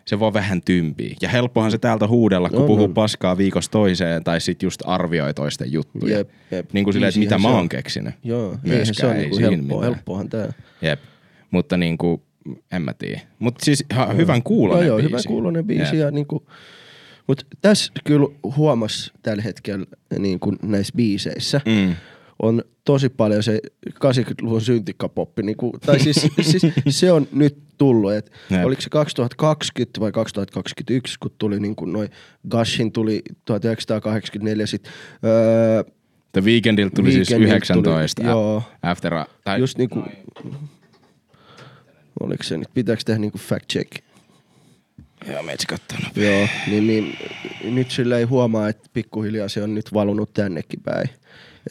se 0.06 0.20
vaan 0.20 0.34
vähän 0.34 0.62
tympii. 0.62 1.16
Ja 1.22 1.30
helppohan 1.30 1.72
se 1.72 1.78
täältä 1.78 2.08
huudella, 2.08 2.50
kun 2.50 2.60
On, 2.62 2.68
puhuu 2.68 2.84
on. 2.84 2.94
paskaa 2.94 3.38
viikosta 3.38 3.72
toiseen 3.72 4.24
tai 4.24 4.42
sit 4.42 4.64
just 4.64 4.82
arvioi 4.86 5.34
toisten 5.34 5.72
juttuja. 5.72 6.18
Jep, 6.18 6.30
jep. 6.52 6.74
Niin 6.74 6.84
kuin 6.84 6.94
silleen, 6.94 7.10
että 7.10 7.20
mitä 7.20 7.38
mä 7.38 7.48
oon 7.50 7.60
on. 7.60 7.70
keksinyt. 7.70 8.14
Joo, 8.24 8.44
eihän 8.52 8.62
se 8.64 8.76
Myöskään 8.76 9.12
on 9.12 9.18
ei 9.18 9.22
niinku 9.26 9.40
helppoa. 9.42 9.58
mitään. 9.78 9.84
Helppoahan 9.94 10.30
tää. 10.30 10.54
Jep. 10.82 11.00
Mutta 11.52 11.78
niinku, 11.78 12.24
en 12.72 12.82
mä 12.82 12.94
tiedä. 12.94 13.22
Mutta 13.40 13.66
siis 13.66 13.84
ha, 13.94 14.06
hyvän 14.14 14.44
kuulonen 14.44 14.88
joo, 14.88 14.98
joo, 14.98 14.98
biisi. 14.98 15.10
hyvän 15.10 15.24
kuulonen 15.28 15.66
biisi. 15.66 15.84
Jep. 15.96 16.06
Ja 16.06 16.12
niinku, 16.12 16.46
mutta 17.30 17.46
tässä 17.62 17.92
kyllä 18.04 18.28
huomas 18.58 19.14
tällä 19.22 19.44
hetkellä 19.44 19.86
niin 20.20 20.40
kuin 20.40 20.58
näissä 20.62 20.94
biiseissä 20.96 21.62
Mm. 21.66 21.96
on 22.42 22.64
tosi 22.86 23.10
paljon 23.10 23.44
se 23.44 23.60
80-luvun 23.90 24.62
syntikkapoppi. 24.62 25.44
Niin 25.44 25.58
kuin, 25.58 25.74
tai 25.86 26.00
siis, 26.00 26.28
siis, 26.42 26.62
se 26.90 27.12
on 27.12 27.28
nyt 27.32 27.58
tullut. 27.78 28.14
Et 28.14 28.32
oliko 28.64 28.82
se 28.82 28.90
2020 28.90 30.00
vai 30.00 30.12
2021, 30.12 31.16
kun 31.20 31.32
tuli 31.38 31.60
niin 31.60 31.76
kuin 31.76 31.94
noin 31.94 32.10
Gashin 32.50 32.92
tuli 32.92 33.22
1984 33.46 34.66
sit, 34.66 34.90
öö, 35.24 35.84
The 36.32 36.42
Weekendiltä 36.42 36.96
tuli 36.96 37.12
siis 37.12 37.30
Weekendiltä 37.30 37.56
19. 37.56 38.22
Tuli, 38.22 38.32
joo, 38.32 38.64
After 38.82 39.14
a, 39.14 39.26
tai 39.44 39.60
just 39.60 39.78
niinku, 39.78 40.04
oliko 42.20 42.44
se 42.44 42.58
nyt, 42.58 42.68
pitääkö 42.74 43.02
tehdä 43.06 43.20
niinku 43.20 43.38
fact 43.38 43.70
check? 43.74 44.09
Joo, 45.28 45.44
meitsi 45.44 45.68
kattoo 45.68 45.98
Joo, 46.16 46.48
niin, 46.68 46.88
niin 46.88 47.16
nyt 47.64 47.92
sillä 47.92 48.18
ei 48.18 48.24
huomaa, 48.24 48.70
että 48.70 48.90
pikkuhiljaa 48.94 49.50
se 49.50 49.64
on 49.64 49.76
nyt 49.76 49.94
valunut 49.94 50.34
tännekin 50.34 50.82
päin. 50.82 51.10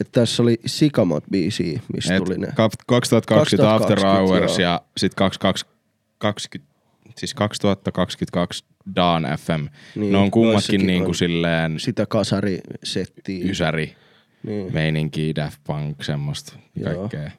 Et 0.01 0.11
tässä 0.11 0.43
oli 0.43 0.59
Sikamot 0.65 1.23
biisi, 1.31 1.81
mistä 1.93 2.15
Et 2.15 2.23
tuli 2.23 2.37
ne. 2.37 2.47
kap- 2.47 2.71
2020 2.87 3.73
After 3.75 3.97
2020, 3.99 4.33
Hours 4.39 4.59
joo. 4.59 4.69
ja 4.69 4.81
sit 4.97 5.15
2020, 5.15 6.69
siis 7.17 7.33
2022 7.33 8.63
Dawn 8.95 9.23
FM. 9.39 9.51
Niin, 9.51 9.69
Niin, 9.95 10.11
ne 10.11 10.17
on 10.17 10.31
kummatkin 10.31 10.87
niinku 10.87 11.09
on. 11.09 11.15
silleen 11.15 11.79
Sitä 11.79 12.05
kasarisettiä. 12.05 13.45
ysäri 13.49 13.95
Niin. 14.43 14.73
meininkiä, 14.73 15.35
Daft 15.35 15.59
Punk, 15.63 16.03
semmoista 16.03 16.53
Joo. 16.75 16.95
kaikkea. 16.99 17.31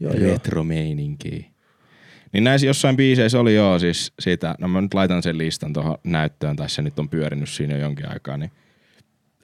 Joo, 0.00 0.12
joo. 0.14 0.32
Retro-meininkiä. 0.32 1.44
Niin 2.34 2.44
näissä 2.44 2.66
jossain 2.66 2.96
biiseissä 2.96 3.40
oli 3.40 3.54
joo 3.54 3.78
siis 3.78 4.12
siitä, 4.20 4.54
no 4.58 4.68
mä 4.68 4.80
nyt 4.80 4.94
laitan 4.94 5.22
sen 5.22 5.38
listan 5.38 5.72
tuohon 5.72 5.98
näyttöön, 6.04 6.56
tai 6.56 6.70
se 6.70 6.82
nyt 6.82 6.98
on 6.98 7.08
pyörinyt 7.08 7.48
siinä 7.48 7.74
jo 7.74 7.80
jonkin 7.80 8.08
aikaa, 8.12 8.36
niin 8.36 8.50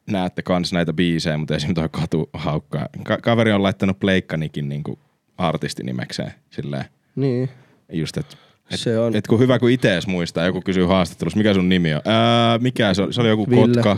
näette 0.06 0.42
kans 0.42 0.72
näitä 0.72 0.92
biisejä, 0.92 1.38
mutta 1.38 1.56
esimerkiksi 1.56 1.80
toi 1.80 2.00
katu 2.00 2.30
haukkaa. 2.32 2.86
Ka- 3.04 3.18
kaveri 3.18 3.52
on 3.52 3.62
laittanut 3.62 3.98
pleikkanikin 4.00 4.68
niinku 4.68 4.98
artistinimekseen 5.38 6.32
silleen, 6.50 6.84
Niin, 7.16 7.48
just 7.92 8.16
et, 8.16 8.26
et, 8.70 8.80
se 8.80 8.98
on. 8.98 9.16
et 9.16 9.26
kun 9.26 9.38
hyvä 9.40 9.58
kun 9.58 9.70
itse 9.70 10.00
muistaa, 10.06 10.46
joku 10.46 10.60
kysyy 10.60 10.84
haastattelussa, 10.86 11.36
mikä 11.38 11.54
sun 11.54 11.68
nimi 11.68 11.94
on? 11.94 12.00
Ää, 12.04 12.58
mikä 12.58 12.94
se 12.94 13.02
oli? 13.02 13.12
Se 13.12 13.20
oli 13.20 13.28
joku 13.28 13.50
Ville, 13.50 13.62
kotka, 13.82 13.96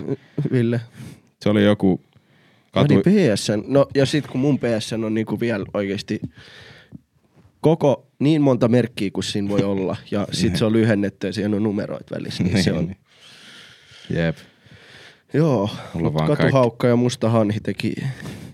Ville. 0.53 0.81
se 1.43 1.49
oli 1.49 1.65
joku 1.65 2.01
Katu... 2.73 2.95
Mä 2.95 3.01
olin 3.07 3.33
PSN. 3.35 3.63
No 3.67 3.87
ja 3.95 4.07
sit 4.07 4.27
kun 4.27 4.41
mun 4.41 4.59
PSN 4.59 5.05
on 5.05 5.15
niinku 5.15 5.41
vielä 5.41 5.65
oikeesti 5.75 6.21
koko 7.63 8.07
niin 8.19 8.43
monta 8.43 8.69
merkkiä 8.69 9.11
kuin 9.13 9.25
siinä 9.25 9.49
voi 9.49 9.63
olla. 9.63 9.97
Ja 10.11 10.27
sit 10.33 10.57
se 10.57 10.65
on 10.65 10.73
lyhennetty 10.73 11.27
ja 11.27 11.33
siinä 11.33 11.57
on 11.57 11.63
numeroit 11.63 12.11
välissä. 12.11 12.43
Niin 12.43 12.65
se 12.65 12.73
on, 12.73 12.95
Jep. 14.17 14.37
joo, 15.35 15.71
Mulla 15.95 16.11
mut 16.11 16.15
vaan 16.15 16.37
Katuhaukka 16.37 16.87
ja 16.87 16.97
Musta 16.97 17.29
Hanhi 17.29 17.61
teki 17.61 17.95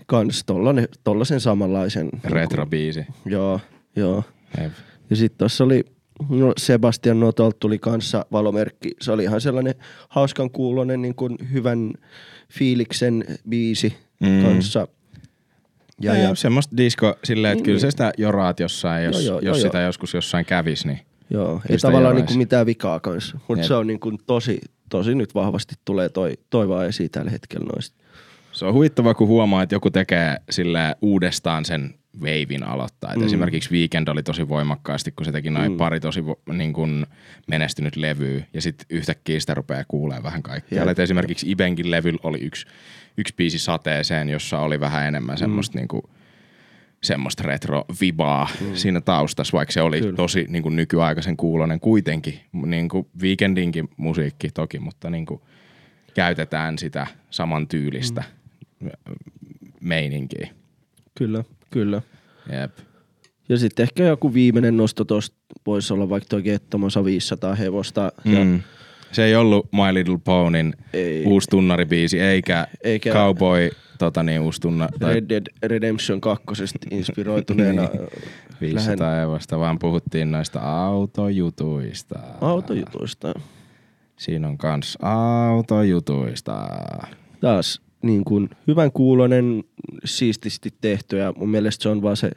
kans 0.05 0.43
tollanen, 0.43 0.87
tollasen 1.03 1.39
samanlaisen. 1.39 2.09
Retrobiisi. 2.23 3.05
Joo, 3.25 3.59
joo. 3.95 4.23
Jep. 4.61 4.71
Ja 5.09 5.15
sitten 5.15 5.37
tuossa 5.37 5.63
oli, 5.63 5.85
no 6.29 6.53
Sebastian 6.57 7.19
Notolt 7.19 7.59
tuli 7.59 7.79
kanssa 7.79 8.25
valomerkki. 8.31 8.91
Se 9.01 9.11
oli 9.11 9.23
ihan 9.23 9.41
sellainen 9.41 9.75
hauskan 10.09 10.51
kuulonen, 10.51 11.01
niin 11.01 11.15
kuin 11.15 11.37
hyvän 11.53 11.93
fiiliksen 12.51 13.25
biisi 13.49 13.95
mm. 14.19 14.43
kanssa. 14.43 14.87
Ja, 16.01 16.15
ja 16.15 16.35
semmoista 16.35 16.77
disco 16.77 17.15
silleen, 17.23 17.51
että 17.51 17.57
Niin, 17.59 17.65
kyllä 17.65 17.79
sä 17.79 17.85
niin. 17.87 17.91
sitä 17.91 18.11
joraat 18.17 18.59
jossain, 18.59 19.05
jos, 19.05 19.15
Joo, 19.15 19.23
joo, 19.25 19.39
jos 19.39 19.57
joo, 19.57 19.67
sitä 19.67 19.77
joo. 19.77 19.85
joskus 19.85 20.13
jossain 20.13 20.45
kävis, 20.45 20.85
niin 20.85 20.99
Joo, 21.29 21.61
ei 21.69 21.77
tavallaan 21.77 22.15
niin 22.15 22.25
kuin 22.25 22.37
mitään 22.37 22.65
vikaa 22.65 22.99
kanssa. 22.99 23.39
Mutta 23.47 23.67
se 23.67 23.73
on 23.73 23.87
niin 23.87 23.99
kuin 23.99 24.17
tosi, 24.27 24.59
tosi 24.89 25.15
nyt 25.15 25.35
vahvasti 25.35 25.75
tulee 25.85 26.09
toi, 26.09 26.33
toi 26.49 26.69
vaan 26.69 26.85
esiin 26.87 27.09
tällä 27.11 27.31
hetkellä 27.31 27.65
noista. 27.73 27.97
se 28.51 28.65
on 28.65 28.73
huittavaa, 28.73 29.13
kun 29.13 29.27
huomaa, 29.27 29.63
että 29.63 29.75
joku 29.75 29.91
tekee 29.91 30.37
sille 30.49 30.95
uudestaan 31.01 31.65
sen 31.65 31.93
veivin 32.21 32.63
aloittaa. 32.63 33.13
Mm. 33.15 33.19
Mm. 33.21 33.25
Esimerkiksi 33.25 33.71
Weekend 33.71 34.07
oli 34.07 34.23
tosi 34.23 34.49
voimakkaasti, 34.49 35.11
kun 35.11 35.25
se 35.25 35.31
teki 35.31 35.49
noin 35.49 35.71
mm. 35.71 35.77
pari 35.77 35.99
tosi 35.99 36.21
vo- 36.21 36.53
niin 36.53 36.73
kuin 36.73 37.05
menestynyt 37.47 37.95
levyä, 37.95 38.43
ja 38.53 38.61
sitten 38.61 38.85
yhtäkkiä 38.89 39.39
sitä 39.39 39.53
rupeaa 39.53 39.83
kuulee 39.87 40.23
vähän 40.23 40.43
kaikkea. 40.43 40.85
Jep. 40.85 40.99
Esimerkiksi 40.99 41.51
Ibenkin 41.51 41.91
levyllä 41.91 42.19
oli 42.23 42.37
yksi, 42.41 42.65
yksi 43.19 43.33
biisi 43.37 43.59
sateeseen, 43.59 44.29
jossa 44.29 44.59
oli 44.59 44.79
vähän 44.79 45.07
enemmän 45.07 45.37
semmoista 45.37 45.77
mm. 45.77 45.79
niin 45.79 45.87
kuin, 45.87 46.03
semmoista 47.03 47.43
retro-vibaa 47.43 48.47
mm. 48.61 48.75
siinä 48.75 49.01
taustassa, 49.01 49.57
vaikka 49.57 49.71
se 49.71 49.81
oli 49.81 50.01
Kyllä. 50.01 50.15
tosi 50.15 50.45
niin 50.49 50.63
kuin 50.63 50.75
nykyaikaisen 50.75 51.37
kuulonen 51.37 51.79
kuitenkin. 51.79 52.39
Niin 52.65 52.89
kuin 52.89 53.07
Weekendinkin 53.21 53.89
musiikki 53.97 54.49
toki, 54.49 54.79
mutta 54.79 55.09
niin 55.09 55.25
kuin 55.25 55.41
käytetään 56.13 56.77
sitä 56.77 57.07
saman 57.29 57.67
tyylistä 57.67 58.23
mm. 58.79 58.89
meininkiä. 59.81 60.49
Kyllä, 61.15 61.43
kyllä. 61.71 62.01
Jep. 62.61 62.77
Ja 63.49 63.57
sitten 63.57 63.83
ehkä 63.83 64.03
joku 64.03 64.33
viimeinen 64.33 64.77
nosto 64.77 65.05
tosta 65.05 65.37
voisi 65.65 65.93
olla 65.93 66.09
vaikka 66.09 66.27
toi 66.29 66.41
Gettomosa 66.41 67.05
500 67.05 67.55
hevosta. 67.55 68.11
Ja 68.25 68.45
Mm. 68.45 68.61
Se 69.11 69.25
ei 69.25 69.35
ollut 69.35 69.67
My 69.71 69.93
Little 69.93 70.17
Ponyn 70.23 70.73
Ei. 70.93 71.23
uusi 71.25 71.47
tunnaribiisi, 71.49 72.19
eikä, 72.19 72.67
Eikä- 72.83 73.13
Cowboy 73.13 73.69
tota 73.97 74.23
niin, 74.23 74.41
uusi 74.41 74.61
tunna, 74.61 74.89
tai 74.99 75.13
Red 75.13 75.25
Dead 75.29 75.43
Redemption 75.63 76.21
2 76.21 76.45
inspiroituneena 76.91 77.81
Niin. 78.61 78.73
500 78.73 79.19
eurosta, 79.19 79.59
vaan 79.59 79.79
puhuttiin 79.79 80.31
noista 80.31 80.59
autojutuista. 80.59 82.19
autojutuista. 82.41 83.33
Siinä 84.17 84.47
on 84.47 84.57
kans 84.57 84.97
autojutuista. 85.01 86.67
Taas 87.41 87.81
niin 88.01 88.23
kuin 88.23 88.49
hyvän 88.67 88.91
kuulonen, 88.91 89.63
siististi 90.05 90.69
tehty 90.81 91.17
ja 91.17 91.33
mun 91.37 91.49
mielestä 91.49 91.83
se 91.83 91.89
on 91.89 92.01
vaan 92.01 92.17
se, 92.17 92.31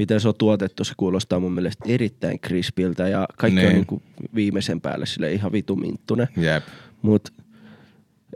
miten 0.00 0.20
se 0.20 0.28
on 0.28 0.34
tuotettu, 0.38 0.84
se 0.84 0.92
kuulostaa 0.96 1.40
mun 1.40 1.52
mielestä 1.52 1.84
erittäin 1.88 2.40
krispiltä 2.40 3.08
ja 3.08 3.28
kaikki 3.38 3.56
Niin. 3.60 3.68
on 3.68 3.74
niin 3.74 3.86
kuin 3.86 4.02
viimeisen 4.34 4.80
päälle 4.80 5.06
sille 5.06 5.32
ihan 5.32 5.52
vituminttunen. 5.52 6.28
Jep. 6.36 6.64
Mut 7.02 7.28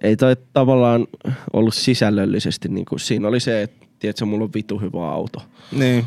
ei 0.02 0.16
toi 0.16 0.36
tavallaan 0.52 1.06
ollut 1.52 1.74
sisällöllisesti, 1.74 2.68
niin 2.68 2.84
kuin, 2.84 3.00
siinä 3.00 3.28
oli 3.28 3.40
se, 3.40 3.62
että 3.62 3.86
tiedätkö, 3.98 4.24
mulla 4.24 4.44
on 4.44 4.50
vitu 4.54 4.78
hyvä 4.78 5.10
auto. 5.10 5.42
Niin. 5.72 6.04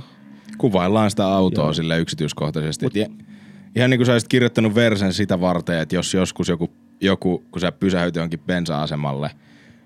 Kuvaillaan 0.58 1.10
sitä 1.10 1.28
autoa 1.28 1.66
Joo. 1.66 1.74
sille 1.74 1.99
yksityiskohtaisesti. 1.99 2.86
Mut, 2.86 2.95
ja, 2.95 3.08
ihan 3.76 3.89
niin 3.89 3.97
kuin 3.97 4.05
sä 4.05 4.12
olisit 4.12 4.30
kirjoittanut 4.30 4.76
versen 4.76 5.14
sitä 5.14 5.41
varten, 5.41 5.80
että 5.80 5.95
jos 5.95 6.14
joskus 6.14 6.49
joku, 6.49 6.70
joku 7.01 7.43
kun 7.51 7.62
sä 7.62 7.72
pysähyt 7.72 8.16
johonkin 8.16 8.39
bensa-asemalle 8.39 9.32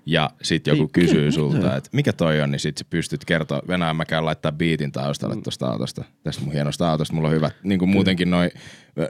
ja 0.06 0.30
sit 0.42 0.66
joku 0.66 0.82
Ei, 0.82 0.88
kysyy 0.92 1.20
mikä- 1.24 1.30
sulta, 1.34 1.76
että 1.76 1.90
mikä 1.92 2.12
toi 2.12 2.40
on, 2.40 2.50
niin 2.50 2.60
sit 2.60 2.78
sä 2.78 2.84
pystyt 2.90 3.24
kertoa, 3.24 3.62
Venäjän 3.68 3.96
mä 3.96 4.04
käyn 4.04 4.24
laittaa 4.24 4.52
biitin 4.52 4.92
taustalle 4.92 5.34
Mm. 5.34 5.42
tosta 5.42 5.66
autosta, 5.66 6.04
tästä 6.22 6.42
mun 6.44 6.52
hienosta 6.52 6.90
autosta, 6.90 7.14
mulla 7.14 7.28
on 7.28 7.34
hyvät, 7.34 7.52
niin 7.62 7.78
kuin 7.78 7.88
muutenkin 7.88 8.30
noi, 8.30 8.50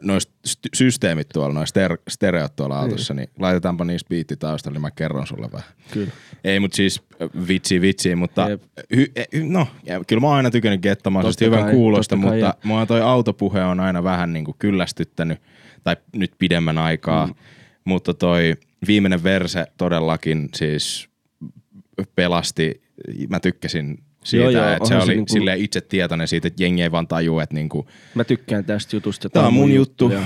noi 0.03 0.19
st- 0.49 0.69
systeemit 0.75 1.29
tuolla, 1.29 1.55
noi 1.55 1.65
ster- 1.65 2.03
stereot 2.09 2.57
tuolla 2.57 2.79
autossa, 2.81 3.15
niin 3.15 3.29
laitetaanpa 3.39 3.85
niistä 3.85 4.09
biitti 4.09 4.37
taustalle, 4.37 4.75
niin 4.75 4.83
mä 4.83 4.91
kerron 4.91 5.27
sulle 5.27 5.49
vähän. 5.53 5.69
Kyllä. 5.93 6.11
Ei, 6.45 6.61
mutta 6.61 6.77
siis 6.77 7.03
äh, 7.23 7.49
vitsi 7.49 7.81
vitsi, 7.81 8.15
mutta 8.15 8.49
Jep. 8.51 8.63
hy, 8.97 9.07
no, 9.49 9.67
kyllä 10.07 10.21
mä 10.21 10.27
oon 10.27 10.37
aina 10.37 10.51
tykännyt 10.51 10.81
Gettomaisesta 10.83 11.39
Totta 11.39 11.45
hyvän 11.45 11.65
kai, 11.65 11.75
kuulosta, 11.75 12.17
kai, 12.17 12.21
mutta 12.25 12.37
ja- 12.37 12.55
mua 12.65 12.87
toi 12.87 13.01
autopuhe 13.03 13.65
on 13.65 13.81
aina 13.81 14.05
vähän 14.05 14.33
niin 14.33 14.45
kuin 14.45 14.57
kyllästyttänyt, 14.59 15.39
tai 15.85 15.97
nyt 16.17 16.33
pidemmän 16.39 16.79
aikaa, 16.79 17.27
mm. 17.27 17.35
mutta 17.85 18.15
toi 18.15 18.55
viimeinen 18.87 19.23
verse 19.23 19.67
todellakin 19.77 20.49
siis 20.55 21.09
pelasti, 22.17 22.83
mä 23.29 23.41
tykkäsin 23.41 23.99
siitä, 24.25 24.45
Joo, 24.45 24.51
joo, 24.51 24.73
että 24.73 24.89
se 24.89 24.95
se 24.95 25.03
oli 25.03 25.15
niinku- 25.15 25.33
silleen 25.33 25.61
itse 25.61 25.81
tietoinen 25.81 26.29
siitä, 26.29 26.49
että 26.49 26.63
jengi 26.63 26.83
ei 26.83 26.93
vaan 26.93 27.09
tajua, 27.09 27.43
että 27.43 27.55
niinku, 27.55 27.89
Mä 28.15 28.25
tykkään 28.25 28.65
tästä 28.65 28.97
jutusta. 28.97 29.31
Tää 29.31 29.47
on 29.47 29.55
mun 29.55 29.73
juttu. 29.75 30.11
ja- 30.11 30.21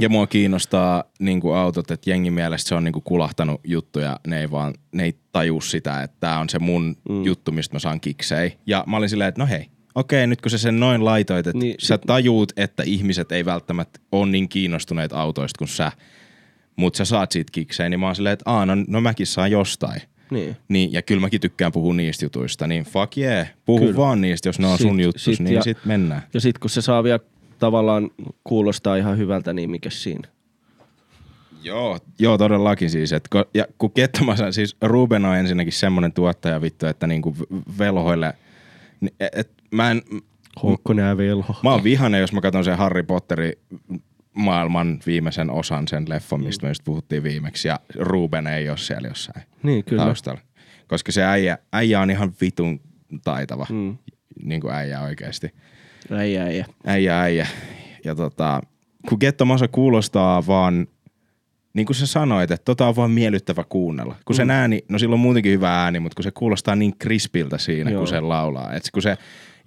ja 0.00 0.08
mua 0.08 0.26
kiinnostaa 0.26 1.04
niin 1.20 1.40
kuin 1.40 1.56
autot, 1.56 1.90
että 1.90 2.10
jengi 2.10 2.30
mielestä 2.30 2.68
se 2.68 2.74
on 2.74 2.84
niin 2.84 2.92
kuin 2.92 3.02
kulahtanut 3.02 3.60
juttu 3.64 3.98
ja 3.98 4.20
ne 4.26 4.40
ei 4.40 4.50
vaan, 4.50 4.74
ne 4.92 5.04
ei 5.04 5.14
taju 5.32 5.60
sitä, 5.60 6.02
että 6.02 6.16
tää 6.20 6.38
on 6.38 6.48
se 6.48 6.58
mun 6.58 6.96
mm. 7.08 7.24
juttu, 7.24 7.52
mistä 7.52 7.74
mä 7.74 7.78
saan 7.78 8.00
kiksei. 8.00 8.58
Ja 8.66 8.84
mä 8.86 8.96
olin 8.96 9.08
silleen, 9.08 9.28
että 9.28 9.40
no 9.42 9.46
hei, 9.46 9.66
okei, 9.94 10.26
nyt 10.26 10.40
kun 10.40 10.50
sä 10.50 10.58
sen 10.58 10.80
noin 10.80 11.04
laitoit, 11.04 11.46
että 11.46 11.58
niin, 11.58 11.74
sä 11.78 11.98
tajuut, 11.98 12.52
että 12.56 12.82
ihmiset 12.86 13.32
ei 13.32 13.44
välttämättä 13.44 14.00
ole 14.12 14.30
niin 14.30 14.48
kiinnostuneet 14.48 15.12
autoista 15.12 15.58
kuin 15.58 15.68
sä, 15.68 15.92
mutta 16.78 16.96
sä 16.96 17.04
saat 17.04 17.32
siitä 17.32 17.52
kiksei, 17.52 17.90
niin 17.90 18.00
mä 18.00 18.06
oon 18.06 18.16
silleen, 18.16 18.32
että 18.32 18.50
Aa, 18.50 18.66
no, 18.66 18.72
no 18.88 19.00
mäkin 19.00 19.26
saan 19.26 19.50
jostain. 19.50 20.00
Niin. 20.30 20.56
Niin, 20.68 20.92
ja 20.92 21.02
kyllä 21.02 21.20
mäkin 21.20 21.40
tykkään 21.40 21.72
puhua 21.72 21.94
niistä 21.94 22.24
jutuista, 22.24 22.66
niin 22.66 22.84
fuck 22.84 23.18
yeah, 23.18 23.48
puhu 23.64 23.78
Kyllä. 23.78 23.96
vaan 23.96 24.20
niistä, 24.20 24.48
jos 24.48 24.58
ne 24.58 24.66
on 24.66 24.78
Sit- 24.78 24.86
sun 24.88 25.00
juttus, 25.00 25.24
sit 25.24 25.40
niin 25.40 25.54
ja- 25.54 25.62
sit 25.62 25.78
mennään. 25.84 26.22
Ja 26.34 26.40
sit 26.40 26.58
kun 26.58 26.70
se 26.70 26.82
saa 26.82 27.04
vielä 27.04 27.20
tavallaan 27.58 28.10
kuulostaa 28.44 28.96
ihan 28.96 29.18
hyvältä, 29.18 29.52
niin 29.52 29.70
mikä 29.70 29.90
siinä? 29.90 30.28
Joo, 31.62 31.98
joo 32.18 32.38
todellakin 32.38 32.90
siis. 32.90 33.12
Et, 33.12 33.28
ko- 33.36 33.48
ja 33.54 33.64
kun 33.78 33.90
Kettomassa, 33.92 34.52
siis 34.52 34.76
Ruben 34.82 35.24
on 35.24 35.36
ensinnäkin 35.36 35.72
semmoinen 35.72 36.12
tuottaja 36.12 36.60
vittu, 36.60 36.86
että 36.86 37.06
niinku 37.06 37.36
velhoille, 37.78 38.34
et, 39.20 39.28
et, 39.38 39.50
mä 39.70 39.90
en, 39.90 40.02
Houkkonen 40.62 41.08
ja 41.08 41.16
velho. 41.16 41.54
mä 41.64 41.70
oon 41.70 41.84
vihainen, 41.84 42.20
jos 42.20 42.32
mä 42.32 42.40
katson 42.40 42.64
sen 42.64 42.78
Harry 42.78 43.02
Potterin 43.02 43.52
maailman 44.34 44.98
viimeisen 45.06 45.50
osan 45.50 45.88
sen 45.88 46.04
leffon, 46.08 46.44
mistä 46.44 46.66
me 46.66 46.70
just 46.70 46.84
puhuttiin 46.84 47.22
viimeksi, 47.22 47.68
ja 47.68 47.80
Ruben 47.94 48.46
ei 48.46 48.68
ole 48.68 48.78
siellä 48.78 49.08
jossain 49.08 49.42
Niin, 49.62 49.84
kyllä. 49.84 50.04
taustalla. 50.04 50.40
Koska 50.88 51.12
se 51.12 51.24
äijä, 51.24 51.58
äijä 51.72 52.00
on 52.00 52.10
ihan 52.10 52.32
vitun 52.40 52.80
taitava, 53.24 53.66
Mm. 53.70 53.76
mm. 53.76 53.96
niin 54.42 54.60
kuin 54.60 54.74
äijä 54.74 55.00
oikeasti. 55.00 55.54
Äijä, 56.12 56.42
äijä. 56.44 56.66
Äijä, 56.86 57.20
äijä. 57.20 57.46
Ja 58.04 58.14
tota, 58.14 58.60
kun 59.08 59.18
Gettomasa 59.20 59.68
kuulostaa 59.68 60.46
vaan, 60.46 60.86
niin 61.74 61.86
kuin 61.86 61.96
sä 61.96 62.06
sanoit, 62.06 62.50
että 62.50 62.64
tota 62.64 62.88
on 62.88 62.96
vaan 62.96 63.10
miellyttävä 63.10 63.64
kuunnella. 63.68 64.16
Kun 64.24 64.36
sen 64.36 64.50
ääni, 64.50 64.84
no 64.88 64.98
sillä 64.98 65.14
on 65.14 65.20
muutenkin 65.20 65.52
hyvä 65.52 65.82
ääni, 65.82 66.00
mutta 66.00 66.16
kun 66.16 66.22
se 66.24 66.30
kuulostaa 66.30 66.76
niin 66.76 66.98
krispiltä 66.98 67.58
siinä, 67.58 67.90
Joo. 67.90 67.98
kun 68.00 68.08
se 68.08 68.20
laulaa. 68.20 68.72
Et 68.72 68.82
kun 68.92 69.02
se, 69.02 69.16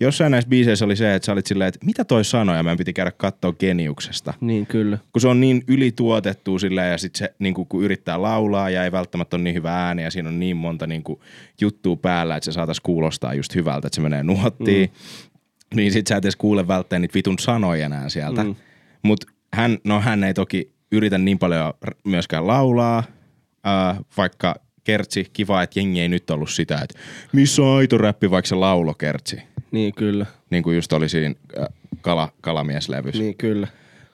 jossain 0.01 0.31
näissä 0.31 0.49
biiseissä 0.49 0.85
oli 0.85 0.95
se, 0.95 1.15
että 1.15 1.25
sä 1.25 1.31
olit 1.31 1.45
silleen, 1.45 1.67
että 1.67 1.85
mitä 1.85 2.05
toi 2.05 2.25
sanoi, 2.25 2.57
ja 2.57 2.63
meidän 2.63 2.77
piti 2.77 2.93
käydä 2.93 3.11
katsoa 3.11 3.53
Geniuksesta. 3.53 4.33
Niin, 4.41 4.65
kyllä. 4.65 4.97
Kun 5.13 5.21
se 5.21 5.27
on 5.27 5.41
niin 5.41 5.63
ylituotettu 5.67 6.59
silleen, 6.59 6.91
ja 6.91 6.97
sitten 6.97 7.19
se 7.19 7.35
niin 7.39 7.53
kun, 7.53 7.67
kun 7.67 7.83
yrittää 7.83 8.21
laulaa 8.21 8.69
ja 8.69 8.83
ei 8.83 8.91
välttämättä 8.91 9.35
ole 9.35 9.43
niin 9.43 9.55
hyvä 9.55 9.85
ääni, 9.85 10.03
ja 10.03 10.11
siinä 10.11 10.29
on 10.29 10.39
niin 10.39 10.57
monta 10.57 10.87
niin 10.87 11.03
kuin, 11.03 11.19
juttua 11.61 11.95
päällä, 11.95 12.35
että 12.35 12.45
se 12.45 12.51
saataisiin 12.51 12.83
kuulostaa 12.83 13.33
just 13.33 13.55
hyvältä, 13.55 13.87
että 13.87 13.95
se 13.95 14.01
menee 14.01 14.23
nuottiin. 14.23 14.89
Mm. 14.89 15.75
Niin 15.75 15.91
sit 15.91 16.07
sä 16.07 16.17
et 16.17 16.25
edes 16.25 16.35
kuule 16.35 16.67
välttämättä 16.67 16.99
niitä 16.99 17.13
vitun 17.13 17.39
sanoja 17.39 17.85
enää 17.85 18.09
sieltä. 18.09 18.43
Mm. 18.43 18.55
Mut 19.03 19.25
hän, 19.53 19.77
no 19.83 20.01
hän 20.01 20.23
ei 20.23 20.33
toki 20.33 20.71
yritä 20.91 21.17
niin 21.17 21.39
paljon 21.39 21.73
myöskään 22.03 22.47
laulaa, 22.47 23.03
äh, 23.67 23.99
vaikka 24.17 24.55
Kertsi, 24.83 25.27
kiva, 25.33 25.63
että 25.63 25.79
jengi 25.79 26.01
ei 26.01 26.09
nyt 26.09 26.29
ollut 26.29 26.49
sitä, 26.49 26.75
että 26.75 26.99
missä 27.31 27.61
on 27.61 27.77
aito 27.77 27.97
räppi, 27.97 28.31
vaikka 28.31 28.49
se 28.49 28.55
laulo 28.55 28.93
Kertsi. 28.93 29.41
Niin, 29.71 29.93
kyllä. 29.95 30.25
Niin 30.49 30.63
kuin 30.63 30.75
just 30.75 30.93
oli 30.93 31.09
siinä 31.09 31.35
äh, 31.59 31.65
kala, 32.01 32.29
kalamieslevyssä. 32.41 33.21
Niin, 33.23 33.37
kyllä. 33.37 33.67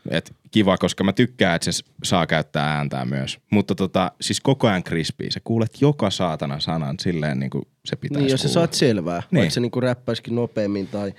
Et 0.10 0.36
kiva, 0.52 0.78
koska 0.78 1.04
mä 1.04 1.14
tykkään, 1.14 1.56
että 1.56 1.72
se 1.72 1.84
saa 2.04 2.28
käyttää 2.28 2.78
ääntää 2.78 3.06
myös. 3.06 3.40
Mutta 3.50 3.76
tota, 3.76 4.12
siis 4.22 4.42
koko 4.42 4.68
ajan 4.68 4.84
crispy. 4.84 5.32
Sä 5.32 5.40
kuulet 5.44 5.82
joka 5.82 6.10
saatana 6.10 6.60
sanan 6.60 6.96
silleen 7.00 7.40
niin 7.40 7.50
kuin 7.50 7.68
se 7.86 7.96
pitäisi 7.96 8.24
Niin, 8.24 8.32
jos 8.32 8.42
sä 8.42 8.50
saat 8.50 8.74
selvää, 8.74 9.20
niin. 9.20 9.28
Niin. 9.32 9.40
vaikka 9.40 9.54
se 9.54 9.60
niinku 9.60 9.80
räppäisikin 9.80 10.36
nopeammin 10.36 10.88
tai 10.88 11.14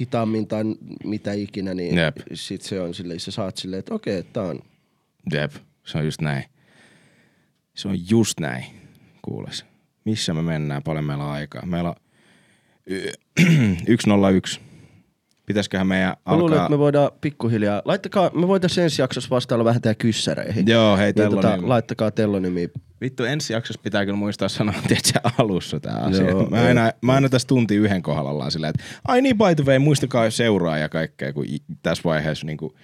hitaammin 0.00 0.46
tai 0.46 0.64
mitä 1.04 1.32
ikinä, 1.32 1.74
niin 1.74 1.98
Jep. 1.98 2.16
sit 2.34 2.62
se 2.62 2.80
on 2.80 2.94
silleen, 2.94 3.20
sä 3.20 3.30
saat 3.30 3.56
silleen, 3.56 3.78
että 3.78 3.94
okei, 3.94 4.22
tää 4.22 4.42
on, 4.42 4.60
Jep, 5.32 5.52
se 5.84 5.98
on 5.98 6.04
just 6.04 6.20
näin. 6.20 6.44
Se 7.74 7.88
on 7.88 8.10
just 8.10 8.40
näin, 8.40 8.64
kuules. 9.22 9.64
missä 10.04 10.34
me 10.34 10.42
mennään, 10.42 10.82
paljon 10.82 11.04
meillä 11.04 11.24
on 11.24 11.30
aikaa. 11.30 11.66
Meillä 11.66 11.88
on 11.90 11.96
101. 12.88 14.60
Pitäisiköhän 15.46 15.86
meidän 15.86 16.08
Mä 16.08 16.36
luulen, 16.36 16.52
alkaa... 16.52 16.66
että 16.66 16.70
me 16.70 16.78
voidaan 16.78 17.10
pikkuhiljaa, 17.20 17.82
laittakaa, 17.84 18.30
me 18.34 18.48
voitaisiin 18.48 18.84
ensi 18.84 19.02
jaksossa 19.02 19.30
vastailla 19.30 19.64
vähän 19.64 19.82
tää 19.82 19.94
kyssäreihin. 19.94 20.66
Joo, 20.68 20.96
hei, 20.96 21.12
niin, 21.16 21.30
tota, 21.30 21.58
laittakaa 21.62 22.10
tellonimi. 22.10 22.70
Vittu, 23.00 23.24
ensi 23.24 23.52
jaksossa 23.52 23.80
pitää 23.82 24.04
kyllä 24.04 24.16
muistaa 24.16 24.48
sanoa, 24.48 24.74
tiedätkö, 24.88 25.20
alussa 25.38 25.80
tämä 25.80 25.96
asia. 25.96 26.30
Joo, 26.30 26.50
mä, 26.50 26.62
aina, 26.62 26.90
mä 27.00 27.12
aina 27.12 27.28
tässä 27.28 27.48
tunti 27.48 27.76
yhden 27.76 28.02
kohdalla 28.02 28.30
ollaan 28.30 28.50
silleen, 28.50 28.70
että 28.70 28.84
ai 29.08 29.22
niin, 29.22 29.38
by 29.38 29.54
the 29.54 29.64
way, 29.64 29.78
muistakaa 29.78 30.30
seuraa 30.30 30.78
ja 30.78 30.88
kaikkea, 30.88 31.32
kun 31.32 31.44
tässä 31.82 32.02
vaiheessa 32.04 32.46
niin 32.46 32.58
kuin, 32.58 32.74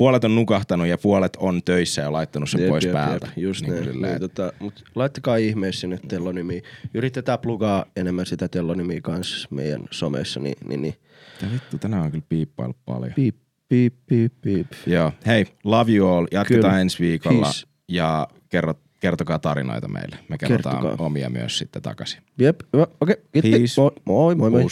puolet 0.00 0.24
on 0.24 0.34
nukahtanut 0.34 0.86
ja 0.86 0.98
puolet 0.98 1.36
on 1.36 1.62
töissä 1.62 2.02
ja 2.02 2.12
laittanut 2.12 2.50
sen 2.50 2.60
Jep, 2.60 2.68
pois 2.68 2.84
jep, 2.84 2.92
päältä. 2.92 3.26
Jep, 3.26 3.38
just 3.38 3.66
niin 3.66 3.84
niin, 3.84 4.02
niin, 4.02 4.20
tota, 4.20 4.52
mut 4.58 4.84
laittakaa 4.94 5.36
ihmeessä 5.36 5.80
sinne 5.80 5.98
tellonimi. 6.08 6.62
Yritetään 6.94 7.38
plugaa 7.38 7.84
enemmän 7.96 8.26
sitä 8.26 8.48
tellonimiä 8.48 9.00
kanssa 9.00 9.48
meidän 9.50 9.82
somessa, 9.90 10.40
niin, 10.40 10.56
niin, 10.68 10.82
niin. 10.82 10.94
Mitä 11.40 11.52
vittu, 11.54 11.78
tänään 11.78 12.02
on 12.02 12.10
kyllä 12.10 12.24
piippailu 12.28 12.74
paljon. 12.84 13.12
Piip, 13.14 13.36
piip, 13.68 13.94
piip, 14.06 14.32
piip. 14.40 14.66
Joo, 14.86 15.12
hei, 15.26 15.46
love 15.64 15.92
you 15.92 16.08
all. 16.08 16.26
Jatketaan 16.32 16.70
Kyllä. 16.70 16.80
ensi 16.80 16.98
viikolla 16.98 17.40
Peace. 17.42 17.66
ja 17.88 18.28
kerro, 18.48 18.74
kertokaa 19.00 19.38
tarinoita 19.38 19.88
meille. 19.88 20.18
Me 20.28 20.38
kerrotaan 20.38 20.82
Kertokaa. 20.82 21.06
omia 21.06 21.30
myös 21.30 21.58
sitten 21.58 21.82
takaisin. 21.82 22.22
Jep, 22.38 22.60
okei. 23.00 23.16
Peace. 23.32 23.80
Moi, 23.80 24.34
moi, 24.34 24.34
moi. 24.34 24.50
moi. 24.50 24.68